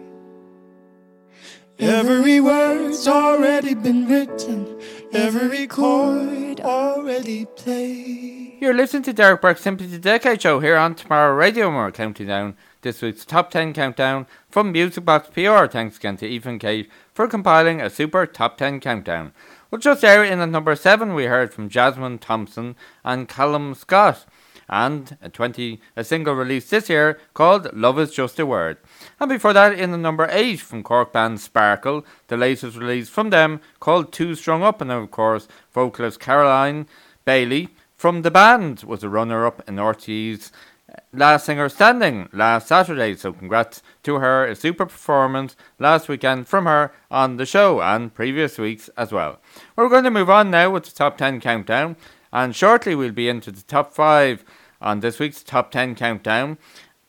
Every 1.80 2.40
word's 2.40 3.08
already 3.08 3.74
been 3.74 4.08
written, 4.08 4.80
every 5.12 5.66
chord 5.66 6.62
already 6.62 7.46
played. 7.46 8.58
You're 8.62 8.76
listening 8.76 9.04
to 9.04 9.14
Derek 9.14 9.42
Burke's 9.42 9.62
Simply 9.62 9.88
the 9.88 9.98
Decade 9.98 10.42
Show 10.42 10.60
here 10.60 10.76
on 10.76 10.94
Tomorrow 10.94 11.34
Radio, 11.34 11.70
we're 11.70 11.92
counting 11.92 12.28
down 12.28 12.56
this 12.82 13.02
week's 13.02 13.26
top 13.26 13.50
10 13.50 13.74
countdown 13.74 14.28
from 14.50 14.72
Music 14.72 15.04
Box 15.04 15.30
PR. 15.30 15.66
Thanks 15.66 15.98
again 15.98 16.18
to 16.18 16.28
Ethan 16.28 16.60
Kate 16.60 16.90
for 17.12 17.28
compiling 17.28 17.82
a 17.82 17.90
super 17.90 18.28
top 18.28 18.58
10 18.58 18.80
countdown. 18.80 19.34
Well, 19.72 19.82
just 19.82 20.02
there 20.02 20.24
in 20.24 20.40
at 20.40 20.50
number 20.50 20.76
7, 20.76 21.16
we 21.16 21.26
heard 21.26 21.54
from 21.54 21.70
Jasmine 21.70 22.20
Thompson 22.20 22.76
and 23.04 23.28
Callum 23.28 23.74
Scott, 23.74 24.26
and 24.70 25.18
a 25.22 25.30
20 25.30 25.80
a 25.96 26.04
single 26.04 26.34
released 26.34 26.72
this 26.72 26.90
year 26.90 27.20
called 27.34 27.74
Love 27.74 28.00
Is 28.00 28.12
Just 28.12 28.40
a 28.40 28.46
Word. 28.46 28.78
And 29.20 29.30
before 29.30 29.54
that, 29.54 29.74
in 29.74 29.92
the 29.92 29.98
number 29.98 30.28
8 30.30 30.60
from 30.60 30.84
Cork 30.84 31.12
band 31.12 31.40
Sparkle, 31.40 32.06
the 32.28 32.38
latest 32.38 32.78
release 32.78 33.10
from 33.10 33.32
them 33.32 33.62
called 33.80 34.14
Too 34.14 34.36
Strung 34.36 34.62
Up, 34.62 34.80
and 34.80 34.92
of 34.92 35.10
course, 35.10 35.48
vocalist 35.74 36.20
Caroline 36.20 36.88
Bailey 37.26 37.70
from 37.96 38.22
the 38.22 38.30
band 38.30 38.84
was 38.84 39.04
a 39.04 39.10
runner 39.10 39.44
up 39.44 39.68
in 39.68 39.78
RTE's 39.78 40.52
uh, 40.88 40.98
Last 41.12 41.46
Singer 41.46 41.68
Standing 41.68 42.30
last 42.32 42.68
Saturday. 42.68 43.16
So, 43.16 43.34
congrats 43.34 43.82
to 44.04 44.20
her. 44.20 44.46
A 44.46 44.56
super 44.56 44.86
performance 44.86 45.56
last 45.80 46.08
weekend 46.08 46.48
from 46.48 46.66
her 46.68 46.94
on 47.10 47.38
the 47.38 47.46
show 47.48 47.82
and 47.82 48.14
previous 48.14 48.60
weeks 48.60 48.88
as 48.96 49.12
well. 49.12 49.40
We're 49.76 49.90
going 49.90 50.04
to 50.04 50.12
move 50.12 50.30
on 50.30 50.52
now 50.52 50.70
with 50.70 50.84
the 50.86 50.92
top 50.92 51.18
10 51.18 51.42
countdown, 51.42 51.96
and 52.32 52.56
shortly 52.56 52.94
we'll 52.94 53.12
be 53.12 53.30
into 53.30 53.52
the 53.52 53.64
top 53.64 53.96
5 53.96 54.46
on 54.80 55.00
this 55.00 55.18
week's 55.18 55.42
top 55.44 55.72
10 55.72 55.96
countdown. 55.96 56.60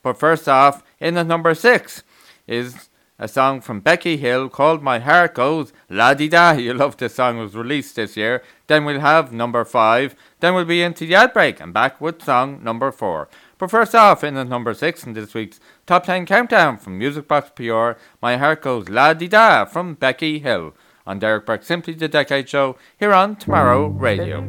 But 0.02 0.18
first 0.18 0.48
off, 0.48 0.82
in 1.00 1.16
at 1.16 1.26
number 1.26 1.54
6 1.54 2.02
is 2.46 2.88
a 3.18 3.26
song 3.26 3.60
from 3.60 3.80
Becky 3.80 4.16
Hill 4.16 4.48
called 4.48 4.82
My 4.82 5.00
Heart 5.00 5.34
Goes 5.34 5.72
La 5.90 6.14
Di 6.14 6.28
Da. 6.28 6.52
You 6.58 6.72
love 6.72 6.96
this 6.96 7.16
song, 7.16 7.38
it 7.38 7.42
was 7.42 7.56
released 7.56 7.96
this 7.96 8.16
year. 8.16 8.42
Then 8.68 8.84
we'll 8.84 9.00
have 9.00 9.32
number 9.32 9.64
5. 9.64 10.14
Then 10.40 10.54
we'll 10.54 10.64
be 10.64 10.82
into 10.82 11.04
the 11.06 11.16
ad 11.16 11.32
break 11.32 11.60
and 11.60 11.74
back 11.74 12.00
with 12.00 12.22
song 12.22 12.62
number 12.62 12.92
4. 12.92 13.28
But 13.58 13.70
first 13.72 13.94
off, 13.94 14.22
in 14.22 14.36
at 14.36 14.48
number 14.48 14.72
6 14.72 15.04
in 15.04 15.14
this 15.14 15.34
week's 15.34 15.58
top 15.84 16.04
10 16.04 16.26
countdown 16.26 16.78
from 16.78 16.96
Music 16.96 17.26
Box 17.26 17.50
PR, 17.54 18.00
My 18.22 18.36
Heart 18.36 18.62
Goes 18.62 18.88
La 18.88 19.14
Di 19.14 19.26
Da 19.26 19.64
from 19.64 19.94
Becky 19.94 20.38
Hill. 20.38 20.74
On 21.06 21.18
Derek 21.18 21.46
Burke 21.46 21.64
Simply 21.64 21.94
the 21.94 22.06
Decade 22.06 22.48
Show 22.48 22.76
here 22.98 23.14
on 23.14 23.34
Tomorrow 23.34 23.86
Radio. 23.86 24.42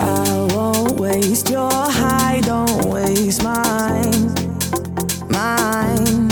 I 0.00 0.46
won't 0.54 1.00
waste 1.00 1.50
your 1.50 1.70
high, 1.70 2.40
don't 2.40 2.84
waste 2.84 3.42
mine, 3.42 4.32
mine. 5.28 6.30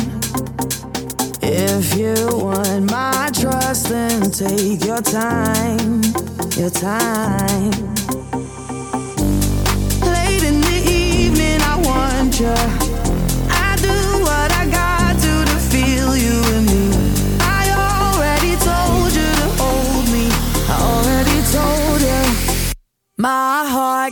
If 1.42 1.96
you 1.96 2.14
want 2.32 2.90
my 2.90 3.30
trust, 3.32 3.88
then 3.88 4.30
take 4.30 4.84
your 4.84 5.02
time, 5.02 6.02
your 6.56 6.70
time. 6.70 8.15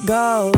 Heart 0.06 0.53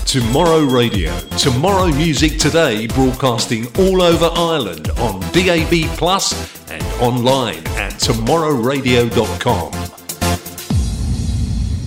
Tomorrow 0.05 0.59
Radio. 0.59 1.17
Tomorrow 1.37 1.87
Music 1.87 2.37
Today 2.37 2.85
broadcasting 2.87 3.65
all 3.79 4.03
over 4.03 4.29
Ireland 4.33 4.89
on 4.99 5.19
DAB 5.31 5.89
Plus 5.97 6.31
and 6.69 6.83
online 7.01 7.57
at 7.75 7.93
tomorrowradio.com. 7.93 9.71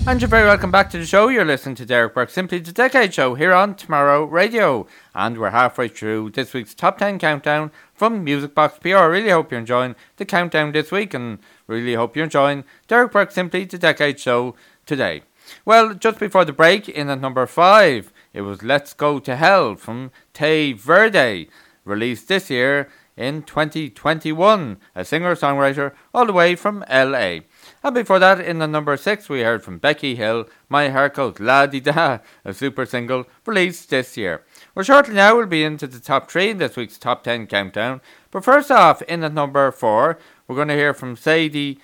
And 0.08 0.20
you're 0.20 0.28
very 0.28 0.46
welcome 0.46 0.70
back 0.72 0.90
to 0.90 0.98
the 0.98 1.06
show. 1.06 1.28
You're 1.28 1.44
listening 1.44 1.76
to 1.76 1.86
Derek 1.86 2.14
Burke, 2.14 2.30
Simply 2.30 2.58
the 2.58 2.72
Decade 2.72 3.14
Show 3.14 3.34
here 3.36 3.52
on 3.52 3.76
Tomorrow 3.76 4.24
Radio. 4.24 4.86
And 5.14 5.38
we're 5.38 5.50
halfway 5.50 5.86
through 5.86 6.30
this 6.30 6.52
week's 6.52 6.74
Top 6.74 6.98
10 6.98 7.20
Countdown 7.20 7.70
from 7.94 8.24
Music 8.24 8.52
Box 8.52 8.78
PR. 8.80 8.96
I 8.96 9.04
really 9.04 9.30
hope 9.30 9.52
you're 9.52 9.60
enjoying 9.60 9.94
the 10.16 10.24
countdown 10.24 10.72
this 10.72 10.90
week 10.90 11.14
and 11.14 11.38
really 11.68 11.94
hope 11.94 12.16
you're 12.16 12.24
enjoying 12.24 12.64
Derek 12.88 13.12
Burke, 13.12 13.30
Simply 13.30 13.64
the 13.64 13.78
Decade 13.78 14.18
Show 14.18 14.56
today. 14.86 15.22
Well, 15.68 15.92
just 15.92 16.18
before 16.18 16.46
the 16.46 16.54
break, 16.54 16.88
in 16.88 17.10
at 17.10 17.20
number 17.20 17.46
5, 17.46 18.10
it 18.32 18.40
was 18.40 18.62
Let's 18.62 18.94
Go 18.94 19.18
to 19.18 19.36
Hell 19.36 19.74
from 19.74 20.10
Tay 20.32 20.72
Verde, 20.72 21.50
released 21.84 22.28
this 22.28 22.48
year 22.48 22.88
in 23.18 23.42
2021, 23.42 24.78
a 24.94 25.04
singer-songwriter 25.04 25.92
all 26.14 26.24
the 26.24 26.32
way 26.32 26.56
from 26.56 26.86
LA. 26.90 27.40
And 27.84 27.94
before 27.94 28.18
that, 28.18 28.40
in 28.40 28.60
the 28.60 28.66
number 28.66 28.96
6, 28.96 29.28
we 29.28 29.42
heard 29.42 29.62
from 29.62 29.76
Becky 29.76 30.14
Hill, 30.14 30.46
My 30.70 30.88
Heart 30.88 31.12
Goes 31.12 31.38
La 31.38 31.66
Di 31.66 31.80
Da, 31.80 32.20
a 32.46 32.54
super 32.54 32.86
single 32.86 33.26
released 33.44 33.90
this 33.90 34.16
year. 34.16 34.44
Well, 34.74 34.86
shortly 34.86 35.16
now 35.16 35.36
we'll 35.36 35.44
be 35.44 35.64
into 35.64 35.86
the 35.86 36.00
top 36.00 36.30
3 36.30 36.48
in 36.48 36.56
this 36.56 36.76
week's 36.76 36.96
top 36.96 37.24
10 37.24 37.46
countdown. 37.46 38.00
But 38.30 38.42
first 38.42 38.70
off, 38.70 39.02
in 39.02 39.22
at 39.22 39.34
number 39.34 39.70
4, 39.70 40.18
we're 40.46 40.56
going 40.56 40.68
to 40.68 40.74
hear 40.74 40.94
from 40.94 41.14
Sadie 41.14 41.78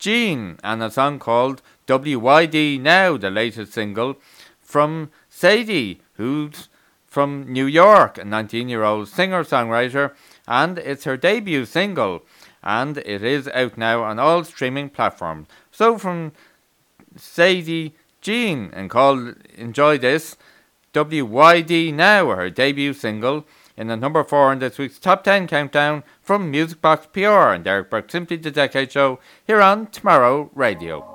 Jean 0.00 0.58
and 0.64 0.82
a 0.82 0.90
song 0.90 1.20
called 1.20 1.62
WYD 1.92 2.80
Now, 2.80 3.18
the 3.18 3.30
latest 3.30 3.74
single 3.74 4.16
from 4.58 5.10
Sadie, 5.28 6.00
who's 6.14 6.70
from 7.06 7.52
New 7.52 7.66
York, 7.66 8.16
a 8.16 8.24
19 8.24 8.70
year 8.70 8.82
old 8.82 9.08
singer 9.08 9.44
songwriter, 9.44 10.14
and 10.48 10.78
it's 10.78 11.04
her 11.04 11.18
debut 11.18 11.66
single, 11.66 12.22
and 12.62 12.96
it 12.96 13.22
is 13.22 13.46
out 13.48 13.76
now 13.76 14.04
on 14.04 14.18
all 14.18 14.42
streaming 14.42 14.88
platforms. 14.88 15.48
So, 15.70 15.98
from 15.98 16.32
Sadie 17.14 17.94
Jean, 18.22 18.70
and 18.72 18.88
called 18.88 19.34
Enjoy 19.54 19.98
This, 19.98 20.38
WYD 20.94 21.92
Now, 21.92 22.28
her 22.28 22.48
debut 22.48 22.94
single, 22.94 23.44
in 23.76 23.88
the 23.88 23.98
number 23.98 24.24
4 24.24 24.54
in 24.54 24.58
this 24.60 24.78
week's 24.78 24.98
top 24.98 25.24
10 25.24 25.46
countdown 25.46 26.04
from 26.22 26.50
Music 26.50 26.80
Box 26.80 27.06
PR 27.12 27.52
and 27.52 27.64
Derek 27.64 27.90
Burke 27.90 28.10
Simply 28.10 28.38
the 28.38 28.50
Decade 28.50 28.92
Show 28.92 29.18
here 29.46 29.60
on 29.60 29.88
Tomorrow 29.88 30.50
Radio. 30.54 31.11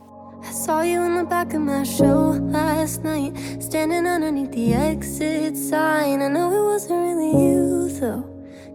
I 0.48 0.52
saw 0.52 0.82
you 0.82 1.04
in 1.04 1.16
the 1.16 1.26
back 1.26 1.54
of 1.54 1.60
my 1.60 1.84
show 1.84 2.38
last 2.40 3.04
night, 3.04 3.36
standing 3.62 4.08
underneath 4.08 4.54
the 4.54 4.74
exit 4.74 5.58
sign. 5.58 6.22
I 6.22 6.30
know 6.30 6.48
it 6.54 6.66
wasn't 6.72 7.02
really 7.02 7.32
you 7.44 7.90
though, 8.00 8.24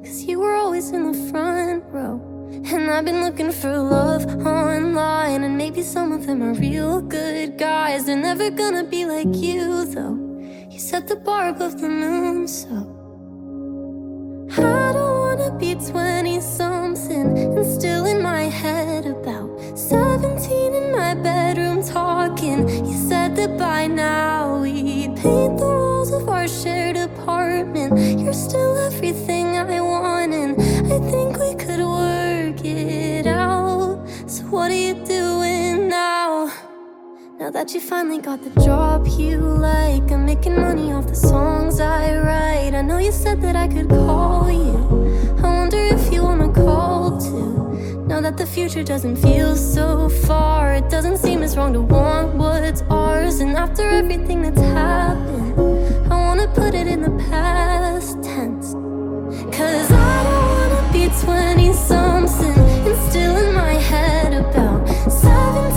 cause 0.04 0.22
you 0.24 0.38
were 0.40 0.54
always 0.54 0.90
in 0.90 1.10
the 1.10 1.30
front 1.30 1.82
row. 1.86 2.20
And 2.66 2.90
I've 2.90 3.06
been 3.06 3.22
looking 3.22 3.50
for 3.50 3.74
love 3.78 4.26
online, 4.46 5.44
and 5.44 5.56
maybe 5.56 5.80
some 5.80 6.12
of 6.12 6.26
them 6.26 6.42
are 6.42 6.52
real 6.52 7.00
good 7.00 7.56
guys. 7.56 8.04
They're 8.04 8.16
never 8.16 8.50
gonna 8.50 8.84
be 8.84 9.06
like 9.06 9.34
you, 9.34 9.86
though. 9.86 10.18
You 10.68 10.78
set 10.78 11.08
the 11.08 11.16
bar 11.16 11.48
above 11.48 11.80
the 11.80 11.88
moon, 11.88 12.48
so. 12.48 12.68
I 14.58 14.92
don't 14.92 15.18
wanna 15.24 15.56
be 15.58 15.74
20 15.74 16.38
something 16.42 17.38
and 17.38 17.64
still 17.64 18.04
in 18.04 18.20
my 18.20 18.42
head 18.42 19.06
about 19.06 19.51
17 19.74 20.74
in 20.74 20.92
my 20.92 21.14
bedroom 21.14 21.82
talking. 21.82 22.68
You 22.68 22.94
said 22.94 23.34
that 23.36 23.56
by 23.58 23.86
now 23.86 24.60
we'd 24.60 25.16
paint 25.16 25.58
the 25.58 25.64
walls 25.64 26.12
of 26.12 26.28
our 26.28 26.46
shared 26.46 26.96
apartment. 26.96 28.20
You're 28.20 28.34
still 28.34 28.76
everything 28.76 29.56
I 29.56 29.80
want, 29.80 30.34
and 30.34 30.60
I 30.92 30.98
think 31.10 31.38
we 31.38 31.54
could 31.54 31.80
work 31.80 32.62
it 32.64 33.26
out. 33.26 34.06
So, 34.26 34.42
what 34.44 34.70
are 34.70 34.74
you 34.74 34.94
doing 35.06 35.88
now? 35.88 36.52
Now 37.38 37.50
that 37.50 37.72
you 37.72 37.80
finally 37.80 38.20
got 38.20 38.42
the 38.42 38.60
job 38.60 39.06
you 39.06 39.38
like, 39.38 40.12
I'm 40.12 40.26
making 40.26 40.60
money 40.60 40.92
off 40.92 41.06
the 41.06 41.16
songs 41.16 41.80
I 41.80 42.18
write. 42.18 42.74
I 42.74 42.82
know 42.82 42.98
you 42.98 43.10
said 43.10 43.40
that 43.40 43.56
I 43.56 43.68
could 43.68 43.88
call 43.88 44.50
you. 44.50 44.76
I 45.38 45.48
wonder 45.60 45.78
if 45.78 46.12
you 46.12 46.24
wanna 46.24 46.52
call. 46.52 46.91
Now 48.12 48.20
that 48.20 48.36
the 48.36 48.44
future 48.44 48.84
doesn't 48.84 49.16
feel 49.16 49.56
so 49.56 50.10
far, 50.10 50.74
it 50.74 50.90
doesn't 50.90 51.16
seem 51.16 51.42
as 51.42 51.56
wrong 51.56 51.72
to 51.72 51.80
want 51.80 52.34
what's 52.34 52.82
ours. 52.90 53.40
And 53.40 53.56
after 53.56 53.88
everything 53.88 54.42
that's 54.42 54.60
happened, 54.60 56.12
I 56.12 56.16
wanna 56.26 56.46
put 56.48 56.74
it 56.74 56.86
in 56.86 57.00
the 57.00 57.14
past 57.30 58.22
tense. 58.22 58.74
Cause 59.56 59.90
I 59.90 60.24
don't 60.26 60.48
wanna 60.58 60.92
be 60.92 61.08
20 61.24 61.72
something 61.72 62.58
and 62.86 63.10
still 63.10 63.34
in 63.34 63.54
my 63.54 63.76
head 63.90 64.34
about 64.34 64.86
17 65.10 65.71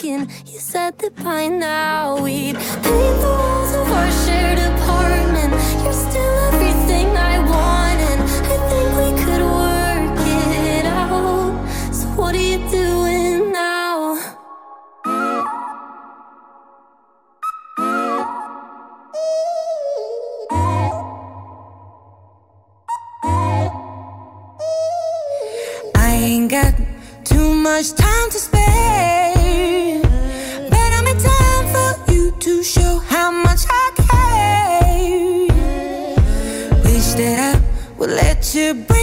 talking. 0.00 0.28
You 0.46 0.58
said 0.58 0.98
that 0.98 1.16
by 1.16 1.48
now 1.48 2.22
we'd 2.22 2.56
paint 2.56 3.20
the 3.20 3.26
walls 3.26 3.74
of 3.74 3.90
our 3.92 4.10
shared 4.24 4.69
would 38.52 38.90
let 38.90 38.99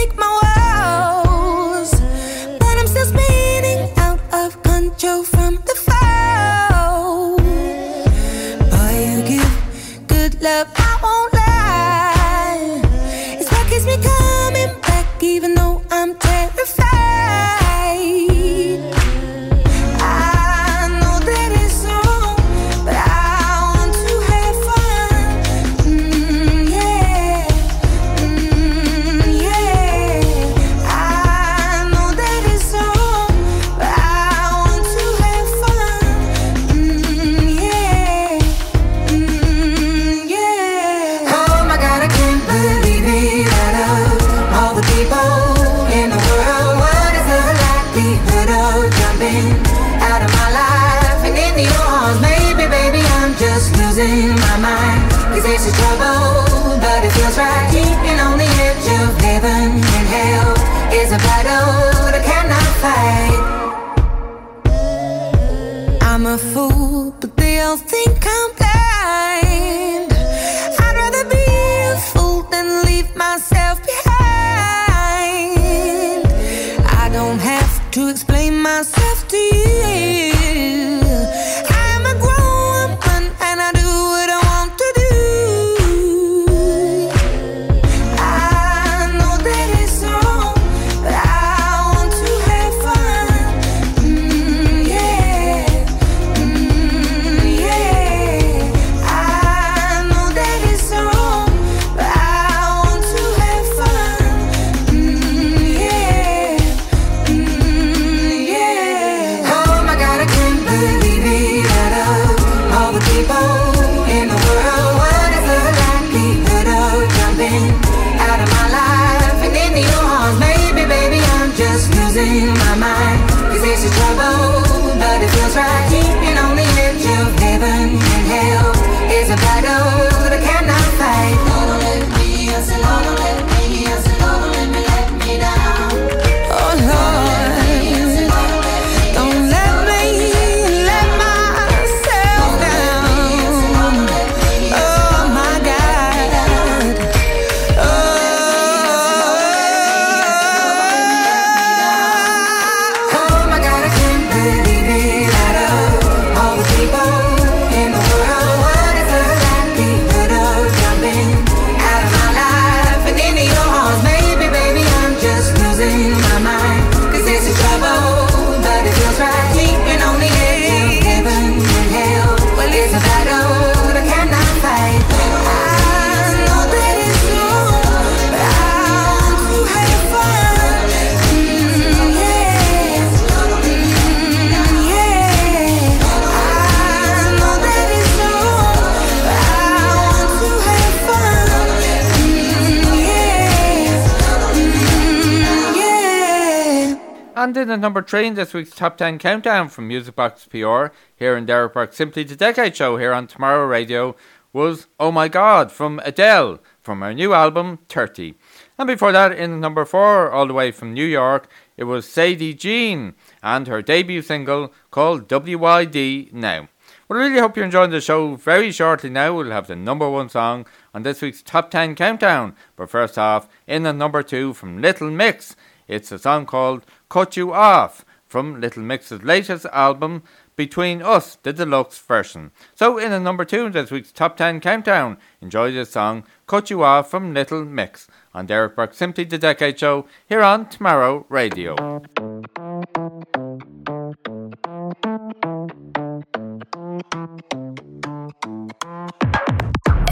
in 198.14 198.14
at 198.14 198.20
number 198.20 198.22
three 198.22 198.26
in 198.26 198.34
this 198.34 198.54
week's 198.54 198.74
top 198.74 198.96
10 198.96 199.18
countdown 199.18 199.68
from 199.68 199.88
Music 199.88 200.16
Box 200.16 200.46
PR 200.46 200.86
here 201.16 201.36
in 201.36 201.44
Derek 201.44 201.74
Burke, 201.74 201.92
simply 201.92 202.22
the 202.22 202.36
Decade 202.36 202.74
Show 202.74 202.96
here 202.96 203.12
on 203.12 203.26
Tomorrow 203.26 203.66
Radio 203.66 204.16
was 204.52 204.86
Oh 204.98 205.12
My 205.12 205.28
God 205.28 205.70
from 205.70 206.00
Adele 206.04 206.60
from 206.80 207.02
her 207.02 207.12
new 207.12 207.34
album 207.34 207.80
30. 207.90 208.34
And 208.78 208.86
before 208.86 209.12
that, 209.12 209.32
in 209.32 209.60
number 209.60 209.84
four, 209.84 210.30
all 210.30 210.46
the 210.46 210.54
way 210.54 210.70
from 210.70 210.94
New 210.94 211.04
York, 211.04 211.50
it 211.76 211.84
was 211.84 212.08
Sadie 212.08 212.54
Jean 212.54 213.14
and 213.42 213.66
her 213.66 213.82
debut 213.82 214.22
single 214.22 214.72
called 214.90 215.28
WYD 215.28 216.32
Now. 216.32 216.68
Well, 217.08 217.20
I 217.20 217.24
really 217.24 217.40
hope 217.40 217.56
you're 217.56 217.64
enjoying 217.64 217.90
the 217.90 218.00
show. 218.00 218.36
Very 218.36 218.70
shortly 218.70 219.10
now, 219.10 219.34
we'll 219.34 219.50
have 219.50 219.66
the 219.66 219.76
number 219.76 220.08
one 220.08 220.28
song 220.28 220.66
on 220.94 221.02
this 221.02 221.20
week's 221.20 221.42
top 221.42 221.70
10 221.70 221.94
countdown. 221.94 222.54
But 222.76 222.90
first 222.90 223.18
off, 223.18 223.48
in 223.66 223.82
the 223.82 223.92
number 223.92 224.22
two 224.22 224.52
from 224.54 224.80
Little 224.80 225.10
Mix, 225.10 225.56
it's 225.88 226.12
a 226.12 226.18
song 226.18 226.46
called 226.46 226.84
Cut 227.08 227.36
You 227.36 227.52
Off 227.52 228.04
from 228.26 228.60
Little 228.60 228.82
Mix's 228.82 229.22
latest 229.22 229.64
album, 229.72 230.22
Between 230.54 231.00
Us, 231.02 231.36
the 231.42 231.52
deluxe 231.52 231.98
version. 231.98 232.50
So, 232.74 232.98
in 232.98 233.10
at 233.12 233.22
number 233.22 233.46
two 233.46 233.66
in 233.66 233.72
this 233.72 233.90
week's 233.90 234.12
top 234.12 234.36
10 234.36 234.60
countdown, 234.60 235.16
enjoy 235.40 235.72
this 235.72 235.90
song, 235.90 236.24
Cut 236.46 236.68
You 236.68 236.82
Off 236.84 237.10
from 237.10 237.32
Little 237.32 237.64
Mix, 237.64 238.06
on 238.38 238.46
Derek 238.46 238.76
Burke 238.76 238.94
Simply 238.94 239.24
the 239.24 239.36
Decade 239.36 239.78
Show 239.80 240.06
here 240.28 240.42
on 240.42 240.68
Tomorrow 240.68 241.26
Radio. 241.28 241.74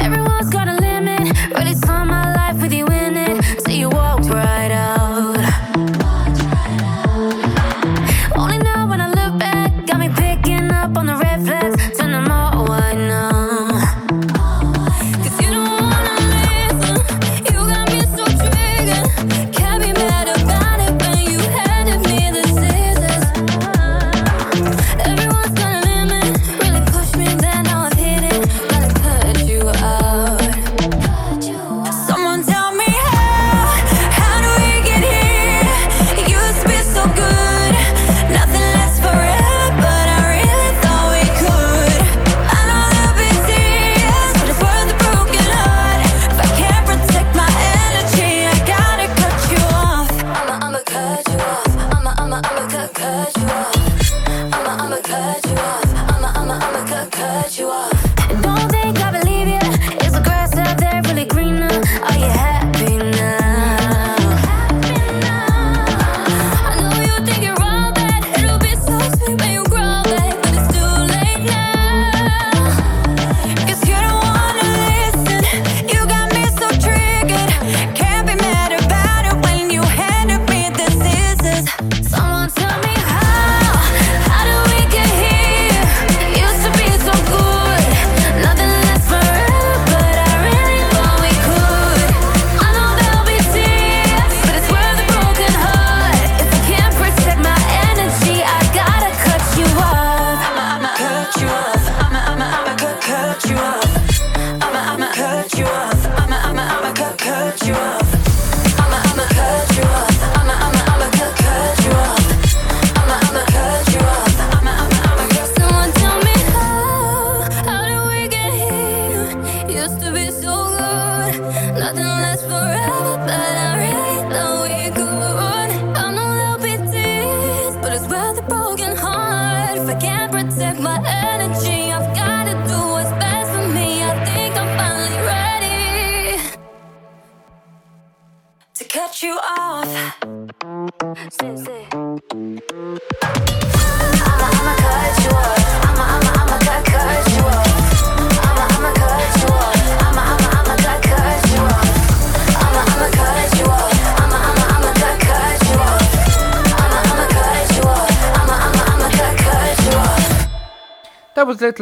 Everyone's 0.00 0.50
got 0.50 0.66
a 0.68 0.76
limit. 0.80 1.36
My 1.86 2.34
life 2.34 2.60
with 2.60 2.72
you 2.72 2.86
in 2.86 3.16
it. 3.16 3.62
So 3.62 3.70
you 3.70 3.88
walked 3.88 4.26
right 4.26 4.70
out. 4.70 6.15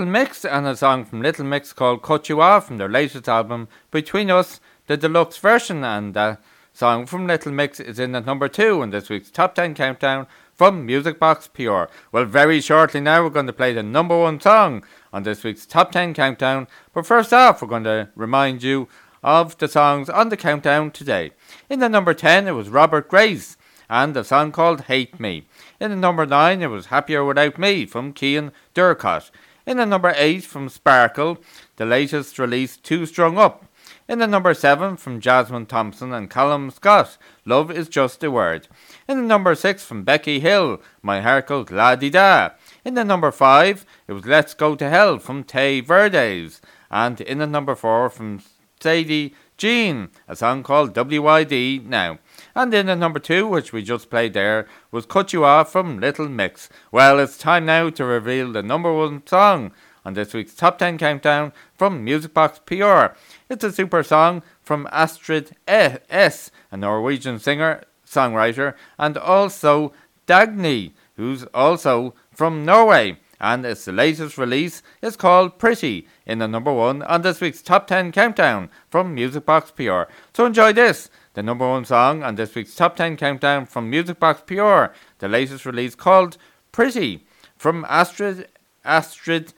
Little 0.04 0.20
Mix 0.20 0.44
and 0.44 0.66
a 0.66 0.76
song 0.76 1.06
from 1.06 1.22
Little 1.22 1.46
Mix 1.46 1.72
called 1.72 2.02
Cut 2.02 2.28
You 2.28 2.42
Off 2.42 2.66
from 2.66 2.76
their 2.76 2.90
latest 2.90 3.26
album, 3.26 3.68
Between 3.90 4.30
Us, 4.30 4.60
the 4.86 4.98
deluxe 4.98 5.38
version. 5.38 5.82
And 5.82 6.12
that 6.12 6.42
song 6.74 7.06
from 7.06 7.26
Little 7.26 7.52
Mix 7.52 7.80
is 7.80 7.98
in 7.98 8.14
at 8.14 8.26
number 8.26 8.46
two 8.46 8.82
in 8.82 8.90
this 8.90 9.08
week's 9.08 9.30
Top 9.30 9.54
10 9.54 9.74
Countdown 9.74 10.26
from 10.52 10.84
Music 10.84 11.18
Box 11.18 11.48
PR. 11.48 11.84
Well, 12.12 12.26
very 12.26 12.60
shortly 12.60 13.00
now, 13.00 13.22
we're 13.22 13.30
going 13.30 13.46
to 13.46 13.52
play 13.54 13.72
the 13.72 13.82
number 13.82 14.18
one 14.18 14.38
song 14.40 14.84
on 15.10 15.22
this 15.22 15.42
week's 15.42 15.64
Top 15.64 15.90
10 15.90 16.12
Countdown. 16.12 16.68
But 16.92 17.06
first 17.06 17.32
off, 17.32 17.62
we're 17.62 17.68
going 17.68 17.84
to 17.84 18.10
remind 18.14 18.62
you 18.62 18.88
of 19.22 19.56
the 19.56 19.68
songs 19.68 20.10
on 20.10 20.28
the 20.28 20.36
countdown 20.36 20.90
today. 20.90 21.30
In 21.70 21.78
the 21.78 21.88
number 21.88 22.12
10, 22.12 22.46
it 22.46 22.52
was 22.52 22.68
Robert 22.68 23.08
Grace 23.08 23.56
and 23.88 24.14
a 24.16 24.24
song 24.24 24.52
called 24.52 24.82
Hate 24.82 25.18
Me. 25.18 25.46
In 25.80 25.90
the 25.90 25.96
number 25.96 26.26
9, 26.26 26.60
it 26.60 26.66
was 26.66 26.86
Happier 26.86 27.24
Without 27.24 27.58
Me 27.58 27.86
from 27.86 28.12
Cian 28.12 28.52
Ducrot. 28.74 29.30
In 29.66 29.78
the 29.78 29.86
number 29.86 30.12
8, 30.14 30.44
from 30.44 30.68
Sparkle, 30.68 31.38
the 31.76 31.86
latest 31.86 32.38
release, 32.38 32.76
Too 32.76 33.06
Strung 33.06 33.38
Up. 33.38 33.64
In 34.06 34.18
the 34.18 34.26
number 34.26 34.52
7, 34.52 34.98
from 34.98 35.20
Jasmine 35.20 35.64
Thompson 35.64 36.12
and 36.12 36.28
Callum 36.28 36.70
Scott, 36.70 37.16
Love 37.46 37.70
is 37.70 37.88
Just 37.88 38.22
a 38.22 38.30
Word. 38.30 38.68
In 39.08 39.16
the 39.16 39.26
number 39.26 39.54
6, 39.54 39.82
from 39.82 40.04
Becky 40.04 40.38
Hill, 40.40 40.82
My 41.00 41.22
Heart 41.22 41.46
Goes 41.46 41.70
La 41.70 41.94
Di 41.94 42.10
Da. 42.10 42.50
In 42.84 42.92
the 42.92 43.04
number 43.04 43.32
5, 43.32 43.86
it 44.06 44.12
was 44.12 44.26
Let's 44.26 44.52
Go 44.52 44.74
to 44.76 44.90
Hell 44.90 45.18
from 45.18 45.42
Tai 45.42 45.80
Verdes. 45.80 46.60
And 46.90 47.22
in 47.22 47.38
the 47.38 47.46
number 47.46 47.74
4, 47.74 48.10
from 48.10 48.42
Sadie 48.78 49.34
Jean, 49.56 50.10
a 50.28 50.36
song 50.36 50.62
called 50.62 50.92
WYD 50.92 51.86
Now. 51.86 52.18
And 52.56 52.72
in 52.72 52.86
the 52.86 52.94
number 52.94 53.18
2, 53.18 53.48
which 53.48 53.72
we 53.72 53.82
just 53.82 54.10
played 54.10 54.32
there, 54.32 54.68
was 54.92 55.06
Cut 55.06 55.32
You 55.32 55.44
Off 55.44 55.72
from 55.72 55.98
Little 55.98 56.28
Mix. 56.28 56.68
Well, 56.92 57.18
it's 57.18 57.36
time 57.36 57.66
now 57.66 57.90
to 57.90 58.04
reveal 58.04 58.52
the 58.52 58.62
number 58.62 58.92
one 58.92 59.26
song 59.26 59.72
on 60.04 60.14
this 60.14 60.32
week's 60.32 60.54
Top 60.54 60.78
10 60.78 60.98
Countdown 60.98 61.52
from 61.76 62.04
Music 62.04 62.32
Box 62.32 62.60
PR. 62.64 63.16
It's 63.48 63.64
a 63.64 63.72
super 63.72 64.04
song 64.04 64.44
from 64.62 64.88
Astrid 64.92 65.56
S, 65.66 66.50
a 66.70 66.76
Norwegian 66.76 67.40
singer, 67.40 67.82
songwriter, 68.06 68.74
and 68.98 69.18
also 69.18 69.92
Dagny, 70.28 70.92
who's 71.16 71.44
also 71.54 72.14
from 72.30 72.64
Norway. 72.64 73.18
And 73.40 73.66
its 73.66 73.88
latest 73.88 74.38
release 74.38 74.80
is 75.02 75.16
called 75.16 75.58
Pretty, 75.58 76.06
in 76.24 76.38
the 76.38 76.46
number 76.46 76.72
one 76.72 77.02
on 77.02 77.22
this 77.22 77.40
week's 77.40 77.62
Top 77.62 77.88
10 77.88 78.12
Countdown 78.12 78.70
from 78.88 79.12
Music 79.12 79.44
Box 79.44 79.72
PR. 79.72 80.04
So 80.32 80.46
enjoy 80.46 80.72
this, 80.72 81.10
the 81.34 81.42
number 81.42 81.68
one 81.68 81.84
song 81.84 82.22
on 82.22 82.36
this 82.36 82.54
week's 82.54 82.74
top 82.74 82.96
10 82.96 83.16
countdown 83.16 83.66
from 83.66 83.90
Music 83.90 84.18
Box 84.18 84.42
PR, 84.46 84.86
the 85.18 85.28
latest 85.28 85.66
release 85.66 85.94
called 85.94 86.36
Pretty 86.72 87.26
from 87.56 87.84
Astrid 87.88 88.48
Astrid 88.84 89.52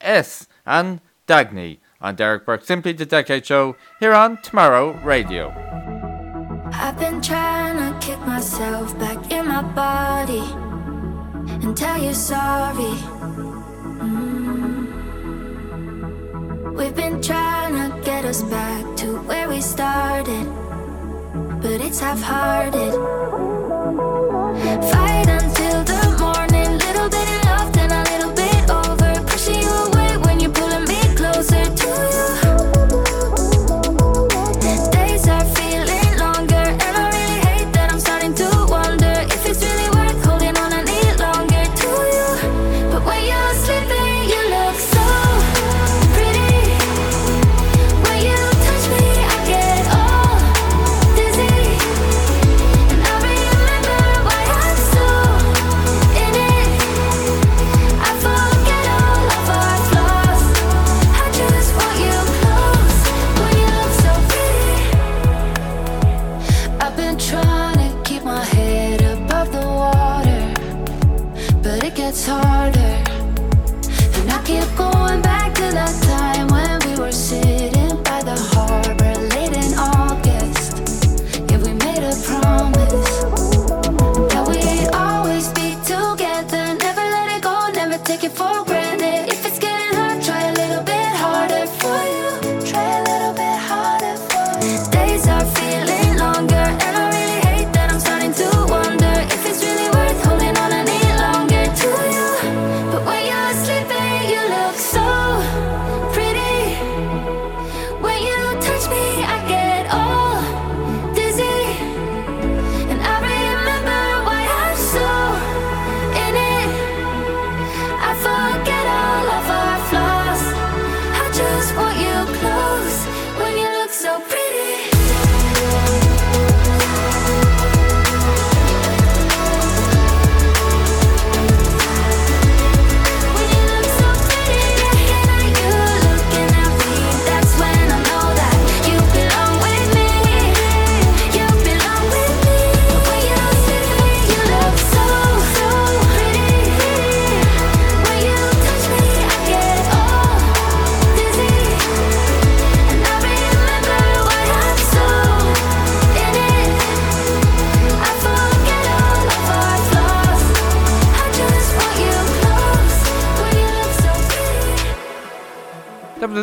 S 0.00 0.48
and 0.64 1.00
Dagny 1.26 1.78
on 2.00 2.16
Derek 2.16 2.46
Burke 2.46 2.64
Simply 2.64 2.92
the 2.92 3.06
Decade 3.06 3.46
Show 3.46 3.76
here 4.00 4.12
on 4.12 4.40
Tomorrow 4.42 4.92
Radio. 5.04 5.50
I've 6.72 6.98
been 6.98 7.20
trying 7.20 7.76
to 7.78 8.06
kick 8.06 8.18
myself 8.20 8.98
back 8.98 9.30
in 9.30 9.46
my 9.46 9.62
body 9.62 10.42
and 11.64 11.76
tell 11.76 12.02
you 12.02 12.14
sorry. 12.14 12.96
Mm. 14.00 14.42
We've 16.74 16.94
been 16.96 17.20
trying 17.20 17.74
to 17.74 18.00
get 18.04 18.24
us 18.24 18.42
back 18.42 18.96
to 18.96 19.18
where 19.22 19.48
we 19.48 19.60
started, 19.60 20.46
but 21.62 21.80
it's 21.80 22.00
half 22.00 22.20
hearted. 22.20 22.92
Fight 24.90 25.28
until 25.28 25.84
the 25.84 26.01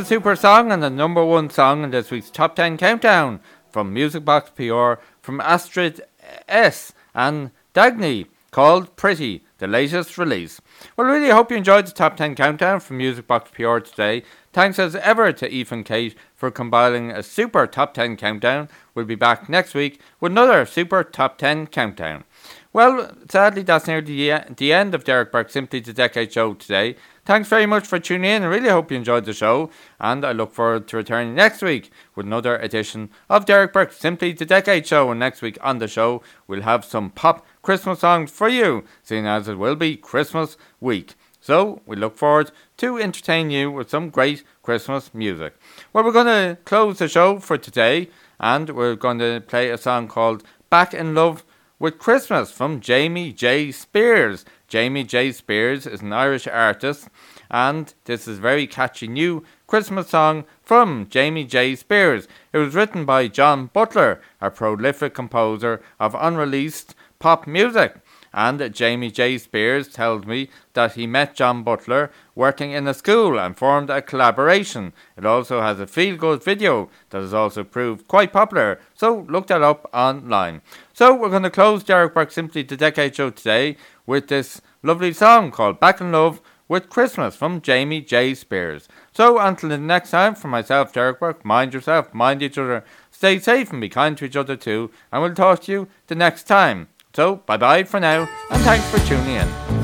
super 0.09 0.35
song 0.35 0.71
and 0.71 0.81
the 0.81 0.89
number 0.89 1.23
one 1.23 1.51
song 1.51 1.83
in 1.83 1.91
this 1.91 2.09
week's 2.09 2.31
top 2.31 2.55
10 2.55 2.77
countdown 2.77 3.39
from 3.69 3.93
Music 3.93 4.25
Box 4.25 4.49
PR 4.49 4.93
from 5.21 5.39
Astrid 5.39 6.01
S 6.47 6.93
and 7.13 7.51
Dagny 7.75 8.25
called 8.49 8.95
Pretty, 8.95 9.43
the 9.59 9.67
latest 9.67 10.17
release. 10.17 10.59
Well, 10.97 11.05
really 11.05 11.29
hope 11.29 11.51
you 11.51 11.57
enjoyed 11.57 11.85
the 11.85 11.91
top 11.91 12.17
10 12.17 12.33
countdown 12.33 12.79
from 12.79 12.97
Music 12.97 13.27
Box 13.27 13.51
PR 13.51 13.77
today. 13.77 14.23
Thanks 14.51 14.79
as 14.79 14.95
ever 14.95 15.31
to 15.31 15.47
Eve 15.47 15.71
and 15.71 15.85
Kate 15.85 16.17
for 16.35 16.49
compiling 16.49 17.11
a 17.11 17.21
super 17.21 17.67
top 17.67 17.93
10 17.93 18.17
countdown. 18.17 18.67
We'll 18.95 19.05
be 19.05 19.13
back 19.13 19.47
next 19.47 19.75
week 19.75 20.01
with 20.19 20.31
another 20.31 20.65
super 20.65 21.03
top 21.03 21.37
10 21.37 21.67
countdown. 21.67 22.23
Well, 22.73 23.15
sadly, 23.29 23.61
that's 23.61 23.85
near 23.85 24.01
the, 24.01 24.41
the 24.57 24.73
end 24.73 24.95
of 24.95 25.03
Derek 25.03 25.31
Burke 25.31 25.51
Simply 25.51 25.79
the 25.81 25.93
Decade 25.93 26.33
show 26.33 26.55
today. 26.55 26.95
Thanks 27.29 27.47
very 27.47 27.67
much 27.67 27.85
for 27.85 27.99
tuning 27.99 28.31
in. 28.31 28.41
I 28.41 28.47
really 28.47 28.69
hope 28.69 28.89
you 28.89 28.97
enjoyed 28.97 29.25
the 29.25 29.33
show, 29.33 29.69
and 29.99 30.25
I 30.25 30.31
look 30.31 30.51
forward 30.51 30.87
to 30.87 30.97
returning 30.97 31.35
next 31.35 31.61
week 31.61 31.91
with 32.15 32.25
another 32.25 32.57
edition 32.57 33.11
of 33.29 33.45
Derek 33.45 33.71
Burke 33.71 33.91
Simply 33.91 34.31
the 34.31 34.45
Decade 34.45 34.87
show. 34.87 35.11
And 35.11 35.19
next 35.19 35.43
week 35.43 35.59
on 35.61 35.77
the 35.77 35.87
show, 35.87 36.23
we'll 36.47 36.63
have 36.63 36.83
some 36.83 37.11
pop 37.11 37.45
Christmas 37.61 37.99
songs 37.99 38.31
for 38.31 38.49
you, 38.49 38.83
seeing 39.03 39.27
as 39.27 39.47
it 39.47 39.59
will 39.59 39.75
be 39.75 39.95
Christmas 39.95 40.57
week. 40.79 41.13
So 41.39 41.83
we 41.85 41.97
look 41.97 42.17
forward 42.17 42.49
to 42.77 42.97
entertain 42.97 43.51
you 43.51 43.69
with 43.69 43.91
some 43.91 44.09
great 44.09 44.43
Christmas 44.63 45.13
music. 45.13 45.53
Well, 45.93 46.03
we're 46.03 46.11
going 46.11 46.25
to 46.25 46.57
close 46.65 46.97
the 46.97 47.07
show 47.07 47.37
for 47.37 47.59
today, 47.59 48.09
and 48.39 48.71
we're 48.71 48.95
going 48.95 49.19
to 49.19 49.43
play 49.47 49.69
a 49.69 49.77
song 49.77 50.07
called 50.07 50.43
Back 50.71 50.95
in 50.95 51.13
Love 51.13 51.45
with 51.77 51.99
Christmas 51.99 52.49
from 52.49 52.79
Jamie 52.79 53.31
J. 53.31 53.71
Spears. 53.71 54.45
Jamie 54.69 55.03
J. 55.03 55.31
Spears 55.31 55.87
is 55.87 56.01
an 56.01 56.13
Irish 56.13 56.47
artist, 56.47 57.09
and 57.49 57.91
this 58.05 58.27
is 58.27 58.37
a 58.37 58.41
very 58.41 58.67
catchy 58.67 59.07
new 59.07 59.43
Christmas 59.65 60.09
song 60.09 60.45
from 60.61 61.07
Jamie 61.09 61.43
J. 61.43 61.75
Spears. 61.75 62.27
It 62.53 62.59
was 62.59 62.75
written 62.75 63.03
by 63.03 63.27
John 63.27 63.71
Butler, 63.73 64.21
a 64.39 64.51
prolific 64.51 65.15
composer 65.15 65.81
of 65.99 66.15
unreleased 66.15 66.93
pop 67.17 67.47
music. 67.47 67.95
And 68.31 68.71
Jamie 68.73 69.09
J. 69.09 69.39
Spears 69.39 69.87
tells 69.87 70.25
me 70.25 70.49
that 70.73 70.93
he 70.93 71.07
met 71.07 71.33
John 71.33 71.63
Butler 71.63 72.11
working 72.35 72.71
in 72.71 72.87
a 72.87 72.93
school 72.93 73.39
and 73.39 73.57
formed 73.57 73.89
a 73.89 74.03
collaboration. 74.03 74.93
It 75.17 75.25
also 75.25 75.61
has 75.61 75.79
a 75.79 75.87
feel 75.87 76.15
good 76.15 76.43
video 76.43 76.91
that 77.09 77.21
has 77.21 77.33
also 77.33 77.63
proved 77.63 78.07
quite 78.07 78.31
popular, 78.31 78.79
so 78.93 79.25
look 79.27 79.47
that 79.47 79.63
up 79.63 79.89
online. 79.91 80.61
So 80.93 81.15
we're 81.15 81.31
going 81.31 81.43
to 81.43 81.49
close 81.49 81.83
Derek 81.83 82.13
Burke 82.13 82.31
Simply 82.31 82.61
the 82.61 82.77
Decade 82.77 83.15
Show 83.15 83.31
today 83.31 83.77
with 84.09 84.27
this 84.27 84.59
lovely 84.81 85.13
song 85.13 85.51
called 85.51 85.79
Back 85.79 86.01
in 86.01 86.11
Love 86.11 86.41
with 86.67 86.89
Christmas 86.89 87.35
from 87.35 87.61
Jamie 87.61 88.01
J. 88.01 88.33
Spears. 88.33 88.87
So 89.13 89.37
until 89.37 89.69
the 89.69 89.77
next 89.77 90.09
time, 90.09 90.33
from 90.33 90.49
myself, 90.49 90.91
Derek 90.91 91.19
Burke, 91.19 91.45
mind 91.45 91.75
yourself, 91.75 92.11
mind 92.11 92.41
each 92.41 92.57
other, 92.57 92.83
stay 93.11 93.37
safe 93.37 93.71
and 93.71 93.79
be 93.79 93.87
kind 93.87 94.17
to 94.17 94.25
each 94.25 94.35
other 94.35 94.55
too, 94.55 94.89
and 95.11 95.21
we'll 95.21 95.35
talk 95.35 95.61
to 95.63 95.71
you 95.71 95.87
the 96.07 96.15
next 96.15 96.43
time. 96.43 96.87
So 97.13 97.37
bye 97.37 97.57
bye 97.57 97.83
for 97.83 97.99
now, 97.99 98.27
and 98.49 98.61
thanks 98.63 98.89
for 98.89 98.99
tuning 99.07 99.35
in. 99.35 99.78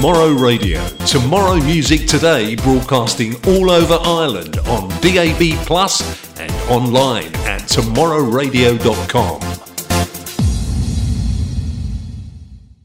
Tomorrow 0.00 0.32
Radio. 0.32 0.82
Tomorrow 1.04 1.56
Music 1.56 2.06
Today 2.06 2.56
broadcasting 2.56 3.34
all 3.46 3.70
over 3.70 3.98
Ireland 4.02 4.56
on 4.60 4.88
DAB 5.02 5.62
Plus 5.66 6.00
and 6.40 6.50
online 6.70 7.26
at 7.44 7.60
tomorrowradio.com. 7.68 9.49